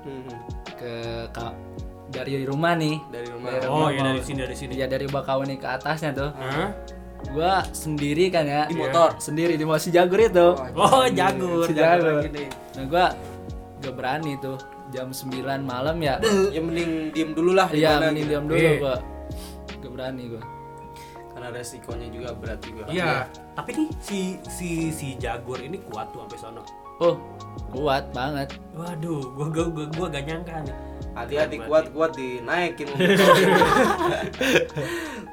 Hmm, 0.00 0.28
ke 0.74 0.92
ka- 1.30 1.56
dari 2.06 2.44
rumah 2.44 2.76
nih. 2.76 3.00
Dari 3.08 3.26
rumah. 3.26 3.48
Dari 3.50 3.64
Oh 3.64 3.72
rumah 3.74 3.88
iya 3.88 3.98
mau- 3.98 4.06
dari 4.06 4.20
sini 4.20 4.38
dari 4.38 4.52
sini. 4.54 4.72
Iya 4.76 4.86
dari 4.86 5.06
Bakauni 5.08 5.56
ke 5.56 5.64
atasnya 5.66 6.12
tuh. 6.12 6.30
Hah? 6.30 6.68
Gua 7.26 7.64
sendiri 7.66 8.28
kan 8.28 8.44
ya. 8.44 8.68
Di 8.68 8.76
Iya. 8.76 8.80
motor. 8.84 9.16
Sendiri 9.16 9.56
di 9.56 9.64
si 9.78 9.88
Jagur 9.88 10.20
itu. 10.20 10.48
Oh 10.76 11.08
jagur. 11.08 11.64
Si 11.64 11.72
Jagur. 11.72 12.20
nih. 12.22 12.52
Nah 12.76 12.84
gua 12.84 13.06
gak 13.80 13.94
berani 13.94 14.36
tuh 14.38 14.60
jam 14.92 15.08
9 15.08 15.32
malam 15.64 15.96
ya. 15.98 16.20
Ya 16.52 16.60
mending 16.60 17.08
diem 17.10 17.32
dulu 17.32 17.56
lah 17.56 17.72
Iya 17.72 17.96
mana 17.96 18.12
mending 18.12 18.20
gitu. 18.20 18.30
diam 18.30 18.44
dulu 18.44 18.60
Iya. 18.60 18.72
gua. 18.78 18.96
Gak 19.74 19.90
berani 19.90 20.22
gua. 20.28 20.42
Karena 21.32 21.48
resikonya 21.50 22.06
juga 22.12 22.28
berat 22.36 22.60
juga. 22.60 22.84
Iya. 22.86 23.24
Tapi 23.56 23.70
nih 23.72 23.88
si 23.98 24.18
si 24.46 24.68
si 24.92 25.16
jagur 25.16 25.56
ini 25.58 25.80
kuat 25.82 26.12
tuh 26.12 26.28
sampai 26.28 26.38
sono. 26.38 26.62
Oh 27.02 27.18
kuat 27.74 28.06
banget. 28.14 28.54
Waduh, 28.70 29.34
gua 29.34 29.46
gua 29.50 29.66
gua, 29.66 29.86
gua 29.90 30.06
gak 30.10 30.24
nyangka 30.30 30.62
nih. 30.62 30.76
Hati-hati 31.14 31.56
Berarti. 31.58 31.70
kuat-kuat 31.70 32.10
dinaikin. 32.14 32.88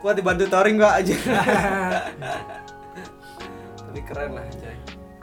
kuat 0.02 0.16
dibantu 0.18 0.46
touring 0.50 0.78
gak 0.78 0.94
aja. 1.02 1.16
Tapi 3.90 4.00
keren 4.06 4.32
lah, 4.38 4.46
coy. 4.46 4.78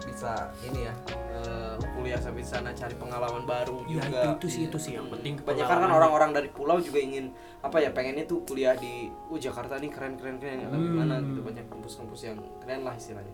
Bisa 0.06 0.50
ini 0.66 0.86
ya. 0.86 0.94
eh, 1.38 1.74
kuliah 1.94 2.18
sampai 2.18 2.42
sana 2.42 2.74
cari 2.74 2.94
pengalaman 2.98 3.46
baru 3.46 3.86
Iya 3.86 4.02
juga. 4.02 4.18
itu, 4.18 4.30
itu 4.34 4.46
sih 4.50 4.62
itu 4.66 4.78
sih 4.82 4.92
yang 4.98 5.06
penting. 5.06 5.38
Banyak 5.42 5.62
kan 5.62 5.86
orang-orang 5.86 6.34
dari 6.34 6.50
pulau 6.50 6.82
juga 6.82 6.98
ingin 6.98 7.30
apa 7.62 7.78
ya 7.78 7.94
pengennya 7.94 8.26
tuh 8.26 8.42
kuliah 8.42 8.74
di 8.74 9.06
uh, 9.30 9.38
Jakarta 9.38 9.78
nih 9.78 9.90
keren 9.94 10.18
keren 10.18 10.42
keren 10.42 10.66
atau 10.66 10.78
gimana 10.78 11.22
gitu 11.22 11.40
banyak 11.42 11.66
kampus-kampus 11.70 12.20
yang 12.26 12.38
keren 12.58 12.82
lah 12.82 12.94
istilahnya. 12.98 13.30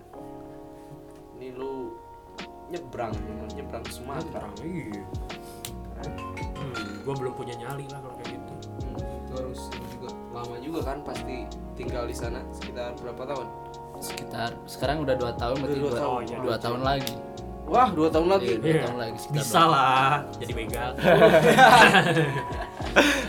Ini 1.40 1.56
lu 1.56 1.96
nyebrang 2.68 3.14
nyebrang 3.52 3.82
ke 3.82 3.92
Sumatera. 3.92 4.44
Terang, 4.48 4.54
Iya. 4.60 5.02
Hmm, 6.04 7.00
gua 7.02 7.14
belum 7.16 7.32
punya 7.32 7.54
nyali 7.56 7.88
lah 7.88 8.00
kalau 8.00 8.16
kayak 8.20 8.36
gitu. 8.36 8.52
Hmm, 8.84 8.96
itu 9.00 9.32
harus 9.34 9.60
ini 9.72 9.86
juga 9.94 10.08
lama 10.32 10.56
juga 10.60 10.80
kan 10.84 10.98
pasti 11.00 11.36
tinggal 11.74 12.04
di 12.04 12.16
sana 12.16 12.40
sekitar 12.52 12.92
berapa 12.98 13.22
tahun? 13.24 13.46
Sekitar 14.02 14.50
sekarang 14.66 15.06
udah 15.06 15.16
dua 15.16 15.32
tahun 15.38 15.56
berarti 15.64 15.78
Udah 15.78 15.80
dua 15.80 15.90
dua, 15.90 16.00
tahun. 16.00 16.22
tahun, 16.26 16.42
dua 16.44 16.56
tahun 16.60 16.80
lagi. 16.82 17.14
Wah 17.64 17.88
dua 17.88 18.08
tahun 18.08 18.28
lagi. 18.30 18.46
Iya, 18.46 18.56
dua 18.56 18.68
Iya. 18.68 18.82
tahun 18.84 18.96
lagi 18.98 19.16
sekitar 19.18 19.40
Bisa 19.40 19.62
lah 19.64 20.12
jadi 20.36 20.52
begal. 20.52 20.90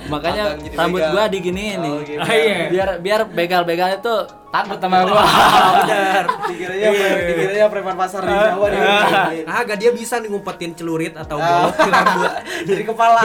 Makanya 0.06 0.44
jadi 0.60 0.76
rambut 0.76 1.02
begal. 1.02 1.12
gua 1.12 1.24
diginiin 1.26 1.78
nih. 1.80 1.92
Oh, 1.92 2.02
gitu. 2.04 2.20
Ah, 2.22 2.30
iya. 2.32 2.58
Biar 2.70 2.90
biar 3.00 3.22
begal-begal 3.26 3.90
itu 3.98 4.16
takut 4.52 4.78
sama 4.78 4.98
gua. 5.04 5.24
Benar. 5.82 6.24
Dikiranya 6.46 6.88
dikiranya 7.26 7.66
preman 7.68 7.96
pasar 7.96 8.22
di 8.22 8.34
Jawa 8.34 8.66
nih. 8.70 8.82
Agak 9.58 9.78
dia 9.80 9.92
bisa 9.92 10.20
nih 10.20 10.30
ngumpetin 10.30 10.72
celurit 10.74 11.14
atau 11.16 11.38
Ah. 11.38 11.72
di 11.72 11.90
rambut. 11.90 12.32
Dari 12.68 12.84
kepala. 12.84 13.22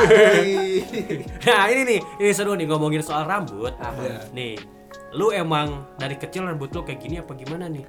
Nah 1.42 1.62
ini 1.68 1.81
nih, 1.85 2.01
ini 2.18 2.31
seru 2.31 2.55
nih 2.55 2.66
ngomongin 2.66 3.03
soal 3.03 3.25
rambut. 3.25 3.75
Apa? 3.77 4.31
Nih, 4.31 4.57
lu 5.12 5.29
emang 5.31 5.85
dari 5.96 6.14
kecil 6.14 6.46
rambut 6.46 6.70
lu 6.70 6.81
kayak 6.81 6.99
gini 6.99 7.18
apa 7.18 7.35
gimana 7.35 7.66
nih? 7.66 7.85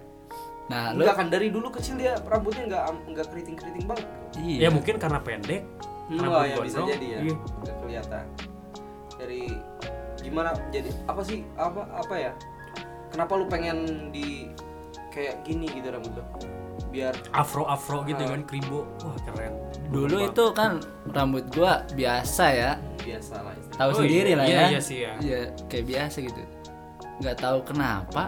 Nah, 0.71 0.95
lu 0.95 1.03
Enggak 1.03 1.15
kan 1.17 1.27
dari 1.27 1.47
dulu 1.51 1.67
kecil 1.69 1.99
dia 1.99 2.15
rambutnya 2.23 2.63
enggak 2.65 2.83
enggak 3.05 3.27
keriting-keriting 3.27 3.85
banget. 3.85 4.07
iya. 4.39 4.57
Ya 4.57 4.69
mungkin 4.71 4.95
karena 4.95 5.19
pendek. 5.19 5.61
Hmm, 6.07 6.17
rambut 6.17 6.39
oh, 6.39 6.45
ya 6.47 6.55
bisa 6.63 6.79
jadi 6.87 7.05
ya. 7.05 7.19
Iya. 7.21 7.35
Enggak 7.35 7.75
kelihatan. 7.77 8.25
Dari 9.19 9.43
gimana 10.17 10.49
jadi 10.69 10.89
apa 11.05 11.21
sih 11.21 11.43
apa 11.53 11.81
apa 11.91 12.15
ya? 12.15 12.31
Kenapa 13.11 13.35
lu 13.35 13.45
pengen 13.45 13.77
di 14.09 14.47
kayak 15.09 15.43
gini 15.43 15.67
gitu 15.67 15.91
rambut 15.91 16.15
lu? 16.15 16.23
Biar 16.87 17.15
Afro-afro 17.31 18.03
gitu 18.03 18.19
Ah. 18.21 18.35
kan, 18.35 18.41
kribo. 18.43 18.83
Wah, 18.99 19.15
keren. 19.23 19.53
Dulu 19.87 20.27
itu 20.27 20.45
kan 20.51 20.79
rambut 21.07 21.47
gua 21.49 21.83
biasa 21.91 22.45
ya. 22.49 22.71
biasa 23.01 23.41
lah. 23.41 23.55
Tahu 23.73 23.89
Oh, 23.91 23.97
sendiri 23.97 24.31
iya. 24.31 24.37
lah 24.37 24.45
Iya, 24.45 24.55
ya. 24.55 24.67
iya 24.69 24.79
sih 24.79 24.97
ya. 25.01 25.13
Iya, 25.17 25.39
kayak 25.65 25.85
biasa 25.87 26.17
gitu. 26.21 26.41
Nggak 27.17 27.37
tahu 27.39 27.57
kenapa 27.65 28.23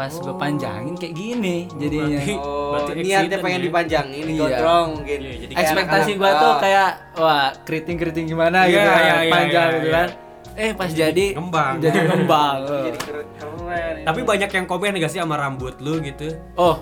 pas 0.00 0.08
Oh. 0.10 0.24
gua 0.24 0.34
panjangin 0.40 0.96
kayak 0.96 1.12
gini 1.12 1.68
jadinya. 1.76 2.08
berarti- 2.16 2.40
Oh, 2.40 2.72
Berarti 2.72 2.90
niatnya 3.04 3.36
pengen 3.38 3.60
ya? 3.60 3.64
dipanjangin, 3.68 4.16
Iya. 4.16 4.30
digondrong 4.32 4.88
mungkin. 4.96 5.18
Iya, 5.20 5.34
jadi 5.36 5.52
Ekspektasi 5.60 6.10
gua 6.16 6.30
tuh 6.32 6.48
ah, 6.48 6.56
kayak 6.56 6.90
wah 7.14 7.46
keriting-keriting 7.60 8.24
gimana 8.26 8.58
Iya, 8.64 8.72
gitu 8.72 8.88
kan, 8.88 8.96
iya, 8.98 9.12
iya, 9.20 9.28
panjang 9.28 9.44
iya, 9.62 9.76
gitu 9.76 9.84
iya. 9.84 9.92
kan. 9.92 10.08
Eh 10.56 10.70
pas 10.72 10.90
jadi 10.90 11.24
ngembang. 11.36 11.74
Jadi 11.78 11.98
ngembang. 12.00 12.58
jadi 12.86 12.98
keren. 12.98 13.26
keren. 13.36 13.94
Tapi 14.02 14.20
banyak 14.24 14.50
yang 14.50 14.66
komen 14.66 14.90
gak 14.96 15.10
sih 15.10 15.20
sama 15.20 15.36
rambut 15.36 15.74
lu 15.78 16.00
gitu? 16.00 16.32
Oh, 16.56 16.80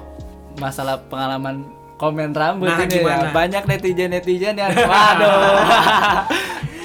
masalah 0.57 1.03
pengalaman 1.03 1.67
komen 1.97 2.31
rambut 2.31 2.71
Nah, 2.71 2.79
ini 2.81 2.95
gimana? 2.97 3.25
ya. 3.25 3.31
Banyak 3.35 3.63
netizen-netizen 3.67 4.55
yang 4.55 4.71
waduh. 4.95 5.67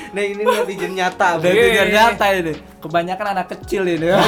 Nah, 0.10 0.24
ini 0.24 0.42
netizen 0.56 0.92
nyata. 0.94 1.38
Iya. 1.38 1.46
netizen 1.46 1.88
nyata 1.92 2.26
ini. 2.34 2.54
Kebanyakan 2.84 3.28
anak 3.32 3.48
kecil 3.48 3.88
ini. 3.88 4.12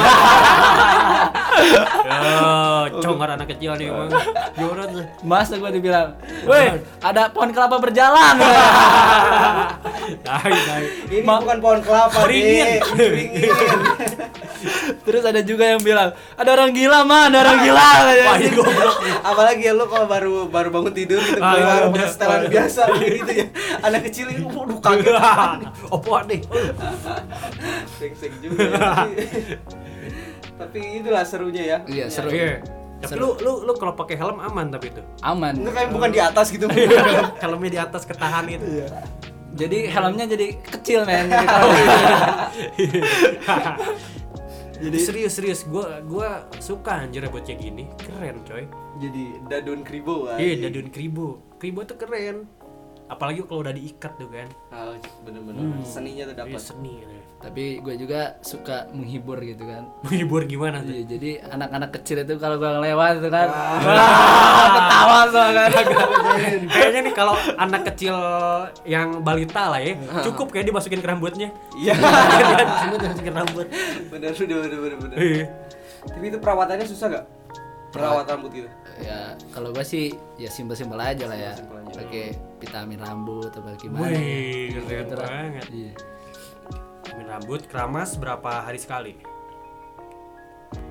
Oh, 2.06 2.84
congor 3.00 3.32
anak 3.32 3.48
kecil 3.48 3.74
nih 3.80 3.88
emang. 3.88 4.12
Gimana 4.52 4.84
tuh? 4.86 5.04
Masa 5.24 5.56
gua 5.56 5.72
dibilang, 5.72 6.12
"Weh, 6.44 6.68
ada 7.00 7.32
pohon 7.32 7.50
kelapa 7.50 7.80
berjalan." 7.80 8.36
Tai, 10.22 10.52
tai. 10.52 10.84
Ini 11.10 11.24
Ma- 11.24 11.42
bukan 11.42 11.58
pohon 11.58 11.80
kelapa. 11.82 12.28
Ini 12.30 12.78
beringin. 12.94 13.50
Terus 15.06 15.22
ada 15.22 15.40
juga 15.42 15.66
yang 15.66 15.82
bilang, 15.82 16.14
ada 16.34 16.50
orang 16.50 16.70
gila 16.70 17.02
mah, 17.02 17.26
ada 17.26 17.38
orang 17.42 17.58
gila. 17.62 17.88
Wah, 18.06 18.36
ini 18.36 18.50
goblok 18.50 18.96
nih. 19.02 19.14
Apalagi 19.22 19.62
ya 19.62 19.72
lu 19.74 19.84
kalau 19.86 20.06
baru 20.06 20.32
baru 20.46 20.68
bangun 20.70 20.92
tidur 20.94 21.18
gitu 21.18 21.38
Ah, 21.38 21.54
iya, 21.54 21.86
pakai 21.90 22.08
setelan 22.10 22.42
biasa 22.46 22.80
gitu 22.98 23.32
ya. 23.32 23.46
Anak 23.82 24.00
kecil 24.10 24.26
itu 24.30 24.46
waduh 24.46 24.78
kaget. 24.78 25.14
Opo 25.90 26.18
deh. 26.22 26.40
Seng-seng 27.98 28.34
juga. 28.46 28.62
ya. 28.62 28.78
Tapi- 28.78 29.16
Tapi 30.60 30.78
itulah 31.02 31.24
serunya 31.26 31.62
ya. 31.66 31.78
Iya, 31.84 32.06
seru. 32.08 32.32
Iya. 32.32 32.64
Tapi 32.96 33.12
lu 33.20 33.36
lu 33.36 33.52
lu 33.68 33.72
kalau 33.76 33.92
pakai 33.92 34.16
helm 34.16 34.40
aman 34.40 34.72
tapi 34.72 34.88
itu. 34.88 35.04
Aman. 35.20 35.52
Enggak 35.52 35.74
kayak 35.76 35.90
bukan 35.92 36.10
di 36.10 36.20
atas 36.22 36.46
gitu. 36.48 36.64
Helmnya 37.36 37.70
di 37.70 37.80
atas 37.82 38.08
ketahan 38.08 38.48
itu. 38.48 38.64
Jadi 39.52 39.88
helmnya 39.88 40.24
jadi 40.24 40.46
kecil 40.56 41.04
men. 41.04 41.28
Jadi 41.28 41.46
kalau 41.46 41.68
Jadi 44.76 44.98
serius 45.00 45.32
serius 45.32 45.60
gua 45.64 46.04
gua 46.04 46.44
suka 46.56 47.00
anjir 47.00 47.24
rambutnya 47.24 47.56
gini. 47.56 47.88
Keren 47.96 48.44
coy. 48.44 48.64
Jadi 48.96 49.40
dadun 49.44 49.80
kribo 49.80 50.28
ah. 50.28 50.36
Iya, 50.36 50.68
dadun 50.68 50.88
kribo. 50.88 51.40
Kribo 51.56 51.80
tuh 51.84 51.96
keren. 51.96 52.44
Apalagi 53.06 53.38
kalau 53.46 53.62
udah 53.62 53.70
diikat 53.70 54.18
tuh 54.18 54.26
kan. 54.26 54.48
Ah, 54.68 54.90
bener-bener 55.22 55.62
seninya 55.86 56.26
tuh 56.26 56.34
Iya, 56.34 56.42
dapat. 56.42 56.60
seni. 56.60 56.94
ya. 56.98 57.08
Tapi 57.36 57.78
gue 57.78 57.94
juga 57.94 58.34
suka 58.42 58.90
menghibur 58.90 59.38
gitu 59.38 59.62
kan. 59.62 59.86
Menghibur 60.04 60.42
gimana 60.42 60.82
tuh? 60.82 60.90
Iya, 60.90 61.04
jadi 61.06 61.30
anak-anak 61.46 61.90
kecil 61.94 62.26
itu 62.26 62.34
kalau 62.36 62.58
gua 62.58 62.82
lewat 62.82 63.22
itu 63.22 63.28
kan, 63.30 63.46
wah, 63.86 64.68
ketawa 64.74 65.18
semua 65.30 65.50
kan. 65.54 65.70
Kayaknya 66.74 67.00
nih 67.06 67.14
kalau 67.14 67.34
anak 67.54 67.82
kecil 67.94 68.16
yang 68.82 69.22
balita 69.22 69.70
lah 69.70 69.78
ya, 69.78 69.94
cukup 70.26 70.50
kayak 70.50 70.66
dimasukin 70.66 70.98
ke 70.98 71.06
rambutnya. 71.06 71.48
Iya. 71.78 71.94
Dimasukin 72.98 73.34
rambut. 73.34 73.66
bener 74.10 74.32
bener 74.34 74.56
bener 74.58 74.78
bener 74.80 74.98
bener. 74.98 75.16
Iya. 75.16 75.46
Tapi 76.06 76.24
itu 76.30 76.38
perawatannya 76.38 76.86
susah 76.86 77.06
gak? 77.12 77.24
Perawat 77.96 78.26
rambut 78.28 78.50
gitu. 78.52 78.68
ya 79.00 79.36
kalau 79.52 79.68
gua 79.72 79.84
sih 79.84 80.12
ya 80.36 80.48
simpel-simpel 80.48 80.96
aja 80.96 81.24
lah 81.28 81.38
ya. 81.38 81.52
Pakai 81.92 82.36
vitamin 82.60 83.00
rambut 83.00 83.48
atau 83.52 83.72
gimana. 83.76 84.12
Wih, 84.12 84.72
keren 84.76 85.04
Gitu 85.08 85.14
banget. 85.16 85.66
Iya. 85.72 85.92
Vitamin 87.04 87.26
rambut 87.28 87.60
keramas 87.68 88.16
berapa 88.16 88.64
hari 88.64 88.76
sekali? 88.76 89.14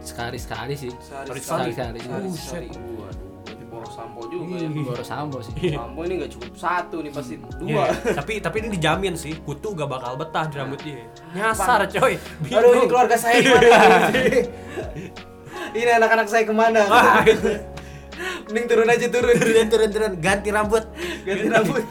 Sekali-sekali 0.06 0.74
sih. 0.78 0.91
Sehari 1.01 1.39
Sekali. 1.41 1.70
Sekali. 1.74 1.99
Sekali. 2.34 2.68
Waduh, 2.74 3.30
berarti 3.41 3.66
boros 3.66 3.91
sampo 3.93 4.22
juga 4.30 4.56
ya. 4.62 4.70
Baru 4.70 5.03
sambo 5.06 5.38
sih. 5.41 5.53
Sampo 5.74 5.99
ini 6.06 6.14
gak 6.22 6.32
cukup 6.38 6.53
satu 6.56 6.97
nih 7.01 7.12
pasti 7.12 7.36
Iya, 7.38 7.49
dua. 7.60 7.86
tapi 8.22 8.34
tapi 8.38 8.56
ini 8.64 8.70
dijamin 8.78 9.14
sih, 9.18 9.34
kutu 9.41 9.74
gak 9.74 9.89
bakal 9.89 10.14
betah 10.16 10.45
di 10.49 10.56
rambut 10.62 10.80
dia. 10.86 11.06
Nyasar 11.34 11.89
coy. 11.89 12.14
Aduh 12.53 12.72
ini 12.78 12.86
keluarga 12.86 13.18
saya 13.18 13.41
ke 13.41 13.49
mana? 13.49 13.97
ini 15.76 15.91
anak-anak 15.91 16.28
saya 16.32 16.43
ke 16.47 16.53
mana? 16.55 16.88
Wah, 16.88 17.21
itu. 17.28 17.51
Mending 18.47 18.65
turun 18.71 18.88
aja 18.88 19.05
turun. 19.11 19.36
turun 19.36 19.67
turun 19.67 19.89
turun 19.91 20.13
ganti 20.23 20.49
rambut. 20.49 20.88
Ganti 21.28 21.47
rambut. 21.51 21.84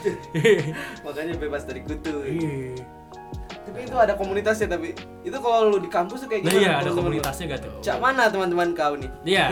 Makanya 1.05 1.35
bebas 1.37 1.69
dari 1.69 1.85
kutu. 1.85 2.25
Iya. 2.25 2.81
Tapi 3.65 3.79
itu 3.85 3.97
ada 3.97 4.15
komunitasnya 4.17 4.69
tapi 4.77 4.93
itu 5.25 5.37
kalau 5.41 5.73
lu 5.73 5.79
di 5.81 5.91
kampus 5.91 6.25
tuh 6.25 6.29
kayak 6.29 6.47
Nah 6.47 6.53
gimana? 6.53 6.65
iya 6.65 6.73
ada 6.85 6.91
komunitasnya 6.93 7.45
gak 7.57 7.61
tuh? 7.65 7.73
Cak 7.81 7.97
mana 8.01 8.29
teman-teman 8.33 8.73
kau 8.73 8.95
nih? 8.97 9.11
Iya. 9.25 9.47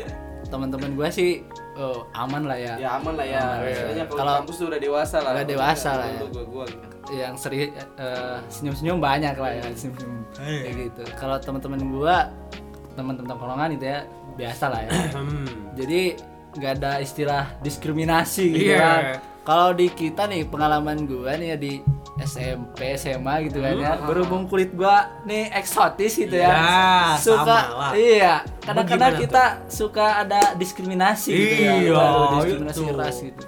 Teman-teman 0.52 0.94
gua 0.94 1.08
sih 1.10 1.42
oh, 1.74 2.06
aman 2.14 2.46
lah 2.46 2.56
ya. 2.60 2.74
Ya 2.78 2.88
aman 2.96 3.18
lah 3.18 3.26
ya. 3.26 3.40
Aman, 3.40 3.66
iya. 3.66 3.72
Istilahnya 3.74 4.04
kalau 4.06 4.32
kampus 4.44 4.56
tuh 4.60 4.66
udah 4.70 4.80
dewasa 4.80 5.16
lah. 5.24 5.32
Udah 5.34 5.46
dewasa 5.48 5.90
lah 5.96 6.08
ya. 6.08 6.20
Gua 6.30 6.44
gua 6.46 6.64
gitu. 6.68 6.86
yang 7.12 7.34
seri 7.36 7.68
eh, 8.00 8.38
senyum-senyum 8.48 8.96
banyak 8.96 9.36
lah 9.36 9.52
ya 9.60 9.64
senyum-senyum 9.76 10.24
Iya. 10.40 10.60
kayak 10.66 10.76
gitu 10.88 11.02
kalau 11.14 11.36
teman-teman 11.38 11.80
gua 11.92 12.16
teman-teman 12.94 13.28
tongkrongan 13.28 13.70
itu 13.72 13.84
ya 13.84 13.98
biasa 14.34 14.64
lah 14.66 14.80
ya 14.80 14.90
Hmm. 15.14 15.46
jadi 15.74 16.00
nggak 16.54 16.72
ada 16.76 16.92
istilah 16.98 17.44
diskriminasi 17.60 18.44
gitu 18.48 18.70
Iya. 18.70 18.78
kan 18.78 19.02
kalau 19.44 19.70
di 19.70 19.86
kita 19.88 20.24
nih 20.24 20.42
pengalaman 20.44 21.04
gua 21.04 21.34
nih 21.34 21.48
ya 21.48 21.58
di 21.58 21.72
SMP 22.16 22.94
SMA 22.94 23.44
gitu 23.44 23.58
kan 23.58 23.74
ya 23.74 23.98
berhubung 24.00 24.46
kulit 24.46 24.70
gua 24.70 25.20
nih 25.22 25.50
eksotis 25.50 26.14
gitu 26.16 26.36
ya, 26.36 26.46
Hmm. 26.48 26.62
Ya, 27.10 27.18
suka 27.18 27.42
sama 27.58 27.74
lah. 27.76 27.90
iya 27.92 28.34
kadang-kadang 28.60 29.12
kita 29.18 29.44
suka 29.66 30.22
ada 30.22 30.54
diskriminasi 30.54 31.28
gitu 31.28 31.54
ya 31.60 31.74
Iya, 31.76 31.98
Ada 31.98 32.36
diskriminasi 32.38 32.80
itu. 32.80 32.94
ras 32.94 33.18
gitu 33.20 33.42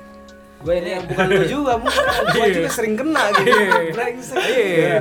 gue 0.59 0.75
ini 0.75 0.91
Ya, 0.91 1.01
bukan 1.01 1.25
lu 1.31 1.45
juga, 1.47 1.73
mungkin 1.79 2.03
gua 2.27 2.47
juga 2.51 2.69
sering 2.69 2.95
kena 2.97 3.23
gitu. 3.31 3.47
Iya. 3.47 3.71
Brengsek. 3.89 4.39
Iya. 4.43 4.95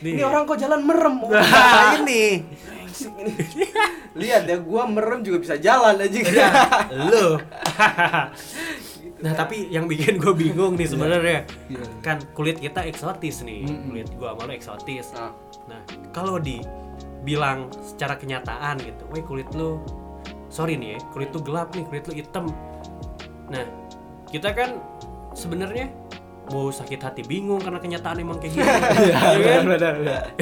Ini 0.00 0.22
orang 0.22 0.42
kok 0.44 0.56
jalan 0.56 0.80
merem. 0.80 1.14
Oh, 1.18 1.28
nah, 1.34 1.92
ini. 1.94 2.40
Brengsek 2.94 3.12
ini. 3.18 3.32
Lihat 4.22 4.42
ya, 4.46 4.56
gua 4.58 4.86
merem 4.86 5.20
juga 5.20 5.42
bisa 5.42 5.54
jalan 5.58 5.98
aja. 5.98 6.14
Iya, 6.14 6.48
lu. 7.10 7.26
nah 9.24 9.32
tapi 9.32 9.72
yang 9.72 9.88
bikin 9.88 10.20
gue 10.20 10.34
bingung 10.36 10.76
nih 10.76 10.84
sebenarnya 10.84 11.48
Iya. 11.64 11.84
kan 12.04 12.20
kulit 12.36 12.60
kita 12.60 12.84
eksotis 12.84 13.40
nih 13.40 13.64
Mm-mm. 13.64 13.88
kulit 13.88 14.08
gua 14.20 14.36
malu 14.36 14.52
eksotis 14.52 15.16
Nah, 15.16 15.32
nah 15.64 15.80
kalau 16.12 16.36
dibilang 16.36 17.72
secara 17.80 18.20
kenyataan 18.20 18.84
gitu 18.84 19.00
weh 19.08 19.24
kulit 19.24 19.48
lu 19.56 19.80
sorry 20.52 20.76
nih 20.76 20.98
ya 20.98 21.00
kulit 21.16 21.32
lu 21.32 21.40
gelap 21.40 21.72
nih 21.72 21.88
kulit 21.88 22.04
lu 22.04 22.14
hitam 22.14 22.52
nah 23.48 23.64
kita 24.28 24.52
kan 24.52 24.76
sebenarnya 25.32 25.88
mau 26.46 26.68
sakit 26.68 27.00
hati 27.00 27.22
bingung 27.22 27.56
karena 27.56 27.78
kenyataan 27.78 28.18
emang 28.18 28.36
kayak 28.36 28.52
gitu 28.52 28.64
Iya 29.40 29.64
kan? 29.64 29.64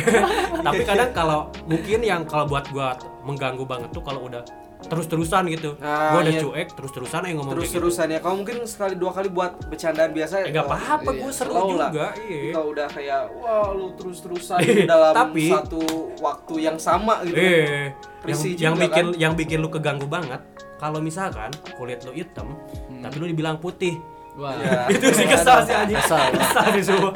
tapi 0.66 0.82
kadang 0.82 1.10
kalau 1.12 1.40
mungkin 1.64 2.00
yang 2.00 2.22
kalau 2.24 2.44
buat 2.44 2.66
gua 2.68 2.94
mengganggu 3.22 3.62
banget 3.62 3.90
tuh 3.90 4.02
kalau 4.02 4.26
udah 4.26 4.42
terus-terusan 4.82 5.46
gitu 5.48 5.78
Ah, 5.78 6.10
gua 6.10 6.20
udah 6.20 6.34
iya. 6.34 6.42
cuek 6.42 6.68
terus-terusan 6.74 7.20
aja 7.22 7.32
ngomong 7.32 7.54
gitu 7.54 7.58
terus-terusan 7.62 8.06
ya. 8.08 8.18
Kau 8.18 8.34
mungkin 8.34 8.66
sekali 8.66 8.98
dua 8.98 9.14
kali 9.14 9.30
buat 9.30 9.62
bercandaan 9.64 10.10
biasa. 10.10 10.42
Eh, 10.42 10.50
gak 10.50 10.58
oh, 10.58 10.68
apa-apa 10.68 11.06
iya. 11.08 11.20
gua 11.22 11.30
seru 11.30 11.54
lah. 11.54 11.62
juga 11.88 12.06
iya 12.20 12.50
Kalau 12.50 12.66
udah 12.68 12.88
kayak 12.90 13.20
wah 13.32 13.68
lu 13.70 13.86
terus-terusan 13.94 14.58
Eh, 14.58 14.82
dalam 14.90 15.14
tapi- 15.14 15.48
satu 15.48 15.82
waktu 16.18 16.54
yang 16.60 16.76
sama 16.76 17.22
gitu. 17.22 17.38
kan. 17.38 17.46
eh 17.46 17.86
yang, 18.22 18.38
yang 18.58 18.74
juga, 18.74 18.82
bikin 18.84 19.04
kan? 19.04 19.18
yang 19.18 19.32
bikin 19.34 19.58
lu 19.58 19.68
keganggu 19.68 20.06
banget 20.06 20.42
kalau 20.78 20.98
misalkan 20.98 21.50
kulit 21.74 22.02
lu 22.02 22.10
hitam 22.10 22.54
tapi 22.98 23.14
lu 23.18 23.26
dibilang 23.26 23.58
putih 23.58 23.98
wah. 24.38 24.52
Iya. 24.56 24.80
itu 24.96 25.06
sih 25.12 25.26
kesal 25.28 25.58
sih 25.64 25.74
anjing. 25.74 25.98
Kesal. 26.00 26.32
kesal 26.32 26.64
sih 26.72 26.82
semua 26.84 27.10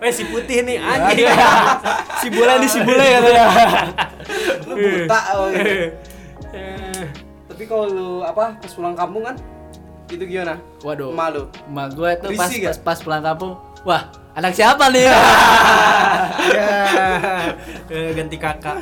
eh 0.00 0.12
si 0.12 0.22
putih 0.28 0.58
nih 0.64 0.76
anjing. 0.80 1.28
Si 2.24 2.32
bule 2.32 2.56
nih 2.56 2.70
si 2.72 2.80
bule 2.80 3.04
katanya 3.04 3.46
Lu 4.64 4.74
buta. 4.80 5.18
oh, 5.36 5.52
gitu. 5.52 5.92
Eh, 6.56 7.04
Tapi 7.52 7.62
kalau 7.68 7.84
lu 7.92 8.08
apa 8.24 8.56
pas 8.56 8.72
pulang 8.72 8.96
kampung 8.96 9.28
kan 9.28 9.36
itu 10.08 10.24
gimana? 10.24 10.56
waduh. 10.80 11.12
Malu. 11.12 11.52
Ma 11.68 11.84
gue 11.92 12.10
tuh 12.22 12.32
pas, 12.32 12.48
pas 12.48 12.76
pas 12.80 12.98
pulang 13.04 13.20
kampung 13.20 13.52
wah 13.84 14.08
anak 14.32 14.56
siapa 14.56 14.88
nih? 14.88 15.12
Ya 16.54 16.70
eh, 17.92 18.10
ganti 18.16 18.36
kakak. 18.36 18.80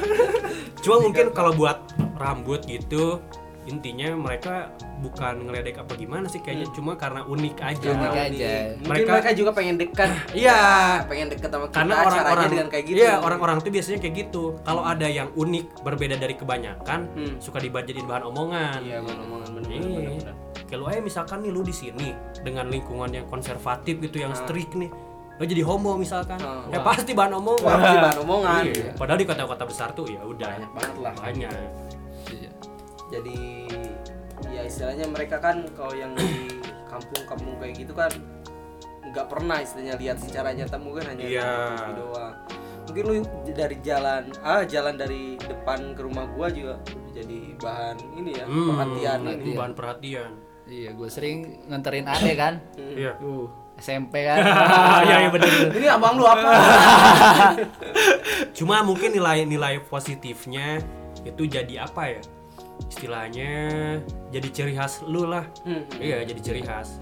Cuma 0.82 1.02
mungkin 1.02 1.30
kalau 1.34 1.54
buat 1.54 1.78
rambut 2.18 2.62
gitu 2.66 3.18
intinya 3.62 4.10
mereka 4.12 4.74
bukan 4.98 5.46
ngeledek 5.46 5.78
apa 5.78 5.94
gimana 5.94 6.26
sih 6.26 6.38
kayaknya 6.38 6.66
cuma 6.70 6.94
karena 6.94 7.22
unik 7.22 7.56
aja 7.58 7.88
Unik 7.90 8.10
aja. 8.12 8.52
Mungkin 8.74 8.86
Mereka- 8.86 9.12
mereka, 9.12 9.30
juga 9.32 9.50
pengen 9.50 9.76
dekat. 9.76 10.10
iya 10.36 10.58
pengen 11.04 11.26
dekat 11.28 11.46
sama 11.46 11.66
kita 11.66 11.76
karena 11.76 11.94
orang-orang 12.00 12.46
dengan 12.48 12.68
kayak 12.68 12.84
gitu. 12.84 12.96
iya 12.98 13.12
orang-orang 13.16 13.56
tuh 13.58 13.70
biasanya 13.70 13.98
kayak 13.98 14.14
gitu 14.20 14.42
kalau 14.60 14.82
ada 14.82 15.04
yang 15.04 15.30
unik 15.32 15.82
berbeda 15.82 16.14
dari 16.16 16.34
kebanyakan 16.34 17.00
Hmm. 17.12 17.34
suka 17.38 17.58
dijadiin 17.58 18.04
bahan 18.04 18.24
omongan 18.24 18.78
Iya, 18.80 18.98
bener 18.98 19.18
omongan 19.20 19.48
bener 19.52 19.68
Iya. 19.68 19.80
bener 19.80 20.12
bener. 20.16 20.34
Kayak 20.62 20.78
lu 20.78 20.86
aja 20.86 21.00
misalkan 21.00 21.38
nih 21.40 21.50
lu 21.50 21.60
di 21.60 21.72
sini 21.72 22.08
dengan 22.40 22.66
lingkungan 22.66 23.10
yang 23.10 23.26
konservatif 23.26 24.00
gitu 24.00 24.18
yang 24.18 24.32
Ah. 24.32 24.38
strict 24.38 24.74
nih 24.74 24.90
lo 25.32 25.44
jadi 25.44 25.62
homo 25.62 25.96
misalkan 25.96 26.38
Ah. 26.38 26.62
ya 26.68 26.78
pasti 26.80 27.12
bahan 27.12 27.34
omongan 27.34 27.64
Wah, 27.64 27.76
pasti 27.76 27.98
bahan 28.00 28.18
omongan. 28.20 28.62
Iya. 28.68 28.90
padahal 28.94 29.18
di 29.18 29.26
kota-kota 29.26 29.64
besar 29.64 29.88
tuh 29.90 30.06
ya 30.06 30.20
udah 30.20 30.50
Banyak 30.52 30.70
banget 30.72 30.96
lah. 30.98 31.14
banyak. 31.16 31.52
Jadi 33.12 33.68
ya 34.48 34.64
istilahnya 34.64 35.06
mereka 35.06 35.36
kan 35.36 35.68
kalau 35.72 35.92
yang 35.92 36.12
di 36.14 36.48
kampung-kampung 36.86 37.56
kayak 37.56 37.74
gitu 37.78 37.92
kan 37.92 38.10
nggak 39.04 39.26
pernah 39.26 39.60
istilahnya 39.60 39.94
lihat 39.94 40.16
secara 40.18 40.50
nyata 40.50 40.76
mungkin 40.76 41.04
hanya 41.06 41.22
Iya. 41.22 41.44
di 41.44 41.76
TV 41.76 41.90
doang. 41.94 42.34
Mungkin 42.82 43.02
lu 43.04 43.14
dari 43.46 43.76
jalan 43.78 44.22
ah 44.40 44.64
jalan 44.64 44.94
dari 44.96 45.22
depan 45.38 45.92
ke 45.92 46.00
rumah 46.00 46.26
gua 46.28 46.48
juga 46.48 46.76
jadi 47.12 47.54
bahan 47.56 47.96
ini 48.16 48.30
ya 48.34 48.44
Hmm, 48.44 48.68
perhatian 48.70 49.18
ini. 49.20 49.28
perhatian. 49.28 49.54
bahan 49.54 49.74
perhatian 49.74 50.30
iya 50.64 50.90
gue 50.90 51.04
sering 51.06 51.38
nganterin 51.66 52.06
ade 52.06 52.32
kan 52.34 52.54
Hmm. 52.74 52.96
iya 52.96 53.12
uh 53.18 53.46
SMP 53.74 54.24
kan 54.24 54.40
iya 55.06 55.16
iya 55.18 55.28
bener 55.28 55.48
Ini 55.70 55.88
abang 55.90 56.16
lu 56.16 56.24
apa? 56.24 56.50
cuma 58.52 58.80
mungkin 58.80 59.10
nilai-nilai 59.10 59.84
positifnya 59.84 60.80
itu 61.22 61.42
jadi 61.44 61.84
apa 61.84 62.02
ya 62.10 62.20
istilahnya 62.86 63.52
jadi 64.30 64.48
ciri 64.48 64.72
khas 64.72 65.04
lu 65.04 65.24
lah 65.24 65.44
Hmm, 65.62 65.82
iya 65.98 66.22
jadi 66.22 66.40
ciri 66.40 66.62
khas 66.62 66.98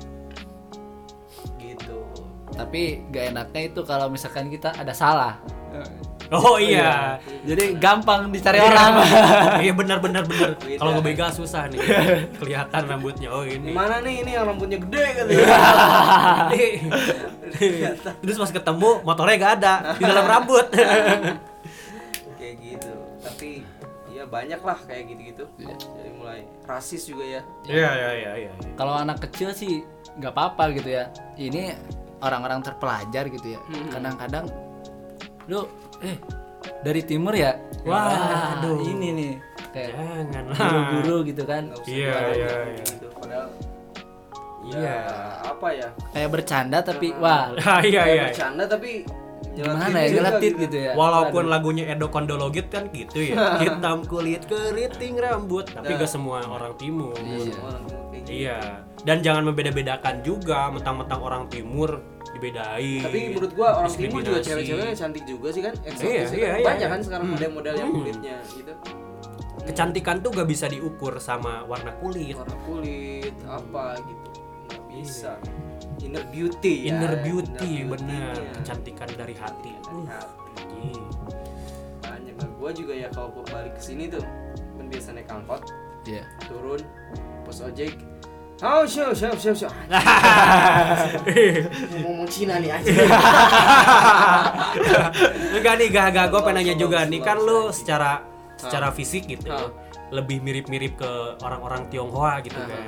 gitu. 1.57 2.03
tapi 2.51 3.07
gak 3.09 3.31
enaknya 3.31 3.61
itu 3.68 3.81
kalau 3.83 4.09
misalkan 4.09 4.49
kita 4.49 4.74
ada 4.74 4.91
salah 4.91 5.39
Oh 6.31 6.62
iya. 6.62 7.18
Jadi 7.43 7.74
gampang 7.74 8.31
dicari 8.31 8.62
orang. 8.62 9.03
Iya 9.66 9.74
benar 9.74 9.99
benar 9.99 10.22
benar. 10.22 10.55
Beda. 10.62 10.78
Kalau 10.78 10.91
ngebegal 10.95 11.35
susah 11.35 11.66
nih. 11.66 11.83
Kelihatan 12.39 12.87
rambutnya. 12.87 13.35
Oh 13.35 13.43
ini. 13.43 13.74
Gimana 13.74 13.99
nih 13.99 14.22
ini 14.22 14.39
yang 14.39 14.47
rambutnya 14.47 14.78
gede 14.78 15.05
gitu 15.11 15.31
ya. 15.35 15.59
Terus 18.22 18.37
pas 18.39 18.53
ketemu 18.55 19.03
motornya 19.03 19.37
gak 19.43 19.55
ada 19.59 19.74
di 19.99 20.03
dalam 20.07 20.22
rambut. 20.22 20.70
Banyak 24.31 24.61
lah 24.62 24.78
kayak 24.87 25.11
gitu-gitu. 25.11 25.45
Iya. 25.59 25.74
Jadi 25.74 26.11
mulai 26.14 26.41
rasis 26.64 27.03
juga 27.05 27.24
ya. 27.26 27.41
Iya 27.66 27.91
iya 27.93 28.11
iya 28.14 28.33
iya. 28.47 28.53
Kalau 28.78 28.95
anak 28.95 29.18
kecil 29.26 29.51
sih 29.51 29.83
nggak 30.16 30.33
apa-apa 30.33 30.70
gitu 30.78 30.91
ya. 30.95 31.11
Ini 31.35 31.74
orang-orang 32.22 32.62
terpelajar 32.62 33.26
gitu 33.28 33.59
ya. 33.59 33.61
Hmm. 33.66 33.91
Kadang-kadang 33.91 34.47
lu 35.51 35.66
eh 36.01 36.16
dari 36.87 37.03
timur 37.03 37.35
ya. 37.35 37.59
Wah, 37.83 38.61
aduh. 38.61 38.78
ini 38.85 39.09
nih 39.16 39.33
kayak 39.74 39.91
guru-guru 40.55 41.16
gitu 41.26 41.43
kan. 41.43 41.72
Iya, 41.85 42.14
iya, 42.39 42.49
kayak 42.49 42.66
iya. 42.70 42.85
gitu. 42.87 43.07
Padahal 43.18 43.49
Iya. 44.61 44.76
ya 44.76 44.99
apa 45.49 45.68
ya? 45.72 45.89
Kayak 46.12 46.31
bercanda 46.37 46.78
tapi 46.85 47.09
wah 47.16 47.49
Ah, 47.64 47.81
iya 47.89 48.05
Kayak 48.05 48.14
iya. 48.14 48.24
Bercanda 48.28 48.64
tapi 48.68 48.91
gimana 49.51 49.97
ya 49.99 50.09
ngeletit 50.15 50.53
gitu 50.57 50.77
ya. 50.79 50.93
Walaupun 50.95 51.51
lagunya 51.51 51.91
Edo 51.91 52.07
Kondologit 52.09 52.71
kan 52.71 52.87
gitu 52.91 53.35
ya. 53.35 53.35
Hitam 53.63 54.07
kulit 54.07 54.47
keriting 54.47 55.19
rambut, 55.19 55.67
tapi 55.67 55.95
gak 55.95 56.07
semua 56.07 56.47
orang 56.47 56.75
timur. 56.77 57.15
Iya. 57.19 57.55
Orang 57.59 57.83
kayak 57.85 58.23
gitu. 58.23 58.31
Iya. 58.31 58.59
Dan 59.01 59.25
jangan 59.25 59.43
membeda-bedakan 59.49 60.21
juga 60.21 60.69
mentang-mentang 60.69 61.21
orang 61.21 61.49
timur 61.49 62.05
dibedain. 62.31 63.03
Tapi 63.03 63.19
menurut 63.33 63.53
gua 63.57 63.69
orang 63.81 63.93
timur 63.93 64.21
juga 64.21 64.39
cewek-ceweknya 64.41 64.95
cantik 64.95 65.25
juga 65.25 65.49
sih 65.51 65.63
kan. 65.65 65.75
Eksotis 65.83 66.05
Iya, 66.05 66.23
sih 66.29 66.39
iya, 66.39 66.49
kan. 66.49 66.59
iya, 66.61 66.67
Banyak 66.69 66.81
iya. 66.81 66.93
kan 66.93 67.01
sekarang 67.01 67.27
Hmm. 67.27 67.35
model-model 67.35 67.75
yang 67.75 67.89
Hmm. 67.89 67.99
kulitnya 67.99 68.37
gitu. 68.47 68.73
Kecantikan 69.61 70.17
tuh 70.25 70.31
gak 70.33 70.49
bisa 70.49 70.67
diukur 70.67 71.21
sama 71.21 71.65
warna 71.65 71.93
kulit. 71.99 72.33
Warna 72.35 72.57
kulit 72.65 73.35
apa 73.45 73.99
gitu. 74.01 74.30
Bisa. 74.91 75.32
Inner 76.01 76.24
beauty 76.26 76.72
ya. 76.84 76.86
Inner 76.93 77.14
beauty, 77.20 77.68
Inner 77.78 77.88
bener. 77.93 78.32
beauty-nya. 78.32 78.53
Kecantikan 78.57 79.09
dari 79.12 79.34
hati. 79.34 79.70
Dari 79.78 80.05
hati. 80.07 80.51
iya. 80.80 81.05
Banyak 82.03 82.34
lah. 82.36 82.49
Gua 82.57 82.70
juga 82.70 82.93
ya 82.93 83.09
kalau 83.09 83.28
gua 83.30 83.45
balik 83.47 83.72
ke 83.74 83.82
sini 83.84 84.07
tuh 84.07 84.22
kan 84.74 84.84
biasa 84.86 85.09
naik 85.12 85.28
angkot 85.28 85.61
Iya. 86.03 86.24
turun 86.43 86.80
pos 87.43 87.61
ojek 87.61 87.95
Oh, 88.61 88.84
siap, 88.84 89.12
siap, 89.12 89.34
siap, 89.34 89.57
siap. 89.57 89.72
Ngomong 91.97 92.28
Cina 92.28 92.61
nih 92.61 92.70
aja. 92.70 92.93
Enggak 95.57 95.74
nih, 95.80 95.88
gak, 95.88 96.07
gak, 96.12 96.26
gue 96.28 96.41
pengen 96.41 96.57
nanya 96.61 96.74
juga 96.76 96.99
nih 97.05 97.20
kan 97.20 97.36
lu 97.36 97.68
secara 97.70 98.24
secara 98.57 98.88
fisik 98.93 99.24
gitu 99.26 99.49
Ah. 99.49 99.68
lebih 100.12 100.41
mirip-mirip 100.41 100.99
ke 100.99 101.11
orang-orang 101.41 101.86
Tionghoa 101.88 102.41
gitu 102.43 102.59
kan. 102.61 102.82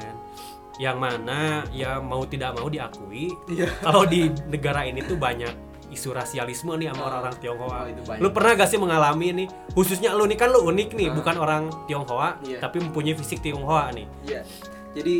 Yang 0.82 0.98
mana 0.98 1.38
ya 1.70 2.02
mau 2.02 2.26
tidak 2.26 2.58
mau 2.58 2.66
diakui 2.66 3.30
Iya. 3.46 3.70
kalau 3.78 4.02
di 4.02 4.26
negara 4.50 4.82
ini 4.82 4.98
tuh 5.00 5.14
banyak 5.14 5.54
isu 5.88 6.10
rasialisme 6.10 6.74
nih 6.74 6.90
sama 6.90 6.98
Ah. 6.98 7.06
orang-orang 7.06 7.34
Tionghoa. 7.38 7.78
Oh, 7.78 7.86
itu 7.86 8.02
banyak. 8.02 8.18
Lu 8.18 8.28
pernah 8.32 8.52
gak 8.56 8.66
sih 8.66 8.80
mengalami 8.80 9.28
nih 9.30 9.46
khususnya 9.70 10.10
lu 10.10 10.24
nih 10.24 10.34
kan 10.34 10.48
lu 10.48 10.64
unik 10.64 10.90
nih, 10.92 11.06
Ah. 11.06 11.14
bukan 11.14 11.36
orang 11.36 11.62
Tionghoa 11.86 12.42
Iya. 12.42 12.58
tapi 12.58 12.80
mempunyai 12.80 13.14
fisik 13.14 13.38
Tionghoa 13.40 13.92
nih. 13.92 14.06
Iya. 14.24 14.40
Jadi 14.92 15.14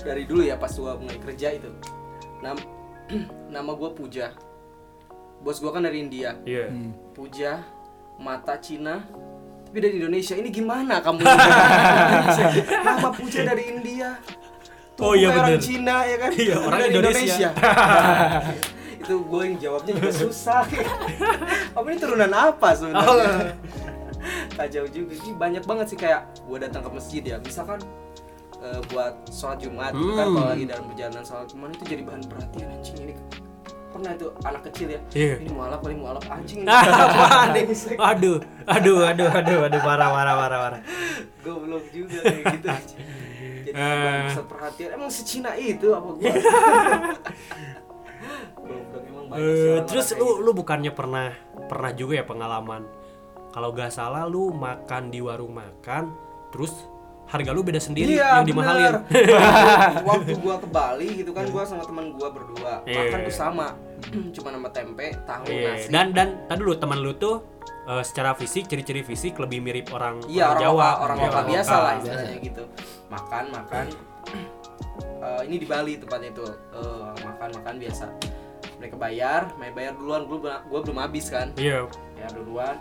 dari 0.00 0.24
dulu 0.24 0.42
ya 0.42 0.56
pas 0.56 0.72
gua 0.72 0.98
mulai 0.98 1.16
kerja 1.16 1.54
itu. 1.54 1.70
Nam 2.40 2.56
nama 3.54 3.70
gua 3.72 3.92
Puja. 3.92 4.34
Bos 5.38 5.60
gua 5.60 5.70
kan 5.70 5.84
dari 5.84 6.00
India. 6.00 6.34
Iya. 6.42 6.66
Hmm. 6.66 6.96
Puja, 7.12 7.60
mata 8.16 8.56
Cina, 8.56 9.04
tapi 9.64 9.78
dari 9.78 10.00
Indonesia. 10.00 10.32
Ini 10.32 10.48
gimana 10.48 10.98
kamu? 10.98 11.20
Nama 12.88 13.08
Puja 13.12 13.40
dari 13.44 13.64
India. 13.70 14.16
Oh, 14.96 15.12
iya 15.12 15.26
orang 15.28 15.46
bener. 15.50 15.60
Cina 15.60 15.96
ya 16.06 16.16
kan? 16.16 16.30
Iya, 16.30 16.56
orang 16.60 16.80
Dari 16.80 16.90
Indonesia. 16.92 17.48
itu 19.04 19.14
gue 19.20 19.42
yang 19.42 19.56
jawabnya 19.58 19.92
juga 19.98 20.12
susah. 20.14 20.62
Kamu 21.74 21.86
ini 21.88 21.98
turunan 21.98 22.30
apa 22.30 22.68
sebenarnya? 22.72 23.04
Oh. 23.04 23.18
Kacau 24.54 24.84
juga. 24.86 25.12
Ini 25.12 25.32
banyak 25.34 25.64
banget 25.64 25.86
sih 25.90 25.98
kayak 25.98 26.24
gue 26.40 26.58
datang 26.58 26.80
ke 26.80 26.90
masjid 26.90 27.20
ya. 27.20 27.36
Misalkan 27.38 27.82
eh, 28.62 28.80
buat 28.88 29.12
sholat 29.28 29.60
Jumat 29.60 29.92
gitu 29.92 30.14
kan 30.14 30.24
Hmm. 30.24 30.34
kalau 30.34 30.48
lagi 30.48 30.64
dalam 30.64 30.84
perjalanan 30.88 31.22
sholat 31.22 31.46
Jumat 31.50 31.68
itu 31.74 31.84
jadi 31.84 32.02
bahan 32.02 32.22
perhatian 32.24 32.68
anjing 32.70 32.96
ini 33.02 33.14
pernah 33.94 34.10
itu 34.12 34.26
anak 34.42 34.62
kecil 34.66 34.86
ya 34.88 35.00
Iya. 35.10 35.34
ini 35.38 35.50
mualaf 35.50 35.78
paling 35.78 35.98
mualaf 35.98 36.24
anjing? 36.34 36.66
Aduh, 36.66 38.36
aduh, 38.66 38.98
aduh, 39.04 39.28
aduh, 39.30 39.58
aduh, 39.62 39.80
parah, 39.80 40.08
parah, 40.10 40.34
parah, 40.34 40.58
parah. 40.60 40.80
goblok 41.40 41.84
juga 41.88 42.18
kayak 42.20 42.42
gitu 42.54 42.68
jadi 43.64 43.70
bahan 43.72 44.24
pusat 44.26 44.46
perhatian 44.46 44.90
emang 44.92 45.10
secina 45.10 45.50
itu 45.54 45.88
apa 45.90 46.08
gua 46.10 46.20
banyak 49.24 49.54
sih 49.54 49.70
Eh, 49.70 49.80
terus 49.84 50.06
lu 50.12 50.26
gitu. 50.30 50.42
lu 50.42 50.50
bukannya 50.52 50.90
pernah 50.90 51.32
pernah 51.66 51.90
juga 51.92 52.12
ya 52.16 52.24
pengalaman 52.24 52.82
kalau 53.50 53.70
gak 53.70 53.90
salah 53.90 54.24
lu 54.24 54.50
makan 54.50 55.08
di 55.08 55.18
warung 55.18 55.52
makan 55.52 56.12
terus 56.50 56.72
harga 57.34 57.50
lu 57.50 57.60
beda 57.60 57.76
sendiri 57.76 58.14
Iya, 58.14 58.38
yang 58.38 58.46
dimahalin. 58.46 58.94
Waktu 60.08 60.38
gua 60.38 60.56
ke 60.56 60.68
Bali 60.68 61.08
gitu 61.18 61.34
kan 61.34 61.50
gua 61.50 61.66
sama 61.66 61.82
teman 61.82 62.14
gua 62.14 62.30
berdua 62.30 62.72
Iya. 62.84 63.10
makan 63.10 63.18
tuh 63.26 63.34
sama. 63.42 63.66
Cuma 64.30 64.48
nama 64.48 64.68
tempe, 64.70 65.10
tahu, 65.24 65.50
Iya, 65.50 65.70
nasi. 65.74 65.88
dan 65.90 66.06
dan 66.10 66.28
tadi 66.46 66.58
dulu 66.60 66.74
teman 66.76 66.98
lu 66.98 67.12
tuh 67.12 67.42
eh, 67.84 68.02
secara 68.02 68.32
fisik 68.32 68.64
ciri-ciri 68.64 69.02
fisik 69.02 69.34
lebih 69.36 69.58
mirip 69.58 69.90
orang, 69.90 70.22
Iya 70.24 70.54
orang 70.54 70.62
Jawa 70.62 70.88
orang 71.02 71.16
Iya, 71.18 71.26
lokal 71.26 71.42
biasa 71.50 71.74
lah 71.74 71.92
istilahnya 71.98 72.38
gitu. 72.40 72.62
Makan 73.10 73.44
makan. 73.50 73.86
Eh, 75.24 75.42
ini 75.48 75.56
di 75.56 75.64
Bali 75.64 75.96
tempatnya 75.96 76.30
itu 76.30 76.44
Eh, 76.44 77.12
makan 77.18 77.48
makan 77.56 77.74
biasa. 77.78 78.06
Mereka 78.76 78.94
bayar, 78.94 79.48
main 79.56 79.72
bayar 79.72 79.96
duluan, 79.96 80.28
gua, 80.28 80.60
gua 80.62 80.80
belum 80.84 81.00
habis 81.00 81.32
kan. 81.32 81.48
Iya. 81.56 81.88
Bayar 82.12 82.32
duluan, 82.36 82.76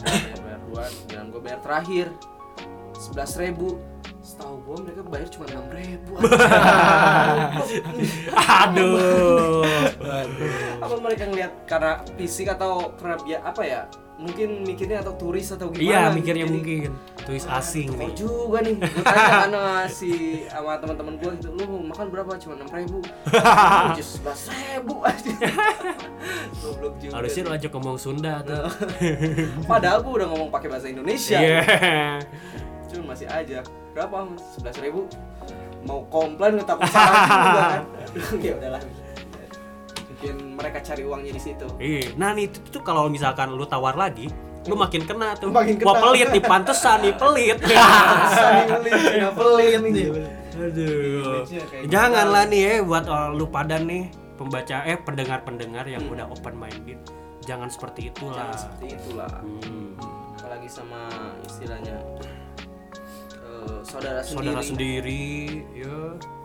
bayar, 0.00 0.38
bayar 0.40 0.60
duluan, 0.64 0.90
bilang 1.04 1.26
gua 1.28 1.40
bayar 1.42 1.60
terakhir 1.60 2.06
sebelas 3.04 3.36
ribu. 3.36 3.76
Setahu 4.24 4.56
gua 4.64 4.76
mereka 4.80 5.04
bayar 5.04 5.28
cuma 5.28 5.44
enam 5.46 5.66
ribu. 5.68 6.12
Aduh. 8.64 9.64
apa 10.80 10.94
mereka 10.96 11.24
ngelihat 11.28 11.52
karena 11.64 11.92
fisik 12.16 12.48
atau 12.48 12.92
karena 12.96 13.16
biar 13.20 13.40
apa 13.44 13.62
ya? 13.64 13.82
Mungkin 14.14 14.62
mikirnya 14.62 15.02
atau 15.02 15.18
turis 15.18 15.50
atau 15.50 15.74
gimana? 15.74 15.82
Iya, 15.82 16.00
gitu. 16.06 16.14
mikirnya 16.22 16.46
Jadi, 16.46 16.54
mungkin 16.54 16.90
turis 17.26 17.44
asing 17.50 17.90
Kau 17.90 17.98
nih. 17.98 18.14
juga 18.14 18.58
nih, 18.62 18.74
gue 18.78 19.02
tanya 19.02 19.26
kan 19.26 19.50
sama 19.50 19.74
si 19.90 20.10
sama 20.46 20.72
teman-teman 20.78 21.14
gue 21.18 21.30
gitu, 21.34 21.48
lu 21.50 21.82
makan 21.82 22.06
berapa? 22.14 22.30
Cuma 22.38 22.54
enam 22.54 22.70
ribu, 22.70 23.02
jus 23.98 24.08
sebelas 24.14 24.42
ribu 24.54 25.02
aja. 25.02 25.34
Goblok 26.62 26.94
juga. 27.02 27.12
Harusnya 27.18 27.42
lu 27.42 27.50
ajak 27.58 27.70
ngomong 27.74 27.98
Sunda 27.98 28.38
tuh. 28.46 28.70
Padahal 29.66 29.98
gue 30.00 30.12
udah 30.14 30.28
ngomong 30.30 30.48
pakai 30.48 30.68
bahasa 30.70 30.86
Indonesia, 30.86 31.38
Iya. 31.42 31.60
Cuma 32.94 33.12
masih 33.12 33.26
aja. 33.28 33.60
Berapa? 33.92 34.16
Sebelas 34.54 34.76
ribu. 34.80 35.10
Mau 35.84 36.06
komplain 36.08 36.56
nggak 36.56 36.68
takut 36.70 36.88
salah 36.88 37.14
juga 37.28 37.62
kan? 37.68 37.82
Ya 38.46 38.52
udahlah. 38.56 38.82
Mungkin 40.14 40.34
mereka 40.56 40.78
cari 40.80 41.02
uangnya 41.04 41.32
di 41.36 41.42
situ. 41.42 41.66
Iya. 41.76 42.14
Nah, 42.16 42.32
nih 42.32 42.48
itu 42.48 42.58
tuh 42.70 42.80
kalau 42.80 43.10
misalkan 43.12 43.52
lu 43.52 43.66
tawar 43.68 43.98
lagi, 43.98 44.32
lu 44.64 44.74
makin 44.78 45.04
kena 45.04 45.36
tuh. 45.36 45.52
Makin 45.52 45.76
kena. 45.76 45.86
Wah, 45.90 45.96
pelit 46.00 46.28
nih, 46.32 46.42
pantesan 46.42 47.04
nih 47.04 47.14
pelit. 47.18 47.58
Beli, 48.70 48.90
Cina 49.04 49.28
pelit 49.36 49.80
nih. 49.82 50.08
Aduh. 50.54 51.44
Kayak 51.44 51.90
Janganlah 51.90 52.44
nih 52.48 52.60
ya 52.62 52.72
buat 52.86 53.04
orang 53.10 53.30
lu 53.36 53.46
pada 53.50 53.76
nih 53.76 54.08
pembaca 54.38 54.76
eh 54.86 54.98
pendengar-pendengar 54.98 55.84
yang 55.86 56.04
udah 56.08 56.26
open 56.30 56.54
minded. 56.56 56.98
Jangan 57.44 57.68
seperti 57.68 58.08
itulah. 58.08 58.50
Jangan 58.50 58.56
seperti 58.56 58.86
itulah. 58.96 59.30
Hmm. 59.42 59.92
apalagi 60.44 60.68
sama 60.68 61.08
istilahnya 61.48 61.96
saudara 63.82 64.20
sendiri 64.20 64.46
Saudara 64.46 64.62
sendiri, 64.62 65.24
ya. 65.72 65.96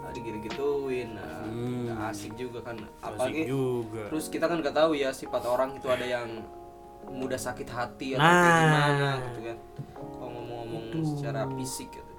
ah, 0.02 0.12
digitu-gituin 0.12 1.10
nah, 1.14 1.42
Hmm. 1.42 1.88
asik 2.08 2.34
juga 2.34 2.60
kan 2.62 2.78
Asik 2.78 3.04
apalagi 3.04 3.42
juga. 3.46 4.04
terus 4.08 4.26
kita 4.28 4.46
kan 4.46 4.58
nggak 4.60 4.74
tahu 4.74 4.92
ya 4.94 5.10
sifat 5.10 5.44
orang 5.44 5.74
itu 5.74 5.88
ada 5.88 6.04
yang 6.04 6.28
mudah 7.06 7.38
sakit 7.38 7.66
hati 7.66 8.14
atau 8.14 8.22
Nah. 8.22 8.34
kayak 8.36 8.60
gimana 8.60 9.08
gitu 9.20 9.40
kan 9.44 9.58
kalau 9.98 10.30
ngomong-ngomong 10.32 10.84
Itu. 10.86 11.00
secara 11.14 11.42
fisik 11.52 11.90
gitu 11.90 12.14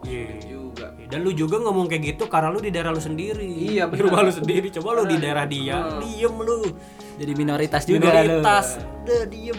Iya. 0.00 0.30
juga 0.44 0.86
Dan 1.10 1.18
lu 1.20 1.32
juga 1.32 1.58
ngomong 1.58 1.86
kayak 1.86 2.02
gitu 2.08 2.24
karena 2.26 2.48
lu 2.48 2.60
di 2.60 2.70
daerah 2.70 2.90
lu 2.90 3.00
sendiri. 3.00 3.42
Iya, 3.42 3.84
Di 3.84 3.98
benar. 3.98 4.04
rumah 4.06 4.20
lu 4.22 4.32
sendiri. 4.32 4.70
Coba 4.70 4.94
lu 4.94 5.04
di 5.04 5.18
daerah 5.18 5.42
dia, 5.42 5.74
Hmm. 5.74 5.98
diem 5.98 6.36
lu. 6.38 6.70
Jadi 7.18 7.32
minoritas 7.34 7.82
juga 7.82 8.06
Minoritas, 8.06 8.78
udah 9.02 9.22
diem. 9.26 9.58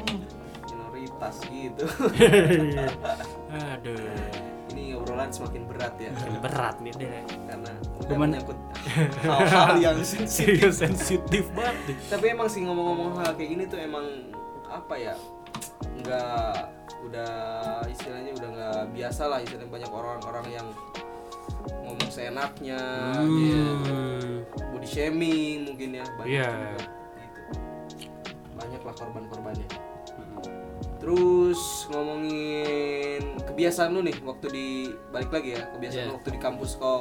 minoritas 0.63 1.35
gitu 1.43 1.83
Aduh. 3.51 3.99
Obrolan 4.99 5.29
semakin 5.29 5.63
berat 5.65 5.95
ya. 5.95 6.11
Berat 6.39 6.75
nih 6.79 6.93
deh. 6.93 7.09
karena 7.45 7.71
Cuman- 8.01 8.29
menyangkut 8.29 8.57
hal-hal 9.23 9.73
yang 9.77 9.97
sensitif. 10.01 10.59
Serius 10.59 10.75
sensitif 10.77 11.47
banget. 11.51 11.95
tapi 12.07 12.25
emang 12.29 12.47
sih 12.47 12.61
ngomong-ngomong 12.61 13.17
hal 13.17 13.33
kayak 13.33 13.49
gini 13.49 13.63
tuh 13.65 13.77
emang 13.77 14.05
apa 14.65 14.95
ya 14.95 15.15
nggak 15.97 16.55
udah 17.01 17.33
istilahnya 17.85 18.31
udah 18.35 18.49
nggak 18.49 18.79
biasa 18.91 19.23
lah 19.25 19.39
istilahnya 19.39 19.69
banyak 19.69 19.89
orang-orang 19.89 20.45
yang 20.51 20.67
ngomong 21.81 22.09
seenaknya 22.09 22.79
Hmm. 23.17 24.45
body 24.69 24.85
shaming 24.85 25.65
mungkin 25.65 25.89
ya 25.93 26.05
banyak 26.13 26.29
juga. 26.29 26.69
Gitu. 26.69 26.85
Banyak 28.53 28.81
lah 28.81 28.93
korban-korbannya 28.93 29.67
terus 30.99 31.59
ngomongin 31.89 33.21
kebiasaan 33.41 33.89
lu 33.89 34.01
nih 34.01 34.15
waktu 34.19 34.47
di 34.47 34.67
balik 35.09 35.29
lagi 35.29 35.55
ya 35.55 35.63
kebiasaan 35.71 36.05
lu 36.05 36.13
waktu 36.15 36.29
di 36.29 36.39
kampus 36.39 36.75
kau 36.75 36.99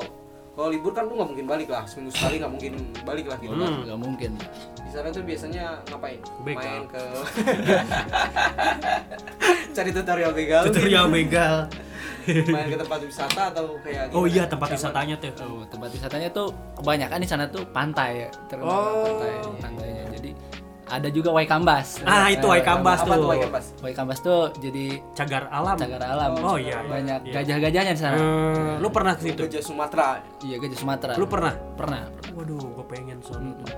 kalau 0.55 0.69
libur 0.69 0.91
kan 0.91 1.07
lu 1.07 1.15
nggak 1.15 1.29
mungkin 1.29 1.47
balik 1.47 1.69
lah 1.69 1.83
seminggu 1.85 2.11
sekali 2.13 2.39
nggak 2.39 2.51
mungkin 2.51 2.73
balik 3.03 3.27
lah 3.27 3.39
gitu 3.39 3.53
kan 3.53 3.69
Hmm. 3.69 3.83
nggak 3.85 4.01
mungkin 4.01 4.31
di 4.79 4.91
sana 4.91 5.09
tuh 5.09 5.23
biasanya 5.23 5.65
ngapain 5.85 6.19
Begal. 6.41 6.63
main 6.63 6.83
ke 6.87 7.03
cari 9.73 9.91
tutorial 9.93 10.33
begal 10.33 10.63
Tutorial 10.65 11.07
begal. 11.09 11.57
main 12.49 12.69
ke 12.69 12.77
tempat 12.77 13.01
wisata 13.01 13.43
atau 13.51 13.79
kayak 13.81 14.13
Oh 14.13 14.25
iya 14.25 14.45
tempat 14.45 14.69
wisatanya 14.71 15.17
tuh. 15.17 15.33
Oh, 15.41 15.65
tempat 15.65 15.89
wisatanya 15.89 16.29
tuh 16.29 16.49
kebanyakan 16.75 17.19
di 17.19 17.29
sana 17.29 17.45
tuh 17.47 17.65
pantai 17.67 18.27
ya, 18.27 18.29
terkenal 18.47 18.69
Oh. 18.69 19.05
pantai 19.17 19.33
pantainya. 19.59 20.05
Jadi 20.13 20.31
ada 20.89 21.09
juga 21.09 21.31
Waikambas. 21.31 22.01
Ah, 22.03 22.29
itu 22.29 22.43
Waikambas 22.43 23.01
apa 23.01 23.09
tuh 23.11 23.21
tuh. 23.21 23.29
Waikambas 23.29 23.65
Waikambas 23.79 24.19
tuh 24.19 24.41
jadi 24.59 24.99
Cagar 25.13 25.47
alam. 25.49 25.77
cagar 25.77 26.03
alam. 26.03 26.31
Oh 26.39 26.57
iya. 26.57 26.81
Banyak 26.81 27.21
Iya. 27.23 27.33
gajah-gajahnya 27.39 27.93
di 27.93 28.01
sana. 28.01 28.17
Eh, 28.17 28.75
lu 28.79 28.89
pernah 28.89 29.13
ke 29.13 29.23
situ? 29.25 29.45
gajah 29.45 29.63
Sumatera 29.63 30.09
Iya, 30.41 30.57
gajah 30.59 30.79
Sumatera. 30.79 31.13
Lu 31.15 31.25
pernah? 31.25 31.55
pernah? 31.75 32.09
Waduh, 32.33 32.59
gue 32.75 32.87
pengen 32.87 33.21
sono 33.21 33.53
tuh. 33.59 33.71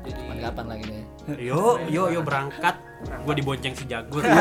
jadi 0.00 0.40
Kapan 0.40 0.66
lagi 0.66 0.84
nih? 0.86 1.04
Yo, 1.38 1.76
yo, 1.86 2.08
yo 2.08 2.20
berangkat. 2.20 2.74
Gue 3.22 3.34
dibonceng 3.34 3.72
si 3.72 3.84
Jagur. 3.84 4.24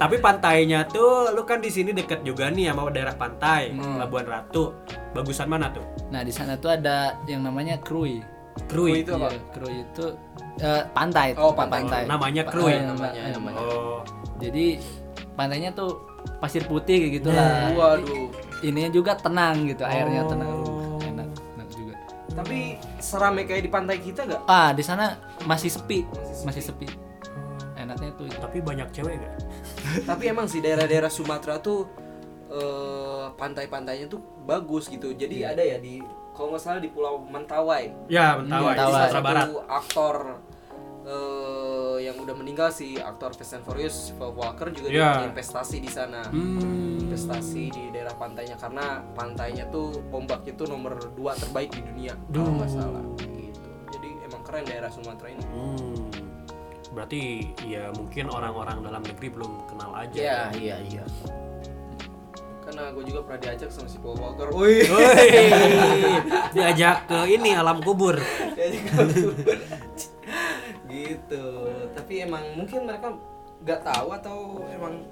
Tapi 0.00 0.16
pantainya 0.16 0.86
tuh, 0.86 1.28
lu 1.30 1.44
kan 1.44 1.60
di 1.60 1.68
sini 1.68 1.92
deket 1.92 2.24
juga 2.24 2.48
nih 2.48 2.72
sama 2.72 2.88
daerah 2.88 3.12
pantai, 3.12 3.68
Hmm. 3.70 4.00
Labuan 4.00 4.24
Ratu. 4.24 4.72
Bagusan 5.12 5.44
mana 5.44 5.68
tuh? 5.68 5.84
Nah, 6.08 6.22
di 6.22 6.30
sana 6.30 6.56
tuh 6.56 6.72
ada 6.72 7.20
yang 7.26 7.42
namanya 7.42 7.76
Krui. 7.76 8.24
Krui. 8.66 9.00
itu 9.00 9.12
apa 9.12 9.28
Iya, 9.28 9.40
Krui 9.50 9.74
itu 9.82 10.06
eh, 10.58 10.82
pantai, 10.90 11.28
Oh, 11.34 11.50
tempat 11.50 11.68
pantai. 11.70 12.02
Namanya 12.04 12.42
Pa- 12.42 12.52
Krui. 12.52 12.72
eh, 12.72 12.82
namanya, 12.82 13.20
eh, 13.22 13.32
namanya. 13.32 13.58
Oh, 13.58 14.00
Jadi 14.36 14.66
pantainya 15.32 15.70
tuh 15.70 15.90
pasir 16.36 16.64
putih 16.64 16.96
kayak 16.98 17.12
gitu 17.14 17.28
lah. 17.30 17.70
waduh 17.78 18.28
Ininya 18.60 18.90
juga 18.90 19.12
tenang 19.14 19.64
gitu, 19.64 19.80
airnya 19.82 20.26
tenang. 20.26 20.52
Oh. 20.60 21.00
Enak, 21.00 21.28
enak 21.54 21.68
juga. 21.70 21.94
tapi 22.30 22.58
serame 22.98 23.42
kayak 23.42 23.62
di 23.62 23.70
pantai 23.70 23.96
kita 23.96 24.22
gak 24.22 24.42
Ah, 24.44 24.70
di 24.70 24.80
sana 24.80 25.16
masih 25.42 25.68
sepi, 25.68 26.04
masih 26.42 26.60
sepi. 26.62 26.84
Enaknya 27.74 28.12
tuh 28.12 28.28
itu. 28.28 28.36
tapi 28.36 28.60
banyak 28.60 28.88
cewek 28.90 29.16
gak? 29.16 29.34
tapi 30.04 30.28
emang 30.28 30.44
sih 30.44 30.60
daerah-daerah 30.60 31.08
Sumatera 31.08 31.56
tuh 31.58 31.88
eh, 32.50 33.26
pantai-pantainya 33.32 34.06
tuh 34.06 34.18
bagus 34.42 34.86
gitu 34.86 35.10
jadi 35.12 35.50
ada 35.50 35.62
ya 35.62 35.78
di 35.78 36.02
kalau 36.30 36.50
nggak 36.50 36.60
salah 36.60 36.78
di 36.78 36.88
Pulau 36.88 37.22
Mentawai 37.22 37.84
Ya, 38.06 38.34
Mentawai, 38.34 38.72
Mentawai. 38.72 38.74
di 38.74 38.80
salah 38.80 39.08
Sumatera 39.08 39.22
Barat. 39.22 39.42
satu 39.42 39.56
aktor 39.62 40.16
eh, 41.02 41.96
yang 42.02 42.16
udah 42.16 42.34
meninggal 42.34 42.68
si 42.68 42.96
aktor 42.96 43.32
Fast 43.32 43.54
and 43.54 43.62
Furious 43.62 44.12
Paul 44.14 44.34
Walker 44.34 44.68
juga 44.68 44.88
dia 44.88 45.04
punya 45.14 45.28
investasi 45.28 45.76
di 45.78 45.88
sana 45.88 46.20
Hmm. 46.26 47.00
investasi 47.02 47.62
di 47.68 47.82
daerah 47.90 48.14
pantainya 48.14 48.56
karena 48.56 48.86
pantainya 49.10 49.66
tuh 49.68 49.90
ombak 50.10 50.44
itu 50.44 50.64
nomor 50.64 50.96
dua 51.12 51.34
terbaik 51.34 51.70
di 51.70 51.82
dunia 51.82 52.14
Duh. 52.26 52.40
kalau 52.40 52.54
nggak 52.58 52.72
salah 52.72 53.02
gitu 53.16 53.60
jadi 53.90 54.08
emang 54.24 54.42
keren 54.42 54.64
daerah 54.64 54.88
Sumatera 54.88 55.28
ini 55.28 55.44
Hmm. 55.46 56.08
Berarti 56.90 57.22
ya 57.62 57.86
mungkin 57.92 58.26
orang-orang 58.28 58.82
dalam 58.82 58.98
negeri 59.00 59.30
belum 59.30 59.62
kenal 59.64 59.94
aja. 59.94 60.10
iya 60.12 60.40
iya 60.52 60.76
iya 60.82 61.04
karena 62.70 62.94
gue 62.94 63.02
juga 63.02 63.20
pernah 63.26 63.40
diajak 63.42 63.68
sama 63.68 63.88
si 63.90 63.98
Paul 63.98 64.14
Walker 64.14 64.48
wih 64.54 64.86
diajak 66.54 66.96
ke 67.04 67.18
ini 67.28 67.50
alam 67.50 67.82
kubur. 67.82 68.14
Diajak 68.54 68.82
ke 68.86 68.94
kubur. 69.10 69.58
gitu 70.86 71.46
tapi 71.94 72.14
emang 72.20 72.42
mungkin 72.54 72.82
mereka 72.82 73.14
nggak 73.60 73.80
tahu 73.84 74.06
atau 74.12 74.38
emang 74.68 75.02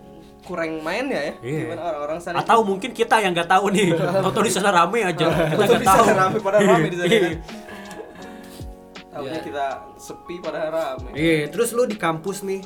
kurang 0.42 0.78
main 0.80 1.06
ya 1.06 1.20
ya 1.20 1.34
Iya. 1.38 1.58
gimana 1.66 1.82
orang-orang 1.84 2.18
sana 2.18 2.36
Atau 2.40 2.62
mungkin 2.62 2.90
kita 2.90 3.18
yang 3.18 3.34
nggak 3.34 3.46
tahu 3.48 3.70
nih. 3.70 3.90
Atau 4.26 4.40
di 4.40 4.50
sana 4.50 4.70
rame 4.72 5.02
aja. 5.02 5.26
Kita 5.50 5.64
nggak 5.66 5.82
tahu. 5.84 6.04
rame, 6.08 6.38
padahal 6.38 6.62
rame 6.64 6.86
di 6.88 6.96
sana, 6.96 7.10
kan? 7.10 7.34
Tahunya 9.12 9.34
Iya. 9.34 9.42
kita 9.42 9.64
sepi 9.98 10.34
pada 10.38 10.70
rame 10.70 11.10
Iya, 11.10 11.50
terus 11.50 11.74
lu 11.74 11.84
di 11.84 11.98
kampus 11.98 12.42
nih, 12.42 12.62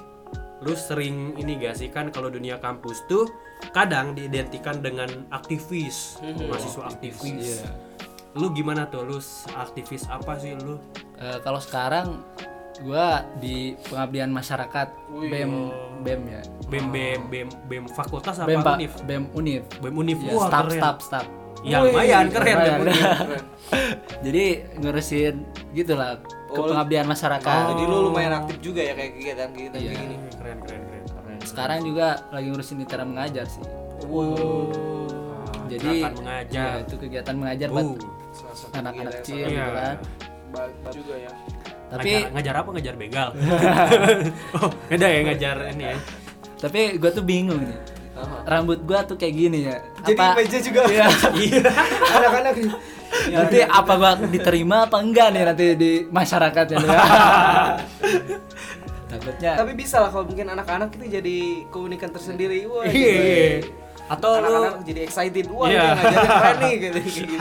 lu 0.61 0.73
sering 0.73 1.33
ini 1.35 1.57
gak 1.59 1.75
sih 1.75 1.89
kan 1.89 2.09
kalau 2.09 2.29
dunia 2.29 2.57
kampus 2.57 3.03
tuh 3.07 3.25
kadang 3.71 4.13
diidentikan 4.13 4.79
dengan 4.79 5.07
aktivis, 5.29 6.19
Mhm. 6.19 6.49
mahasiswa 6.49 6.83
aktivis. 6.85 7.63
Iya. 7.63 7.71
Lu 8.35 8.51
gimana 8.51 8.85
tuh? 8.85 9.05
Lu 9.05 9.19
aktivis 9.55 10.05
apa 10.07 10.35
sih 10.37 10.57
lu? 10.57 10.83
Eh, 11.15 11.39
kalau 11.41 11.59
sekarang 11.59 12.27
gua 12.81 13.23
di 13.37 13.77
pengabdian 13.85 14.27
masyarakat 14.29 14.89
Wih. 15.13 15.29
BEM 15.29 15.53
BEM 16.03 16.21
ya. 16.27 16.43
BEM 16.67 16.87
BEM 16.91 17.21
BEM 17.29 17.49
BEM 17.69 17.85
fakultas 17.89 18.37
apa 18.37 18.49
BEM 18.49 18.61
Pak, 18.61 18.75
univ? 18.75 18.93
BEM 19.05 19.25
Univ. 19.33 19.63
BEM 19.79 19.95
univ. 19.95 20.19
Ya, 20.19 20.33
Wah, 20.33 20.49
staff, 20.49 20.65
keren. 20.65 20.79
staff, 20.81 20.97
staff. 21.01 21.27
Ya 21.63 21.79
lumayan 21.79 22.27
keren 22.27 22.57
univ. 22.57 22.75
Keren. 22.75 23.45
Jadi 24.27 24.45
ngurusin 24.77 25.35
gitulah 25.71 26.19
ke 26.19 26.31
Oh, 26.53 26.69
pengabdian 26.69 27.07
masyarakat. 27.07 27.63
Oh. 27.65 27.71
jadi 27.71 27.83
lu 27.87 27.97
lumayan 28.05 28.33
aktif 28.35 28.61
juga 28.61 28.81
ya 28.81 28.93
kayak 28.93 29.13
kegiatan-kegiatan 29.15 29.79
Iya. 29.79 29.89
kayak 29.89 30.01
gini 30.03 30.17
Keren 30.33 30.59
keren 30.59 30.59
keren. 30.61 30.83
keren 30.83 30.92
Sekarang 31.43 31.83
juga 31.83 32.07
lagi 32.29 32.47
ngurusin 32.49 32.77
mitra 32.77 33.03
mengajar 33.03 33.47
sih. 33.47 33.63
wow 34.05 34.35
Jadi 35.67 36.03
Akan 36.03 36.15
mengajar. 36.19 36.69
ya, 36.75 36.83
itu 36.83 36.95
kegiatan 36.99 37.35
mengajar 37.35 37.69
buat 37.69 37.87
Uh, 38.33 38.49
satu 38.51 38.73
anak-anak 38.75 39.13
kecil 39.21 39.45
Iya. 39.45 39.49
gitu 39.61 39.73
kan. 39.75 39.97
baik 40.49 40.75
juga 40.91 41.15
ya 41.19 41.33
Tapi 41.87 42.11
ngajar, 42.11 42.33
ngajar 42.33 42.55
apa? 42.55 42.69
Ngajar 42.73 42.95
begal. 42.97 43.29
oh, 44.57 44.69
beda 44.87 45.07
ya 45.07 45.21
ngajar 45.23 45.57
ini 45.71 45.85
ya. 45.87 45.97
tapi 46.57 46.81
gua 46.97 47.11
tuh 47.11 47.21
bingung 47.23 47.61
nih. 47.61 47.77
Rambut 48.43 48.81
gua 48.83 49.01
tuh 49.03 49.17
kayak 49.17 49.35
gini 49.35 49.59
ya. 49.65 49.85
jadi 50.03 50.17
Apa 50.17 50.37
meja 50.39 50.59
juga 50.59 50.81
Iya. 50.89 51.07
anak-anak 52.11 52.53
nanti 53.29 53.59
apa 53.63 53.93
gua 53.95 54.11
diterima 54.23 54.77
apa 54.87 54.97
enggak 54.99 55.29
nih 55.31 55.43
nanti 55.45 55.67
di 55.75 55.91
masyarakat 56.07 56.67
ya. 56.69 56.77
Takutnya 59.13 59.53
tapi 59.55 59.73
bisa 59.73 59.97
lah 59.99 60.09
kalau 60.09 60.25
mungkin 60.25 60.49
anak-anak 60.49 60.89
itu 60.93 61.05
jadi 61.13 61.37
keunikan 61.69 62.09
tersendiri 62.09 62.65
wah 62.65 62.83
Iya, 62.83 62.91
gitu. 62.91 63.21
iya. 63.21 63.51
Atau 64.09 64.31
lu 64.33 64.41
anak-anak 64.41 64.75
jadi 64.83 65.01
excited 65.05 65.47
wah 65.49 65.69
Iya. 65.69 65.83
ini 65.83 65.93
ngajarin 65.93 66.31
keren 66.33 66.57
nih 66.59 66.75
gitu, 66.79 66.99
gitu. 67.05 67.37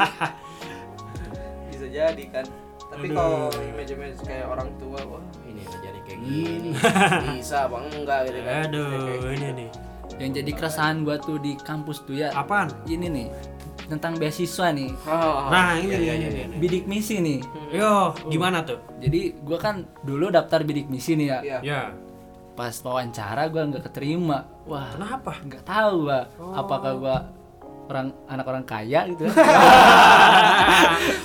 bisa 1.72 1.86
jadi 1.88 2.24
kan 2.30 2.45
tapi 2.91 3.07
kalau 3.07 3.47
image-image 3.55 4.19
kayak 4.22 4.45
orang 4.45 4.67
tua 4.76 4.99
wah 5.07 5.24
ini 5.47 5.63
ngajarin 5.63 6.01
kayak 6.03 6.19
gini 6.22 6.69
bisa 7.39 7.57
apa 7.65 7.78
enggak 7.88 8.19
gitu 8.28 8.39
kan 8.41 8.53
Aduh, 8.67 8.91
Kayak 8.91 9.15
ini 9.15 9.32
gitu. 9.32 9.51
nih. 9.55 9.69
yang 10.19 10.32
jadi 10.36 10.51
keresahan 10.53 10.97
gua 11.01 11.15
tuh 11.17 11.39
di 11.39 11.55
kampus 11.57 12.03
tuh 12.03 12.19
ya 12.19 12.36
Apaan? 12.36 12.67
ini 12.86 13.07
nih 13.07 13.28
tentang 13.91 14.15
beasiswa 14.15 14.71
nih 14.71 14.95
Ah, 15.03 15.45
Nah, 15.45 15.69
ini 15.75 15.91
iya, 15.91 15.99
iya, 15.99 16.13
iya, 16.15 16.29
nih. 16.29 16.43
iya. 16.47 16.57
bidik 16.57 16.83
misi 16.85 17.19
nih 17.19 17.39
Yo, 17.69 18.15
gimana 18.25 18.63
tuh? 18.63 18.79
jadi 18.97 19.35
gua 19.37 19.57
kan 19.57 19.75
dulu 20.01 20.29
daftar 20.29 20.61
bidik 20.61 20.87
misi 20.87 21.13
nih 21.13 21.27
ya 21.27 21.39
Iya. 21.41 21.57
Ya. 21.61 21.81
pas 22.51 22.71
wawancara 22.77 23.47
gua 23.47 23.63
nggak 23.65 23.83
keterima 23.85 24.47
wah 24.63 24.87
Kenapa? 24.89 25.35
nggak 25.41 25.63
tahu 25.63 25.93
gua 26.05 26.19
apakah 26.53 26.91
gua 26.93 27.15
orang 27.85 28.07
anak 28.25 28.45
orang 28.45 28.63
kaya 28.63 29.03
gitu 29.05 29.27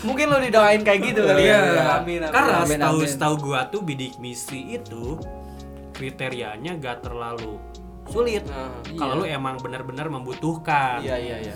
mungkin 0.02 0.26
lo 0.26 0.38
didoain 0.38 0.82
kayak 0.82 1.00
gitu 1.04 1.22
kali 1.22 1.46
ya 1.46 1.58
amin 1.96 2.20
amin 2.20 2.20
Karena 2.26 2.52
Amin, 2.60 2.74
setahu 2.74 2.98
amin. 2.98 3.08
setahu 3.08 3.34
gua 3.40 3.60
tuh 3.68 3.80
bidik 3.80 4.18
misi 4.18 4.74
itu 4.74 5.18
kriterianya 5.92 6.76
gak 6.76 7.00
terlalu 7.02 7.56
sulit. 8.06 8.44
Nah, 8.44 8.70
Kalau 8.94 9.18
lu 9.18 9.24
emang 9.24 9.56
benar-benar 9.56 10.06
membutuhkan. 10.06 11.00
iya 11.00 11.16
iya 11.16 11.36
iya 11.42 11.54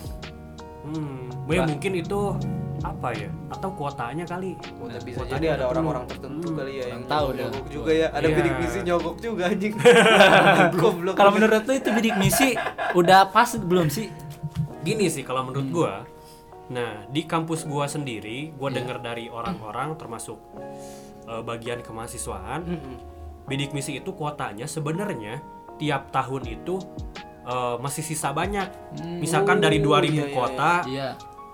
Hmm, 0.83 1.28
ya 1.47 1.62
mungkin 1.62 1.93
itu 1.95 2.20
apa 2.81 3.12
ya? 3.12 3.28
Atau 3.49 3.68
kuotanya 3.74 4.24
kali. 4.24 4.57
Udah 4.78 4.97
bisa 4.99 5.20
Kuotanya 5.20 5.37
jadi 5.37 5.47
ada 5.53 5.64
orang-orang 5.68 6.05
tertentu 6.07 6.49
Hmm. 6.49 6.57
kali 6.57 6.72
ya 6.74 6.87
yang 6.89 7.03
tahu 7.05 7.26
nyogok, 7.26 7.37
dah. 7.37 7.45
nyogok 7.47 7.66
juga 7.68 7.91
ya. 7.93 8.07
Ada 8.11 8.24
Iya. 8.24 8.37
bidik 8.37 8.55
misi 8.57 8.78
nyogok 8.81 9.16
juga 9.18 9.43
anjing. 9.47 9.74
Goblok. 10.81 11.14
kalau 11.14 11.31
menurut 11.31 11.62
lu 11.62 11.72
itu 11.74 11.91
bidik 11.91 12.16
misi 12.16 12.49
udah 12.93 13.28
pas 13.28 13.51
belum 13.53 13.89
sih 13.89 14.09
Gini 14.81 15.07
sih 15.07 15.20
kalau 15.20 15.45
menurut 15.45 15.66
Hmm. 15.66 15.76
gua. 15.76 15.95
Nah, 16.70 17.05
di 17.07 17.22
kampus 17.22 17.66
gua 17.66 17.85
sendiri, 17.85 18.55
gua 18.55 18.70
denger 18.70 18.97
dari 18.99 19.28
orang-orang 19.28 19.93
termasuk 19.95 20.41
eh, 21.22 21.43
bagian 21.43 21.78
kemahasiswaan, 21.78 22.64
Mm-mm. 22.64 22.97
bidik 23.45 23.70
misi 23.70 23.95
itu 23.95 24.11
kuotanya 24.11 24.64
sebenarnya 24.64 25.45
tiap 25.76 26.09
tahun 26.09 26.49
itu 26.49 26.81
eh, 27.45 27.76
masih 27.80 28.05
sisa 28.05 28.32
banyak. 28.32 28.68
Misalkan 29.20 29.59
dari 29.59 29.78
Oh, 29.80 29.97
2000 29.97 30.07
iya, 30.07 30.24
iya, 30.26 30.34
kuota 30.34 30.72
iya 30.86 31.09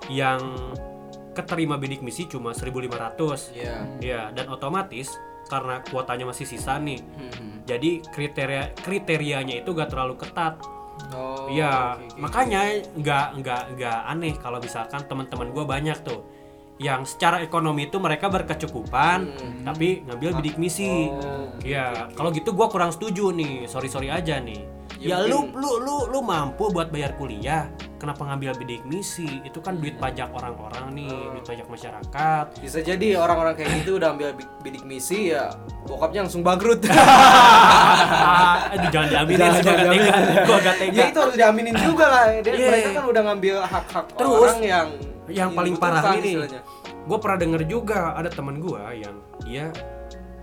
yang 0.06 0.40
keterima 1.34 1.76
bidik 1.76 2.00
misi 2.00 2.24
cuma 2.24 2.56
1500. 2.56 3.52
Iya. 3.52 3.76
Ya, 4.00 4.20
dan 4.32 4.48
otomatis 4.48 5.12
karena 5.46 5.84
kuotanya 5.84 6.26
masih 6.26 6.48
sisa 6.48 6.80
nih. 6.80 6.98
Hmm. 7.02 7.62
Jadi 7.68 8.02
kriteria 8.02 8.72
kriterianya 8.78 9.62
itu 9.62 9.70
gak 9.76 9.92
terlalu 9.92 10.16
ketat. 10.16 10.58
Oh. 11.12 11.46
Iya, 11.52 12.00
oke, 12.00 12.08
oke. 12.08 12.18
makanya 12.24 12.60
nggak 12.96 13.26
nggak 13.44 13.62
nggak 13.76 13.98
aneh 14.08 14.34
kalau 14.40 14.56
misalkan 14.64 15.04
teman-teman 15.04 15.52
gue 15.52 15.64
banyak 15.68 15.98
tuh 16.00 16.24
yang 16.80 17.04
secara 17.04 17.44
ekonomi 17.44 17.88
itu 17.88 18.00
mereka 18.00 18.32
berkecukupan 18.32 19.28
tapi 19.60 20.04
ngambil 20.08 20.40
bidik 20.40 20.56
misi. 20.56 21.12
Oh, 21.12 21.52
Iya, 21.60 22.08
kalau 22.16 22.32
gitu 22.32 22.56
gue 22.56 22.66
kurang 22.72 22.96
setuju 22.96 23.28
nih. 23.32 23.68
Sorry 23.68 23.92
sorry 23.92 24.08
aja 24.08 24.40
nih. 24.40 24.64
Ya, 24.96 25.20
Ya, 25.20 25.28
lu 25.28 25.52
lu 25.52 25.76
lu 25.78 26.08
lu 26.08 26.20
mampu 26.20 26.66
buat 26.66 26.88
bayar 26.88 27.12
kuliah, 27.14 27.68
kenapa 27.94 28.24
ngambil 28.24 28.56
bidik 28.56 28.80
misi? 28.82 29.28
Itu 29.42 29.60
kan 29.60 29.76
duit 29.76 29.96
pajak 29.96 30.32
orang-orang 30.32 30.88
nih, 30.90 31.12
Oh. 31.12 31.30
duit 31.30 31.44
pajak 31.44 31.66
masyarakat. 31.66 32.44
Bisa 32.56 32.80
jadi 32.80 33.08
orang-orang 33.14 33.54
kayak 33.54 33.70
gitu 33.78 33.96
udah 33.96 34.08
ambil 34.10 34.32
bi- 34.32 34.48
bidik 34.62 34.82
misi 34.82 35.30
ya 35.30 35.52
bokapnya 35.84 36.24
langsung 36.24 36.40
bangkrut. 36.40 36.80
aduh, 38.72 38.88
jangan 38.88 39.08
diaminin 39.10 39.38
Jangan, 39.38 39.62
jangan, 39.62 39.86
tega. 39.86 40.14
Gua 40.42 40.58
gak 40.58 40.76
tega. 40.78 40.94
ya 40.94 41.04
itu 41.06 41.18
harus 41.20 41.36
diaminin 41.36 41.74
juga 41.76 42.04
lah. 42.06 42.24
Dia, 42.36 42.52
Iya. 42.52 42.66
Mereka 42.66 42.88
kan 42.90 43.04
udah 43.06 43.22
ngambil 43.22 43.54
hak-hak 43.62 44.06
Terus, 44.14 44.40
orang 44.40 44.60
yang 44.62 44.88
yang 45.26 45.50
paling 45.52 45.74
parah 45.74 46.02
ini 46.14 46.30
istilahnya. 46.38 46.60
gue 47.02 47.18
pernah 47.18 47.36
denger 47.36 47.62
juga 47.66 48.14
ada 48.14 48.26
teman 48.28 48.56
gue 48.56 48.78
yang 48.96 49.14
dia 49.42 49.66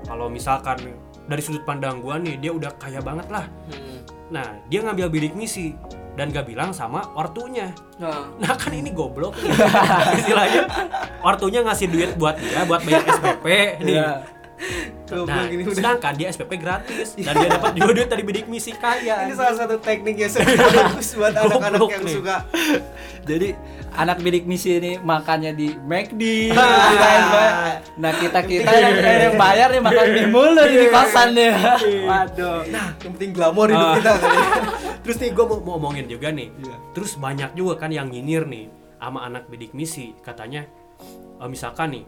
kalau 0.04 0.28
misalkan 0.28 0.76
dari 1.24 1.40
sudut 1.40 1.64
pandang 1.64 2.00
gue 2.00 2.12
nih 2.20 2.36
dia 2.38 2.52
udah 2.52 2.72
kaya 2.76 3.00
banget 3.00 3.28
lah 3.30 3.48
Hmm. 3.66 4.00
Nah 4.34 4.58
dia 4.66 4.82
ngambil 4.82 5.14
bidik 5.14 5.38
misi 5.38 5.78
dan 6.14 6.30
gak 6.30 6.46
bilang 6.46 6.70
sama 6.74 7.10
ortunya. 7.18 7.74
Nah, 7.98 8.30
nah 8.38 8.54
kan 8.54 8.70
ini 8.70 8.94
goblok. 8.94 9.34
Istilahnya 10.22 10.70
ortunya 11.26 11.66
ngasih 11.66 11.88
duit 11.90 12.12
buat 12.22 12.38
dia 12.38 12.66
buat 12.70 12.86
bayar 12.86 13.02
SPP 13.02 13.46
nih. 13.82 13.98
Iya. 13.98 14.10
Nah 15.14 15.46
ini 15.46 15.62
udah. 15.62 15.76
sedangkan 15.76 16.14
dia 16.16 16.28
SPP 16.30 16.58
gratis 16.58 17.14
dan 17.16 17.38
dia 17.38 17.50
dapat 17.52 17.72
juga 17.76 17.92
duit 17.94 18.10
dari 18.10 18.24
bidik 18.24 18.46
misi 18.48 18.74
kaya 18.74 19.30
Ini 19.30 19.34
salah 19.34 19.56
satu 19.56 19.78
teknik 19.78 20.18
yang 20.18 20.32
sangat 20.32 20.58
bagus 20.58 21.14
buat 21.14 21.34
anak-anak 21.44 21.82
yang 21.86 22.02
nih. 22.02 22.16
suka 22.18 22.38
Jadi 23.24 23.50
anak 23.94 24.18
bidik 24.20 24.44
misi 24.44 24.76
ini 24.76 24.92
makannya 24.98 25.54
di 25.54 25.78
McD. 25.78 26.22
Ah. 27.24 27.78
Nah 27.96 28.12
kita 28.12 28.42
kita 28.42 28.68
yang, 28.68 28.96
yang 29.30 29.36
bayar 29.38 29.68
nih 29.70 29.82
makan 29.82 30.08
mie 30.12 30.28
mulu 30.28 30.64
di 30.66 30.88
kosan 30.90 31.38
nih. 31.38 31.52
Waduh. 32.04 32.66
Nah, 32.68 32.96
yang 33.00 33.12
penting 33.16 33.32
glamor 33.32 33.70
hidup 33.70 33.88
Ah. 33.88 33.96
kita 34.00 34.12
ya. 34.18 34.42
Terus 35.04 35.18
nih 35.20 35.30
gue 35.32 35.46
mau, 35.46 35.58
mau 35.62 35.76
omongin 35.78 36.06
juga 36.08 36.32
nih. 36.32 36.50
Iya. 36.52 36.76
Terus 36.92 37.16
banyak 37.16 37.54
juga 37.54 37.78
kan 37.78 37.92
yang 37.92 38.10
nyinyir 38.10 38.44
nih 38.46 38.66
sama 38.98 39.24
anak 39.24 39.48
bidik 39.48 39.72
misi. 39.72 40.12
Katanya 40.20 40.66
eh, 41.40 41.48
misalkan 41.48 41.94
nih, 41.94 42.04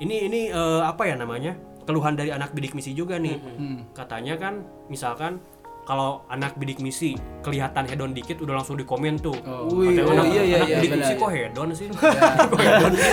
ini 0.00 0.16
ini 0.26 0.40
eh, 0.48 0.80
apa 0.82 1.04
ya 1.04 1.16
namanya? 1.16 1.56
Keluhan 1.86 2.12
dari 2.12 2.28
anak 2.28 2.50
bidik 2.50 2.74
misi 2.74 2.90
juga 2.90 3.16
nih. 3.16 3.38
Hmm. 3.38 3.86
Katanya 3.92 4.34
kan 4.34 4.60
misalkan 4.86 5.38
kalau 5.82 6.26
anak 6.26 6.54
bidik 6.54 6.78
misi 6.78 7.14
kelihatan 7.40 7.86
hedon 7.86 8.10
dikit 8.10 8.38
udah 8.38 8.58
langsung 8.58 8.74
di 8.74 8.82
komen 8.82 9.16
tuh. 9.16 9.38
Oh. 9.40 9.70
Wih, 9.72 9.94
Katanya 9.94 10.02
oh 10.04 10.12
anak, 10.12 10.26
iya, 10.26 10.42
iya, 10.42 10.56
anak 10.56 10.66
iya, 10.66 10.76
bidik 10.76 10.90
benar, 10.90 10.98
misi 11.00 11.12
iya. 11.12 11.22
kok 11.22 11.30
hedon 11.30 11.68
sih? 11.72 11.86
kok 12.50 12.60
hedon? 12.60 12.92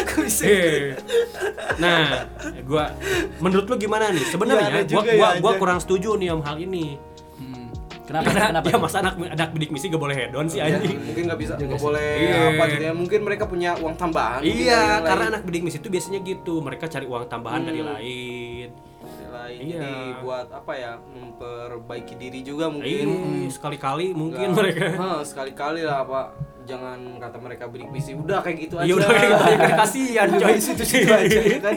Eh. 0.43 0.83
nah, 1.75 2.25
gua 2.63 2.83
menurut 3.39 3.65
lu 3.67 3.75
gimana 3.77 4.09
nih? 4.09 4.19
Iya, 4.19 4.31
Sebenarnya 4.31 4.65
ada 4.67 4.79
gua 4.79 4.89
juga 4.91 5.11
gua, 5.11 5.29
ya, 5.29 5.39
gua 5.39 5.53
kurang 5.55 5.79
setuju 5.79 6.17
nih 6.17 6.29
om 6.29 6.41
hal 6.41 6.57
ini. 6.57 6.97
Hmm. 7.35 7.69
Kenapa 8.03 8.25
Karena 8.27 8.45
kenapa? 8.51 8.67
ya 8.67 8.77
masa 8.79 8.97
anak 8.99 9.13
anak 9.17 9.49
bidik 9.51 9.69
misi 9.69 9.85
gak 9.87 10.01
boleh 10.01 10.17
hedon 10.17 10.45
sih 10.45 10.57
Ya, 10.57 10.65
anjing. 10.67 10.97
mungkin 10.99 11.23
nggak 11.23 11.39
bisa 11.39 11.53
sih. 11.55 11.65
boleh 11.69 12.09
Iya. 12.19 12.39
apa 12.51 12.63
gitu 12.67 12.83
ya 12.83 12.93
mungkin 12.93 13.19
mereka 13.21 13.43
punya 13.45 13.71
uang 13.75 13.95
tambahan 13.95 14.41
Iya, 14.41 14.81
karena 14.99 15.23
lain. 15.23 15.31
anak 15.31 15.41
bidik 15.45 15.61
misi 15.61 15.77
itu 15.77 15.87
biasanya 15.87 16.19
gitu. 16.19 16.57
Mereka 16.57 16.85
cari 16.87 17.05
uang 17.05 17.23
tambahan 17.27 17.61
Hmm. 17.61 17.69
Dari 17.69 17.81
lain. 17.81 18.52
Iya. 19.45 19.77
jadi 19.77 19.93
buat 20.19 20.47
apa 20.49 20.73
ya 20.73 20.91
memperbaiki 20.97 22.13
diri 22.15 22.39
juga 22.41 22.67
mungkin 22.67 23.05
Iya, 23.05 23.49
sekali-kali 23.49 24.11
mungkin 24.11 24.47
Nggak- 24.47 24.57
mereka. 24.57 24.85
Hah, 25.01 25.19
sekali-kali 25.21 25.81
lah 25.81 26.01
pak 26.01 26.27
jangan 26.63 26.95
kata 27.19 27.37
mereka 27.37 27.67
bidik 27.67 27.91
misi 27.91 28.15
udah 28.15 28.39
kayak 28.39 28.55
gitu 28.61 28.75
aja 28.77 28.87
Iya 28.87 28.93
udah 28.95 29.09
kayak 29.09 29.27
gitu 29.27 29.43
aja 29.43 29.75
kasihan 29.75 30.27
coy. 30.31 30.47
di 30.49 30.61
situ-situ 30.61 31.11
aja 31.11 31.39
ya 31.43 31.57
kan 31.65 31.75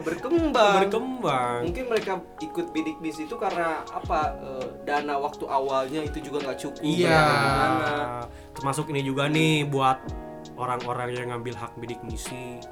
berkembang 0.00 0.74
Berkembang. 0.80 1.58
mungkin 1.62 1.84
mereka 1.86 2.12
ikut 2.40 2.66
bidik 2.70 2.96
misi 2.98 3.24
itu 3.24 3.36
karena 3.36 3.84
apa 3.84 4.32
eh, 4.34 4.66
dana 4.82 5.14
waktu 5.18 5.44
awalnya 5.44 6.00
itu 6.00 6.18
juga 6.22 6.40
nggak 6.40 6.56
cukup 6.58 6.80
Iya. 6.80 7.20
Termasuk 8.52 8.88
ini 8.88 9.02
juga 9.02 9.26
nih 9.26 9.66
buat 9.66 9.98
orang-orang 10.54 11.08
yang 11.12 11.26
ngambil 11.28 11.54
hak 11.54 11.76
bidik 11.76 12.00
misi, 12.00 12.62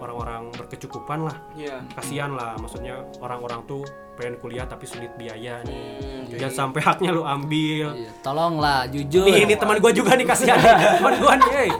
orang-orang 0.00 0.52
berkecukupan 0.54 1.28
lah. 1.28 1.36
Iya. 1.56 1.82
Kasihan 1.94 2.32
lah, 2.36 2.56
maksudnya 2.60 3.04
orang-orang 3.20 3.64
tuh 3.66 3.82
pengen 4.16 4.34
kuliah 4.36 4.64
tapi 4.64 4.84
sulit 4.84 5.12
biaya 5.14 5.60
nih. 5.62 5.76
Hmm, 6.24 6.32
Jangan 6.32 6.52
sampai 6.52 6.80
haknya 6.80 7.10
lu 7.10 7.22
ambil. 7.22 7.92
Iya, 7.94 8.10
Tolonglah 8.18 8.88
jujur. 8.88 9.24
Nih, 9.24 9.44
ini 9.44 9.54
teman 9.54 9.76
gua 9.76 9.92
juga 9.92 10.12
nih 10.12 10.24
kasihan. 10.24 10.56
Teman 10.98 11.14
gua 11.16 11.32
nih, 11.36 11.50
hey. 11.54 11.70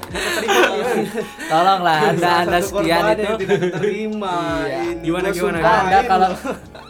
Tolonglah 1.46 1.96
Anda 2.10 2.30
Anda 2.42 2.58
sekian 2.60 3.02
itu. 3.14 3.32
tidak 3.38 3.58
diterima 3.62 4.36
Iya. 4.62 4.80
Ini 4.86 5.02
Gimana, 5.02 5.26
gimana? 5.28 5.58
sumpahin 5.58 5.80
Anda 5.82 5.98
kalau 6.04 6.30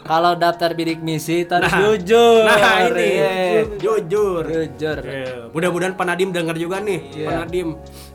kalau 0.03 0.31
daftar 0.35 0.71
bidik 0.71 0.99
misi 1.01 1.43
harus 1.43 1.67
Nah. 1.67 1.79
jujur. 1.81 2.43
Nah, 2.43 2.59
ini 2.85 3.07
Iya. 3.09 3.61
jujur. 3.77 4.43
Jujur. 4.45 4.97
Ya, 5.01 5.47
Mudah-mudahan 5.49 5.93
Pak 5.93 6.05
Nadim 6.05 6.29
denger 6.29 6.55
juga 6.55 6.77
nih, 6.79 6.99
Iya. 7.13 7.25
Pak 7.25 7.33
Nadim. 7.37 7.67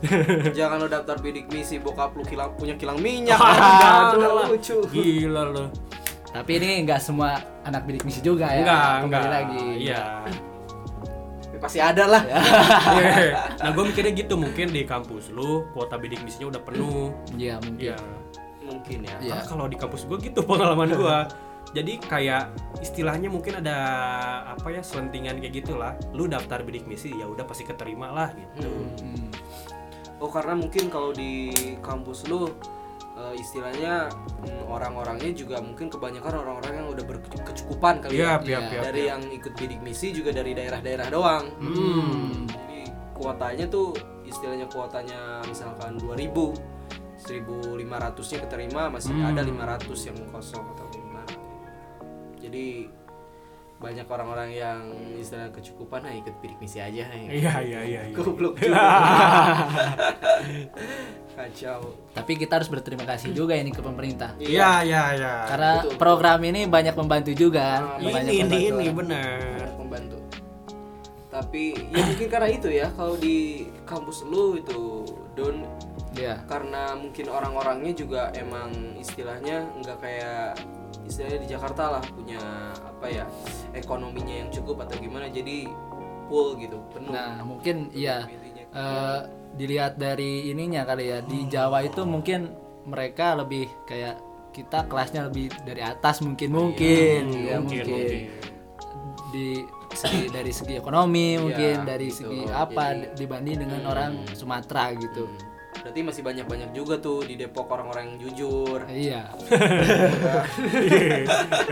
jangan 0.57 0.77
lo 0.77 0.87
daftar 0.87 1.17
bidik 1.17 1.49
misi 1.49 1.77
bokap 1.77 2.13
lu 2.13 2.23
kilang 2.23 2.53
punya 2.53 2.73
kilang 2.75 2.97
minyak 2.97 3.37
Ah, 3.37 4.13
lah. 4.13 4.47
lucu 4.47 4.85
Gila 4.87 5.43
loh. 5.49 5.67
Tapi 6.33 6.51
ini 6.57 6.81
enggak 6.81 6.97
semua 6.97 7.37
anak 7.61 7.85
bidik 7.85 8.03
misi 8.03 8.19
juga 8.19 8.49
ya. 8.49 8.65
Enggak, 8.65 8.93
Kembali 9.05 9.05
enggak. 9.21 9.29
lagi. 9.29 9.65
Iya. 9.79 10.03
Ya, 11.53 11.57
pasti 11.61 11.77
ada 11.77 12.03
lah 12.09 12.23
Iya. 12.97 13.53
nah, 13.61 13.69
gue 13.69 13.83
mikirnya 13.85 14.11
gitu, 14.17 14.33
mungkin 14.33 14.73
di 14.73 14.81
kampus 14.83 15.29
lu 15.29 15.69
kuota 15.71 15.95
bidik 15.95 16.25
misinya 16.25 16.49
udah 16.49 16.61
penuh. 16.65 17.13
Iya, 17.37 17.61
mungkin. 17.61 17.77
Iya. 17.79 17.97
mungkin 18.63 18.97
ya 19.03 19.15
Iya. 19.19 19.31
Karena 19.37 19.45
kalau 19.45 19.65
di 19.67 19.77
kampus 19.77 20.01
gue 20.09 20.17
gitu 20.19 20.39
pengalaman 20.41 20.89
gue. 20.89 21.17
Jadi 21.73 21.93
kayak 21.99 22.53
istilahnya 22.81 23.29
mungkin 23.29 23.61
ada 23.61 23.77
apa 24.53 24.69
ya 24.69 24.81
selentingan 24.81 25.37
kayak 25.37 25.53
gitulah. 25.61 25.93
Lu 26.13 26.25
daftar 26.25 26.61
bidik 26.61 26.85
misi 26.85 27.13
ya 27.13 27.25
udah 27.25 27.45
pasti 27.45 27.61
keterima 27.63 28.09
lah 28.09 28.29
gitu. 28.33 28.69
Hmm. 29.01 29.29
oh 30.17 30.31
karena 30.31 30.55
mungkin 30.55 30.87
kalau 30.87 31.11
di 31.11 31.51
kampus 31.83 32.23
lu 32.25 32.47
eh, 33.13 33.33
istilahnya 33.37 34.09
mm, 34.41 34.65
orang-orangnya 34.67 35.31
juga 35.31 35.57
mungkin 35.59 35.87
kebanyakan 35.87 36.33
orang-orang 36.39 36.73
yang 36.81 36.87
udah 36.89 37.05
berkecukupan 37.05 37.95
kali 38.01 38.17
Iya, 38.17 38.41
ya 38.41 38.41
iya, 38.41 38.59
Iya. 38.59 38.59
iya. 38.69 38.81
dari 38.83 39.01
yang 39.05 39.21
ikut 39.29 39.53
bidik 39.53 39.79
misi 39.79 40.09
juga 40.09 40.31
dari 40.31 40.51
daerah-daerah 40.51 41.07
doang 41.07 41.45
Hmm. 41.57 42.45
jadi 42.47 42.79
kuotanya 43.13 43.65
tuh 43.67 43.93
istilahnya 44.23 44.65
kuotanya 44.65 45.45
misalkan 45.45 45.95
2000 45.97 46.53
1500 47.19 47.87
nya 48.27 48.39
keterima 48.41 48.83
masih 48.89 49.13
Hmm. 49.13 49.29
ada 49.29 49.41
500 49.41 49.99
yang 50.03 50.17
kosong 50.27 50.65
atau 50.75 50.85
gimana 50.89 51.33
jadi 52.37 52.89
banyak 53.83 54.07
orang-orang 54.07 54.49
yang 54.55 54.79
istilahnya 55.19 55.51
kecukupan 55.51 56.07
nah 56.07 56.13
ikut 56.15 56.39
bidik 56.39 56.55
misi 56.63 56.79
aja 56.79 57.03
ya. 57.03 57.27
Iya, 57.27 57.53
iya, 57.59 57.79
iya. 57.83 58.01
goblok 58.15 58.55
juga 58.63 58.79
kacau 61.35 61.91
Tapi 62.15 62.31
kita 62.39 62.61
harus 62.61 62.69
berterima 62.71 63.03
kasih 63.03 63.35
juga 63.35 63.57
ini 63.59 63.73
ke 63.75 63.83
pemerintah. 63.83 64.37
Iya, 64.39 64.85
iya, 64.87 65.03
iya. 65.17 65.33
Karena 65.49 65.71
betul. 65.83 65.97
program 65.99 66.39
ini 66.45 66.63
banyak 66.69 66.95
membantu 66.95 67.31
juga 67.35 67.83
kan. 67.83 67.83
Ah, 67.97 67.97
Banyak 67.99 68.31
Ini, 68.31 68.31
ini, 68.31 68.39
membantu 68.39 68.55
ini 68.55 68.71
orang. 68.85 68.95
benar. 68.95 69.67
Membantu 69.75 70.17
tapi 71.33 71.73
ya 71.89 72.05
mungkin 72.05 72.27
karena 72.29 72.45
itu 72.53 72.69
ya 72.69 72.87
kalau 72.93 73.17
di 73.17 73.65
kampus 73.89 74.21
lu 74.21 74.53
itu 74.53 75.01
don 75.33 75.65
Iya. 76.13 76.45
karena 76.45 76.93
mungkin 76.93 77.25
orang-orangnya 77.25 77.89
juga 77.97 78.21
emang 78.37 78.69
istilahnya 79.01 79.65
nggak 79.81 79.97
kayak 79.97 80.61
istilahnya 81.03 81.39
di 81.43 81.49
Jakarta 81.51 81.83
lah 81.99 82.03
punya 82.03 82.39
apa 82.75 83.05
ya 83.07 83.25
ekonominya 83.75 84.35
yang 84.45 84.49
cukup 84.49 84.87
atau 84.87 84.95
gimana 84.99 85.27
jadi 85.27 85.67
full 86.27 86.55
gitu 86.57 86.79
penuh 86.95 87.11
Nah, 87.11 87.43
mungkin 87.43 87.91
iya 87.91 88.23
eh, 88.73 89.19
dilihat 89.53 90.01
dari 90.01 90.49
ininya 90.49 90.81
kali 90.81 91.13
ya. 91.13 91.21
Di 91.21 91.45
Jawa 91.45 91.85
itu 91.85 92.01
mungkin 92.09 92.49
mereka 92.89 93.37
lebih 93.37 93.69
kayak 93.85 94.17
kita 94.49 94.85
kelasnya 94.85 95.29
lebih 95.29 95.49
dari 95.65 95.81
atas 95.81 96.21
mungkin 96.21 96.53
mungkin 96.53 97.21
ya 97.33 97.57
mungkin, 97.57 97.85
mungkin, 97.85 97.89
mungkin. 97.89 98.21
di 99.33 99.47
segi 99.93 100.29
dari 100.29 100.53
segi 100.53 100.77
ekonomi 100.77 101.37
mungkin 101.41 101.85
dari 101.85 102.09
gitu. 102.13 102.29
segi 102.29 102.41
apa 102.49 102.93
Jadi- 102.93 103.17
dibanding 103.17 103.57
dengan 103.65 103.81
orang 103.89 104.11
Sumatera 104.33 104.93
gitu 104.93 105.25
berarti 105.81 105.99
masih 106.05 106.21
banyak-banyak 106.21 106.69
juga 106.75 107.01
tuh 107.01 107.25
di 107.25 107.33
Depok 107.39 107.65
orang-orang 107.73 108.13
yang 108.13 108.17
jujur. 108.29 108.79
Iya. 108.85 109.33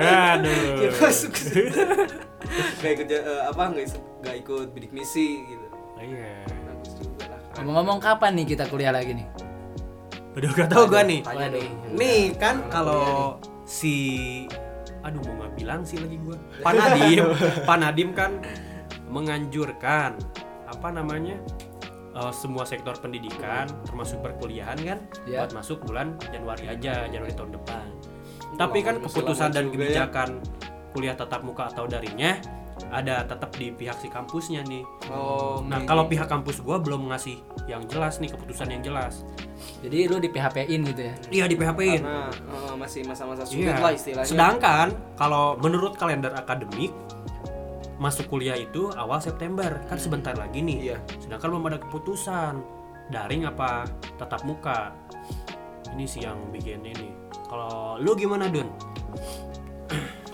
Aduh. 0.01 0.87
ya 0.87 0.89
masuk 0.97 1.33
nggak 2.81 2.91
ikut 2.97 3.07
eh, 3.13 3.41
apa 3.47 3.63
nggak 3.71 4.35
ikut 4.41 4.67
bidik 4.73 4.91
misi 4.91 5.45
gitu. 5.45 5.67
Iya. 6.01 6.33
bagus 6.65 6.91
juga 6.97 7.23
lah. 7.29 7.39
Keren. 7.39 7.55
ngomong-ngomong 7.61 7.99
kapan 8.01 8.31
nih 8.41 8.45
kita 8.57 8.63
kuliah 8.67 8.91
lagi 8.91 9.13
nih? 9.13 9.27
Udah 10.31 10.49
gak 10.55 10.69
tau 10.71 10.87
gua 10.87 11.03
nih. 11.03 11.19
Tanya 11.27 11.47
nih 11.51 11.67
Nih 11.91 12.21
kan 12.39 12.63
kalau 12.71 13.35
si 13.67 13.95
aduh 15.01 15.19
mau 15.27 15.45
nggak 15.45 15.53
bilang 15.59 15.81
sih 15.83 15.99
lagi 15.99 16.17
gua. 16.23 16.39
Pak 16.63 16.73
Nadim 16.73 17.25
Pak 17.69 17.77
Nadim 17.77 18.09
kan 18.15 18.31
menganjurkan 19.11 20.15
apa 20.71 20.87
namanya 20.87 21.35
eh, 22.11 22.31
semua 22.31 22.63
sektor 22.63 22.93
pendidikan 22.95 23.65
termasuk 23.83 24.19
perkuliahan 24.19 24.77
kan 24.77 24.99
Ya. 25.23 25.43
buat 25.43 25.53
masuk 25.53 25.83
bulan 25.83 26.13
Januari 26.25 26.67
aja 26.67 27.05
Januari 27.05 27.31
tahun 27.31 27.51
depan 27.53 27.85
tapi 28.53 28.79
kan 28.81 28.99
keputusan 28.99 29.49
dan 29.49 29.65
ya. 29.65 29.71
kebijakan 29.71 30.29
kuliah 30.91 31.15
tatap 31.15 31.41
muka 31.41 31.67
atau 31.67 31.85
daringnya 31.85 32.41
ada 32.89 33.23
tetap 33.23 33.53
di 33.53 33.69
pihak 33.69 33.95
si 33.95 34.07
kampusnya 34.07 34.65
nih 34.65 34.81
Oh, 35.07 35.61
nah 35.61 35.79
kalau 35.81 36.05
pihak 36.05 36.25
kampus 36.25 36.59
gua 36.59 36.77
belum 36.77 37.07
ngasih 37.07 37.37
yang 37.65 37.85
jelas 37.85 38.17
nih 38.17 38.27
keputusan 38.27 38.67
yang 38.69 38.81
jelas 38.81 39.21
Jadi 39.79 40.09
lu 40.09 40.17
di 40.17 40.27
PHP-in 40.27 40.81
gitu 40.85 41.01
ya. 41.03 41.13
iya 41.29 41.45
di 41.45 41.53
PHP-in 41.53 42.01
karena 42.01 42.27
eh, 42.27 42.75
masih 42.75 43.05
masa-masa 43.05 43.45
sulit 43.45 43.69
Iya. 43.69 43.77
lah 43.77 43.93
istilahnya. 43.93 44.25
Sedangkan 44.27 44.87
kalau 45.13 45.55
menurut 45.55 45.93
kalender 45.93 46.33
akademik 46.33 46.89
masuk 48.01 48.33
kuliah 48.33 48.57
itu 48.57 48.89
awal 48.97 49.21
September 49.21 49.77
kan 49.85 50.01
sebentar 50.01 50.33
lagi 50.33 50.65
nih. 50.65 50.77
Iya. 50.89 50.97
Sedangkan 51.21 51.53
belum 51.53 51.69
ada 51.69 51.77
keputusan 51.77 52.53
daring 53.13 53.45
apa 53.45 53.85
tatap 54.17 54.41
muka. 54.41 54.89
Ini 55.93 56.05
sih 56.09 56.25
yang 56.25 56.49
bikin 56.49 56.81
ini. 56.81 57.13
Kalau 57.45 58.01
lu 58.01 58.17
gimana 58.17 58.49
Dun? 58.49 58.65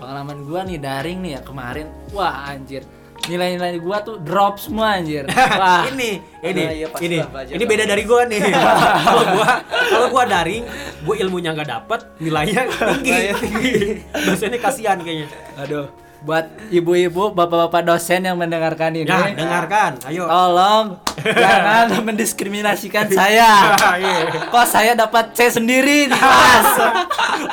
Pengalaman 0.00 0.48
gua 0.48 0.64
nih 0.64 0.80
daring 0.80 1.20
nih 1.20 1.36
ya 1.36 1.40
kemarin. 1.44 1.92
Wah 2.16 2.48
anjir. 2.48 2.88
Nilai-nilai 3.28 3.76
gua 3.84 4.00
tuh 4.00 4.16
drop 4.16 4.56
semua 4.56 4.96
anjir. 4.96 5.28
Wah. 5.60 5.84
ini 5.92 6.24
ini 6.40 6.62
Karena 6.64 6.72
iya, 6.72 6.88
ini 7.04 7.18
ini 7.52 7.64
beda 7.68 7.84
dari 7.84 8.02
gua 8.08 8.24
nih. 8.24 8.40
Kalau 9.04 9.24
gua 9.36 9.50
kalau 9.88 10.06
gua 10.08 10.24
daring, 10.24 10.64
gua 11.04 11.14
ilmunya 11.20 11.52
nggak 11.52 11.68
dapet, 11.68 12.00
nilainya 12.16 12.64
tinggi. 13.04 14.00
Dosennya 14.24 14.56
kasihan 14.56 14.96
kayaknya. 15.04 15.28
Aduh. 15.60 16.07
Buat 16.18 16.50
ibu-ibu, 16.74 17.30
bapak-bapak 17.30 17.86
dosen 17.86 18.26
yang 18.26 18.34
mendengarkan 18.34 18.90
ini. 18.90 19.06
Ya, 19.06 19.30
dengarkan. 19.38 20.02
Ayo. 20.02 20.26
Tolong 20.26 20.98
jangan 21.46 21.86
mendiskriminasikan 22.02 23.06
saya. 23.18 23.70
Iya. 23.98 24.50
Kok 24.50 24.66
saya 24.66 24.92
dapat 24.98 25.34
C 25.34 25.46
sendiri 25.50 26.10
di 26.10 26.16
kelas? 26.18 26.66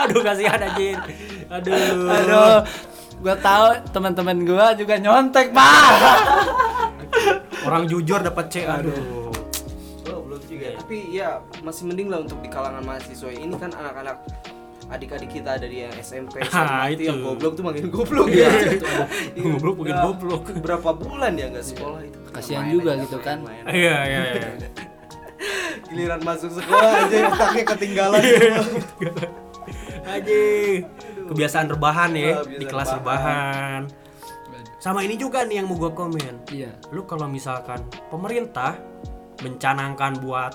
Aduh 0.05 0.21
kasihan 0.25 0.57
anjir. 0.57 0.97
Aduh. 1.49 2.09
Aduh. 2.09 2.57
Gua 3.21 3.35
tahu 3.37 3.65
teman-teman 3.93 4.37
gua 4.45 4.73
juga 4.73 4.97
nyontek, 4.97 5.53
Pak. 5.53 5.89
Orang 7.65 7.85
jujur 7.85 8.21
dapat 8.21 8.45
C. 8.49 8.65
Aduh. 8.65 9.29
Oh, 10.09 10.21
belum 10.25 10.41
juga. 10.45 10.73
Tapi 10.81 11.13
ya 11.13 11.37
masih 11.61 11.89
mending 11.89 12.09
lah 12.09 12.21
untuk 12.25 12.41
di 12.41 12.49
kalangan 12.49 12.81
mahasiswa 12.81 13.29
ini 13.29 13.53
kan 13.57 13.73
anak-anak 13.73 14.21
adik-adik 14.87 15.29
kita 15.31 15.57
dari 15.57 15.81
yang 15.81 15.93
SMP, 15.95 16.39
Ah, 16.45 16.47
SMA 16.47 16.83
itu. 16.87 16.95
itu 16.95 17.01
yang 17.07 17.19
goblok 17.21 17.53
tuh 17.53 17.63
makin 17.63 17.83
goblok 17.89 18.27
Iya. 18.27 18.49
ya. 18.53 18.71
Goblok 19.35 19.75
makin 19.79 19.97
goblok. 19.99 20.43
Berapa 20.59 20.89
bulan 20.91 21.33
ya 21.33 21.49
nggak 21.49 21.65
sekolah 21.65 22.01
itu? 22.01 22.17
Kasihan 22.29 22.63
Main 22.63 22.73
juga 22.73 22.89
aja, 22.91 23.01
gitu 23.03 23.17
kan. 23.19 23.37
main. 23.41 23.63
Iya 23.65 23.95
iya 24.03 24.21
iya. 24.31 24.49
Giliran 25.85 26.21
masuk 26.21 26.51
sekolah 26.51 26.91
aja 27.03 27.17
otaknya 27.29 27.63
ketinggalan. 27.67 28.21
Iya. 28.21 28.57
Anjing. 30.05 30.81
Kebiasaan 31.25 31.67
rebahan 31.67 32.11
ya 32.13 32.31
Ah, 32.35 32.45
di 32.45 32.65
kelas 32.65 32.89
rebahan. 32.93 33.81
rebahan. 33.89 34.03
Sama 34.77 35.01
ini 35.01 35.15
juga 35.15 35.41
nih 35.41 35.59
yang 35.59 35.67
mau 35.67 35.75
gua 35.75 35.89
komen. 35.91 36.45
Iya. 36.47 36.77
Lu 36.89 37.03
kalau 37.03 37.25
misalkan 37.25 37.81
pemerintah 38.07 38.77
mencanangkan 39.39 40.21
buat 40.21 40.53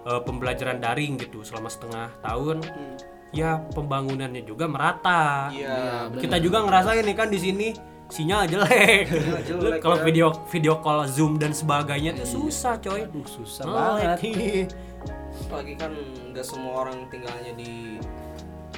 eh, 0.00 0.20
pembelajaran 0.20 0.80
daring 0.80 1.14
gitu 1.16 1.40
selama 1.40 1.68
setengah 1.68 2.08
tahun, 2.20 2.64
Hmm. 2.64 2.96
Ya 3.30 3.62
pembangunannya 3.70 4.42
juga 4.42 4.66
merata. 4.66 5.50
Iya. 5.50 6.08
bener. 6.08 6.20
Kita 6.20 6.36
juga 6.38 6.62
ngerasain 6.62 7.02
nih 7.02 7.14
kan 7.14 7.28
di 7.28 7.38
sini 7.38 7.68
sinyal 8.08 8.42
jelek. 8.44 9.06
Jelek, 9.48 9.78
Kalau 9.78 9.96
ya. 9.96 10.02
video 10.02 10.26
video 10.48 10.74
call 10.76 11.06
Zoom 11.06 11.36
dan 11.36 11.50
sebagainya 11.52 12.10
tuh 12.16 12.26
susah, 12.26 12.74
coy. 12.76 13.06
Aduh, 13.06 13.22
susah 13.24 13.62
Nge-lag. 13.64 14.18
banget. 14.18 14.68
Apalagi 15.46 15.74
kan 15.74 15.92
nggak 16.30 16.42
semua 16.42 16.84
orang 16.84 17.06
tinggalnya 17.06 17.54
di 17.54 18.02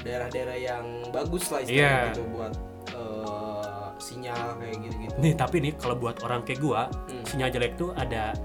daerah-daerah 0.01 0.57
yang 0.59 0.85
bagus 1.09 1.49
lah 1.49 1.61
Iya. 1.61 1.65
istilahnya 1.65 2.09
gitu 2.11 2.23
buat 2.31 2.53
eh, 2.93 3.87
sinyal 3.97 4.41
kayak 4.59 4.77
gitu-gitu. 4.81 5.15
Nih, 5.17 5.33
tapi 5.33 5.57
nih 5.61 5.73
kalau 5.75 5.95
buat 5.95 6.21
orang 6.21 6.43
kayak 6.43 6.61
gua, 6.61 6.91
Hmm. 7.09 7.25
sinyal 7.25 7.49
jelek 7.49 7.73
tuh 7.75 7.95
ada. 7.95 8.37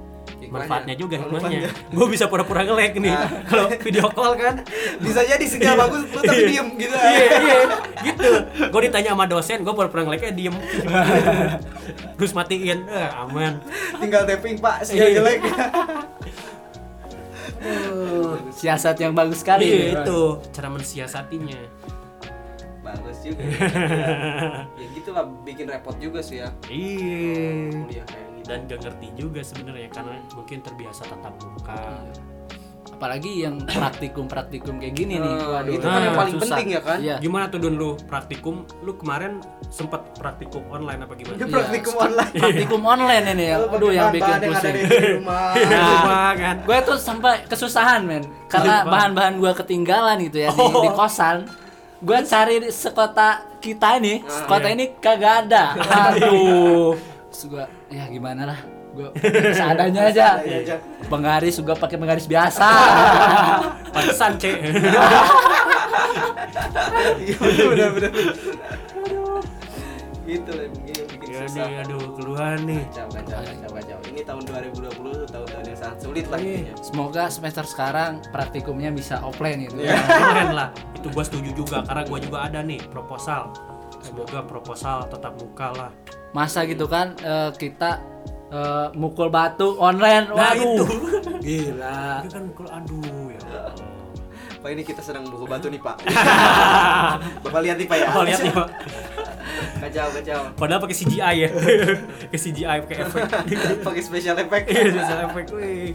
Manfaatnya 0.49 0.95
juga 0.95 1.15
hikmahnya. 1.17 1.69
Gua 1.91 2.07
bisa 2.07 2.25
pura-pura 2.25 2.63
nge-lag 2.63 2.93
nih. 2.95 3.11
Ah. 3.11 3.29
Kalau 3.49 3.67
video 3.69 4.05
call 4.09 4.33
kan 4.35 4.55
Bisa 4.97 5.21
jadi 5.21 5.45
sinyal 5.45 5.75
bagus 5.77 6.01
lu 6.07 6.19
tapi 6.19 6.35
Iya. 6.37 6.47
diem 6.49 6.67
gitu. 6.75 6.95
iya, 6.95 7.25
iya, 7.39 7.57
gitu. 8.03 8.29
Gue 8.67 8.81
ditanya 8.85 9.11
sama 9.13 9.25
dosen, 9.25 9.61
gue 9.61 9.73
pura-pura 9.73 10.01
nge-lagnya 10.03 10.31
diem. 10.31 10.55
Terus 12.17 12.31
matiin, 12.31 12.79
eh, 12.87 13.09
aman. 13.13 13.61
Tinggal 13.97 14.23
tapping 14.25 14.57
Pak, 14.57 14.85
sinyal 14.85 15.07
Iya. 15.07 15.15
jelek. 15.19 15.39
Siasat 18.53 18.97
yang 18.97 19.13
bagus 19.13 19.41
sekali. 19.41 19.65
Iya, 19.65 20.03
itu 20.03 20.19
cara 20.51 20.67
mensiasatinya. 20.69 21.59
bagus 22.87 23.19
juga. 23.19 23.43
ya 24.79 24.85
gitulah 24.95 25.27
bikin 25.43 25.67
repot 25.67 25.91
juga 25.99 26.23
sih 26.23 26.39
ya. 26.39 26.47
Iya. 26.71 27.75
Kuliah. 27.83 28.07
Dan 28.47 28.63
gak 28.63 28.79
ngerti 28.81 29.07
juga 29.13 29.43
sebenarnya 29.43 29.91
karena 29.91 30.15
mungkin 30.31 30.57
terbiasa 30.59 31.03
tatap 31.05 31.35
muka. 31.37 31.99
Apalagi 32.87 33.43
yang 33.43 33.61
praktikum-praktikum 33.61 34.79
kayak 34.79 34.95
gini 34.95 35.19
nih. 35.19 35.29
Nah, 35.29 35.59
Waduh. 35.59 35.69
itu 35.69 35.85
kan 35.85 36.01
yang 36.01 36.15
paling 36.15 36.33
susah. 36.33 36.45
penting 36.49 36.67
ya 36.67 36.81
kan? 36.81 36.97
Iya. 36.97 37.15
Gimana 37.19 37.45
tuh 37.45 37.59
Dun 37.59 37.75
lu 37.75 37.93
praktikum? 38.01 38.55
Lu 38.81 38.95
kemarin 38.95 39.37
sempet 39.67 40.01
praktikum 40.15 40.65
online 40.65 41.03
apa 41.03 41.13
gimana? 41.13 41.35
Iya. 41.35 41.45
praktikum 41.45 41.93
online. 41.93 42.33
Praktikum 42.33 42.81
online 42.81 43.25
ini 43.29 43.45
ya. 43.45 43.57
Aduh 43.61 43.91
yang 43.91 44.09
bikin 44.09 44.33
pusing. 44.41 44.73
di 44.73 44.81
rumah. 45.13 45.51
Di 45.53 45.61
rumah 45.93 46.29
kan. 46.33 46.55
gue 46.63 46.77
tuh 46.81 46.97
sampai 46.97 47.45
kesusahan 47.45 48.01
men 48.01 48.23
karena 48.47 48.81
bahan-bahan 48.81 49.37
gue 49.37 49.51
ketinggalan 49.53 50.17
gitu 50.23 50.37
ya 50.41 50.49
di, 50.49 50.57
Oh. 50.57 50.81
di 50.81 50.89
kosan 50.89 51.45
gue 51.97 52.17
cari 52.23 52.55
di 52.59 52.69
sekota 52.71 53.29
kita 53.57 53.97
ini 53.97 54.21
Ah, 54.21 54.29
sekota 54.31 54.67
iya. 54.69 54.73
ini 54.73 54.85
kagak 54.95 55.33
ada 55.45 55.73
aduh 56.13 56.93
terus 57.27 57.43
gue 57.47 57.65
ya 57.87 58.03
gimana 58.07 58.41
lah 58.45 58.59
gue 58.89 59.07
seadanya 59.51 60.01
aja 60.05 60.27
penggaris 61.05 61.55
juga 61.55 61.73
pakai 61.73 61.95
penggaris 61.95 62.25
biasa 62.25 62.67
Pantesan, 63.93 64.37
Cek. 64.37 64.57
Iya 67.17 67.65
benar 67.67 67.89
benar. 67.93 68.11
Gitu 70.27 70.49
lah 70.51 70.63
yang 70.67 70.75
bikin 71.07 71.27
Ya 71.27 71.39
susah. 71.47 71.63
nih, 71.63 71.81
aduh, 71.81 72.03
keluhan 72.13 72.59
nih. 72.67 72.83
Kacau, 72.89 73.07
kacau, 73.09 73.39
kacau, 73.39 73.69
kacau. 73.73 73.97
Ini 74.11 74.21
tahun 74.21 74.41
2020 74.43 74.91
tuh 74.91 75.27
tahun-tahun 75.29 75.63
yang 75.65 75.79
sangat 75.79 75.97
sulit 76.03 76.25
lah 76.27 76.39
intinya. 76.39 76.73
semoga 76.83 77.23
semester 77.31 77.63
sekarang 77.63 78.11
praktikumnya 78.29 78.91
bisa 78.91 79.21
offline 79.21 79.63
gitu 79.63 79.79
Iya. 79.79 79.95
Keren 80.03 80.51
lah. 80.51 80.69
Itu 80.93 81.07
gua 81.09 81.23
setuju 81.23 81.49
juga 81.55 81.77
karena 81.81 82.03
gua 82.03 82.19
juga 82.19 82.37
ada 82.43 82.59
nih 82.59 82.79
proposal. 82.91 83.55
Semoga 84.07 84.39
proposal 84.41 85.03
tetap 85.05 85.35
muka 85.35 85.67
lah. 85.73 85.91
masa 86.31 86.63
gitu 86.63 86.85
kan 86.85 87.15
eh, 87.19 87.49
kita 87.53 87.99
eh, 88.49 88.87
mukul 88.93 89.27
batu 89.27 89.75
online 89.77 90.27
Nah, 90.29 90.53
waduh 90.53 90.63
itu. 90.79 90.85
gila 91.45 92.21
Itu 92.21 92.29
kan 92.29 92.43
kalau 92.53 92.69
aduh 92.71 93.25
ya. 93.29 93.39
Pak 94.57 94.69
ini 94.69 94.81
kita 94.81 95.01
sedang 95.01 95.23
buku 95.25 95.45
batu 95.51 95.67
nih 95.67 95.77
Pak. 95.77 95.97
Bapak 97.43 97.59
lihat 97.61 97.77
nih 97.77 97.85
Pak 97.85 97.97
ya. 97.97 98.07
Oh, 98.09 98.23
lihat 98.23 98.41
nih, 98.41 98.49
Pak. 98.51 98.69
Kacau, 99.77 100.07
kacau. 100.11 100.41
Padahal 100.57 100.81
pakai 100.81 100.97
CGI 100.97 101.35
ya. 101.37 101.49
Pakai 102.25 102.39
CGI 102.41 102.77
pakai 102.83 102.97
efek. 102.99 103.21
Pakai 103.85 104.01
special 104.01 104.35
effect. 104.35 104.65
Iya, 104.67 104.83
special 104.91 105.19
effect. 105.29 105.47
Wih. 105.53 105.93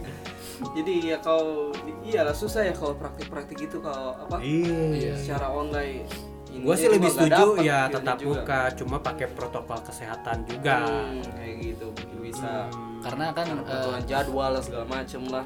Jadi 0.78 0.94
ya 1.10 1.18
kalau 1.18 1.74
iyalah 2.00 2.30
susah 2.32 2.62
ya 2.62 2.70
kalau 2.70 2.94
praktik-praktik 2.94 3.58
itu 3.60 3.82
kalau 3.82 4.14
apa? 4.14 4.38
Iya. 4.38 5.18
Secara 5.18 5.50
online. 5.50 6.06
Gue 6.54 6.74
sih 6.74 6.86
lebih 6.86 7.08
setuju 7.08 7.32
dapet 7.56 7.64
ya 7.64 7.80
tetap 7.88 8.16
juga. 8.16 8.28
muka, 8.28 8.60
cuma 8.76 8.96
pakai 8.98 9.26
protokol 9.28 9.78
kesehatan 9.80 10.36
juga. 10.44 10.76
Hmm, 10.84 11.24
kayak 11.32 11.54
gitu 11.58 11.86
mungkin 11.88 12.18
bisa. 12.20 12.68
Hmm. 12.68 13.00
karena 13.00 13.24
kan 13.30 13.46
Karena 13.46 13.62
kebetulan 13.62 14.02
jadwal 14.06 14.52
segala 14.60 14.86
macem 14.86 15.22
lah. 15.26 15.44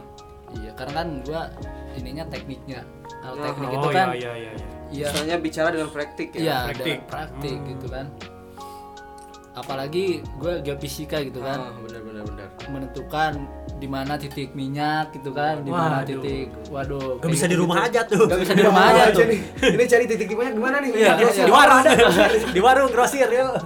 Iya, 0.53 0.71
karena 0.75 0.93
kan 0.95 1.09
gua 1.23 1.43
ininya 1.95 2.25
tekniknya. 2.27 2.81
Kalau 3.17 3.35
Nah, 3.35 3.45
teknik 3.49 3.67
oh 3.67 3.75
itu 3.75 3.89
kan 3.91 4.07
iya 4.09 4.15
iya 4.15 4.33
iya. 4.37 4.53
iya. 4.53 4.67
iya 4.89 5.07
Misalnya 5.09 5.37
bicara 5.39 5.69
dengan 5.71 5.91
praktik 5.91 6.29
ya. 6.31 6.39
iya 6.39 6.57
praktik. 6.67 6.97
ada 6.97 7.09
praktik 7.09 7.57
Hmm. 7.57 7.69
gitu 7.71 7.87
kan. 7.89 8.07
Apalagi 9.55 10.05
gua 10.37 10.61
geofisika 10.61 11.17
gitu 11.23 11.41
kan, 11.41 11.59
Ah, 11.59 11.73
benar 11.81 12.01
benar 12.03 12.23
benar. 12.25 12.49
menentukan 12.69 13.33
di 13.77 13.85
mana 13.85 14.17
titik 14.17 14.57
minyak 14.57 15.13
gitu 15.13 15.37
kan, 15.37 15.61
di 15.61 15.69
mana 15.69 16.01
titik 16.01 16.49
waduh. 16.73 17.21
Gak 17.21 17.29
bisa 17.29 17.45
di 17.45 17.57
rumah 17.57 17.85
aja 17.85 18.01
tuh. 18.09 18.25
Gak 18.25 18.41
bisa 18.41 18.53
di 18.57 18.63
rumah 18.65 18.89
aja 18.89 19.13
tuh. 19.13 19.29
Ini 19.61 19.85
cari 19.85 20.05
titik 20.09 20.29
di 20.33 20.37
mana 20.37 20.51
gimana 20.57 20.77
nih? 20.81 20.91
Iya, 20.97 21.13
di 21.21 21.53
warung 21.53 21.81
di 22.57 22.61
warung 22.61 22.89
grosir 22.89 23.29
yuk. 23.29 23.61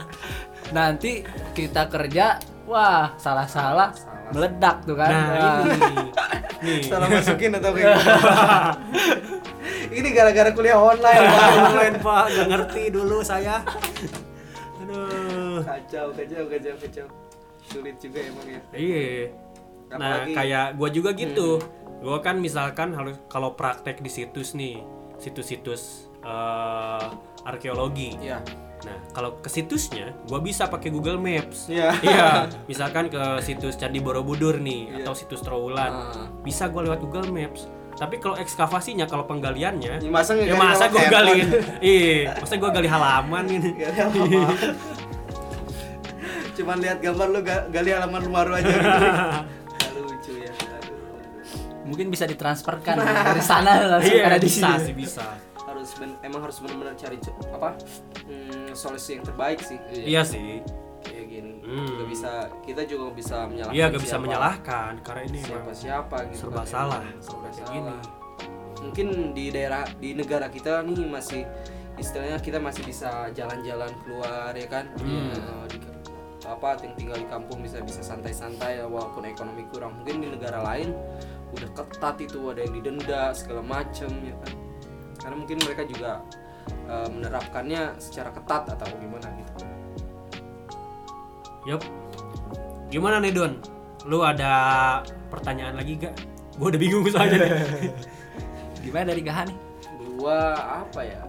Nanti 0.75 1.23
kita 1.55 1.87
kerja, 1.87 2.39
wah 2.67 3.15
salah-salah 3.19 3.91
Salah. 3.95 4.31
meledak 4.35 4.83
tuh 4.87 4.95
kan. 4.99 5.11
Nah 5.11 5.63
ini 5.63 5.79
nih. 6.63 6.83
Salah 6.91 7.09
masukin 7.09 7.55
atau 7.57 7.71
kayak. 7.73 7.99
Ini 9.91 10.09
gara-gara 10.15 10.55
kuliah 10.55 10.79
online. 10.79 11.27
online 11.35 11.97
pak 11.99 12.25
nggak 12.31 12.47
ngerti 12.47 12.83
dulu 12.95 13.27
saya 13.27 13.59
aduh 14.81 15.63
kacau, 15.67 16.15
kacau, 16.15 16.43
kacau, 16.47 16.75
kacau. 16.79 17.07
Sulit 17.67 17.97
juga 17.99 18.19
emang 18.23 18.47
ya. 18.47 18.61
iya 18.75 19.31
nah 19.91 20.21
Apalagi- 20.21 20.35
kayak 20.35 20.67
gua 20.75 20.89
juga 20.89 21.11
gitu 21.13 21.57
gua 21.99 22.19
kan 22.19 22.37
misalkan 22.37 22.93
harus 22.93 23.15
kalau 23.27 23.53
praktek 23.53 23.99
di 23.99 24.09
situs 24.09 24.53
nih 24.53 24.81
situs-situs 25.17 26.07
eh, 26.21 27.05
arkeologi 27.43 28.13
Iya. 28.19 28.39
Nah, 28.81 28.97
kalau 29.13 29.37
ke 29.37 29.47
situsnya, 29.47 30.09
gua 30.25 30.39
bisa 30.39 30.65
pakai 30.65 30.89
Google 30.89 31.17
Maps. 31.17 31.69
Iya. 31.69 31.93
Iya, 32.03 32.49
misalkan 32.65 33.07
ke 33.07 33.21
situs 33.39 33.75
Candi 33.75 33.99
Borobudur 33.99 34.57
nih 34.57 34.91
Iya. 34.91 34.95
atau 35.03 35.13
situs 35.13 35.39
Trowulan. 35.41 35.91
Ah. 36.09 36.27
Bisa 36.41 36.67
gua 36.67 36.83
lewat 36.83 36.99
Google 36.99 37.29
Maps. 37.29 37.69
Tapi 37.93 38.17
kalau 38.17 38.35
ekskavasinya, 38.35 39.05
kalau 39.05 39.27
penggaliannya, 39.27 40.01
Ya, 40.01 40.09
masa 40.09 40.33
ya 40.33 40.57
masa 40.57 40.89
handphone? 40.89 41.13
galiin. 41.13 41.47
Iya, 41.79 42.35
masa 42.35 42.55
gua 42.57 42.71
gali 42.71 42.89
halaman 42.89 43.45
ini. 43.47 43.69
Gali 43.77 43.99
halaman. 43.99 44.49
Cuman 46.53 46.77
lihat 46.79 46.99
gambar 46.99 47.27
lu 47.29 47.41
ga- 47.41 47.67
gali 47.69 47.91
halaman 47.91 48.21
rumah 48.23 48.43
lu 48.43 48.53
aja 48.55 48.69
gitu. 48.69 48.89
Mungkin 51.91 52.07
bisa 52.09 52.25
ditransferkan 52.25 52.95
dari 52.97 53.43
sana 53.43 53.83
langsung 53.91 54.15
Iya, 54.15 54.25
ada 54.25 54.39
di 54.39 54.47
bisa 54.47 54.69
sini. 54.71 54.87
sih 54.87 54.95
bisa. 54.95 55.27
Harus 55.61 55.91
ben- 55.95 56.19
emang 56.21 56.41
harus 56.41 56.57
benar-benar 56.59 56.95
cari 56.95 57.19
apa? 57.51 57.71
Hmm, 58.25 58.71
solusi 58.73 59.11
yang 59.13 59.25
terbaik 59.25 59.59
sih. 59.61 59.79
Iya 59.93 60.23
sih. 60.23 60.63
Kayak 61.01 61.27
gini. 61.27 61.53
Hmm. 61.61 61.87
Nggak 61.97 62.09
bisa 62.09 62.31
kita 62.63 62.83
juga 62.85 63.01
nggak 63.05 63.19
bisa 63.19 63.37
menyalahkan. 63.45 63.75
Iya, 63.75 63.85
gak 63.89 63.99
bisa 63.99 64.11
siapa- 64.13 64.25
menyalahkan 64.25 64.93
karena 65.01 65.23
ini 65.25 65.39
siapa 65.41 65.71
siapa 65.73 66.17
gitu. 66.29 66.39
serba 66.41 66.57
kan. 66.57 66.67
salah 66.67 67.03
Serba 67.19 67.47
kayak 67.47 67.55
salah. 67.57 67.73
gini. 67.73 67.95
Mungkin 68.81 69.07
di 69.33 69.45
daerah 69.51 69.85
di 69.95 70.11
negara 70.13 70.47
kita 70.49 70.81
nih 70.83 71.05
masih 71.05 71.43
istilahnya 71.97 72.39
kita 72.39 72.57
masih 72.57 72.81
bisa 72.83 73.29
jalan-jalan 73.31 73.91
keluar 74.01 74.53
ya 74.53 74.67
kan. 74.67 74.85
Hmm. 74.97 75.31
Eh, 75.31 75.65
di- 75.69 75.89
apa 76.43 76.75
yang 76.83 76.97
tinggal 76.97 77.15
di 77.15 77.29
kampung 77.29 77.61
bisa 77.61 77.79
bisa 77.79 78.01
santai-santai 78.01 78.81
ya, 78.81 78.85
walaupun 78.85 79.23
ekonomi 79.23 79.63
kurang. 79.69 79.95
Mungkin 79.95 80.19
di 80.19 80.29
negara 80.31 80.59
lain 80.61 80.91
udah 81.51 81.71
ketat 81.75 82.17
itu 82.23 82.39
ada 82.51 82.61
yang 82.63 82.75
didenda 82.79 83.35
segala 83.35 83.63
macem 83.63 84.11
ya 84.23 84.35
kan. 84.43 84.53
Karena 85.21 85.37
mungkin 85.37 85.59
mereka 85.63 85.83
juga 85.85 86.23
eh, 86.89 87.09
menerapkannya 87.11 87.99
secara 88.01 88.31
ketat 88.33 88.71
atau 88.79 88.87
gimana 88.99 89.27
gitu. 89.37 89.53
Yup. 91.69 91.83
Gimana 92.89 93.21
nih 93.23 93.33
Don? 93.37 93.53
Lu 94.09 94.25
ada 94.25 94.53
pertanyaan 95.29 95.77
lagi 95.77 96.01
gak? 96.01 96.17
Gua 96.57 96.73
udah 96.73 96.81
bingung 96.81 97.05
soalnya 97.07 97.37
nih. 97.47 97.53
Gimana 98.85 99.13
dari 99.13 99.23
Gaha 99.23 99.43
nih? 99.47 99.59
Gua 100.17 100.57
apa 100.57 101.01
ya? 101.05 101.21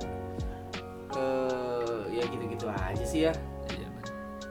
Eh 1.14 2.02
ya 2.16 2.24
gitu-gitu 2.32 2.66
aja 2.72 3.06
sih 3.06 3.28
ya. 3.28 3.34
Iya. 3.76 3.90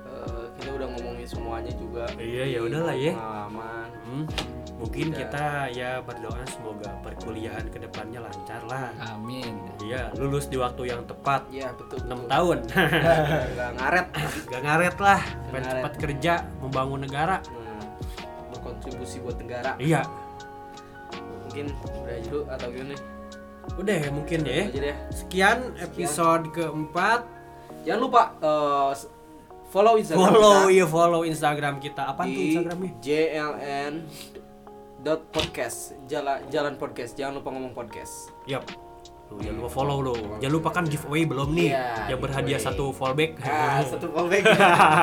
Eh, 0.05 0.45
kita 0.61 0.71
udah 0.77 0.89
ngomongin 0.97 1.27
semuanya 1.27 1.73
juga. 1.75 2.05
Iya, 2.21 2.45
ya 2.57 2.61
udahlah 2.61 2.97
ya. 2.97 3.13
Pengalaman. 3.17 3.89
Hmm, 4.05 4.25
mungkin 4.81 5.13
Udah. 5.13 5.19
kita 5.21 5.45
ya 5.71 6.01
berdoa 6.01 6.41
semoga 6.49 6.89
perkuliahan 7.05 7.69
ke 7.69 7.79
depannya 7.79 8.25
lancar 8.25 8.65
lah. 8.65 8.89
Amin. 9.13 9.61
Iya, 9.79 10.09
lulus 10.17 10.49
di 10.49 10.57
waktu 10.57 10.89
yang 10.89 11.05
tepat. 11.05 11.45
Iya 11.53 11.77
betul. 11.77 12.01
6 12.01 12.09
betul. 12.09 12.29
tahun. 12.33 12.59
Nggak 13.53 13.71
ngaret. 13.77 14.07
Gak 14.49 14.63
ngaret 14.65 14.97
lah. 14.97 15.21
Pengen 15.21 15.61
ngaret. 15.61 15.73
cepat 15.77 15.93
kerja, 16.01 16.33
membangun 16.59 17.01
negara. 17.05 17.37
Nah, 17.45 17.85
berkontribusi 18.49 19.21
buat 19.21 19.37
negara. 19.37 19.77
Iya. 19.77 20.01
Mungkin 21.45 21.67
udah 21.85 22.17
dulu 22.25 22.41
atau 22.49 22.69
gimana? 22.73 22.97
Udah 23.77 23.97
ya 23.97 24.09
mungkin 24.09 24.39
ya. 24.43 24.65
Deh. 24.73 24.97
Sekian 25.13 25.77
episode 25.77 26.49
keempat. 26.51 27.29
Jangan 27.85 28.01
lupa 28.01 28.23
s- 28.93 29.09
follow 29.69 29.95
Instagram 29.95 30.25
Follow 30.27 30.57
kita 30.67 30.73
ya 30.75 30.87
follow 30.87 31.23
Instagram 31.23 31.75
kita. 31.79 32.03
Apa 32.09 32.25
tuh 32.25 32.33
di 32.33 32.43
Instagramnya? 32.51 32.91
JLN 32.99 33.93
dot 35.01 35.25
podcast 35.29 35.97
jalan 36.05 36.45
jalan 36.49 36.75
podcast 36.75 37.15
jangan 37.15 37.39
lupa 37.39 37.49
ngomong 37.51 37.73
podcast 37.73 38.29
Yap. 38.45 38.69
Lu 39.31 39.39
jangan 39.39 39.63
lupa 39.63 39.71
follow 39.71 39.99
lo. 40.03 40.15
Jangan 40.43 40.51
lupa 40.53 40.69
kan 40.71 40.85
giveaway 40.85 41.23
belum 41.23 41.55
nih 41.55 41.71
Iya, 41.71 42.11
yang 42.11 42.19
berhadiah 42.19 42.59
giveaway. 42.59 42.75
satu 42.75 42.85
fallback. 42.91 43.31
ah 43.41 43.79
satu 43.95 44.07
fallback 44.09 44.43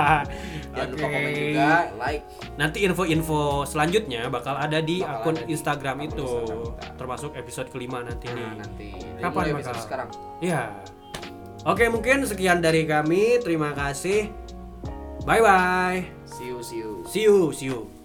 jangan 0.76 0.90
lupa 0.92 1.00
Oke. 1.00 1.14
komen 1.16 1.32
juga 1.32 1.70
like 1.96 2.24
Nanti 2.54 2.78
info-info 2.84 3.40
selanjutnya 3.64 4.28
bakal 4.28 4.54
ada 4.54 4.78
di 4.80 5.00
Bakal 5.00 5.16
akun 5.24 5.34
ada 5.34 5.42
di 5.42 5.50
Instagram 5.50 5.96
akun 5.98 6.08
itu, 6.10 6.28
Instagram 6.28 6.94
termasuk 6.94 7.32
episode 7.34 7.68
kelima 7.70 8.04
nanti 8.04 8.28
nah, 8.28 8.36
nih. 8.36 8.50
nanti 8.60 8.88
Kapan 9.18 9.32
bakal? 9.32 9.56
episode 9.56 9.80
sekarang 9.80 10.08
Ya. 10.38 10.62
Oke, 11.64 11.88
mungkin 11.88 12.24
sekian 12.24 12.60
dari 12.60 12.84
kami. 12.84 13.40
Terima 13.40 13.72
kasih. 13.72 14.28
Bye 15.24 15.40
bye. 15.40 16.00
see 16.26 16.48
you 16.48 16.60
see 16.62 16.78
you 16.78 16.92
See 17.04 17.24
you, 17.24 17.52
see 17.52 17.68
you. 17.68 17.97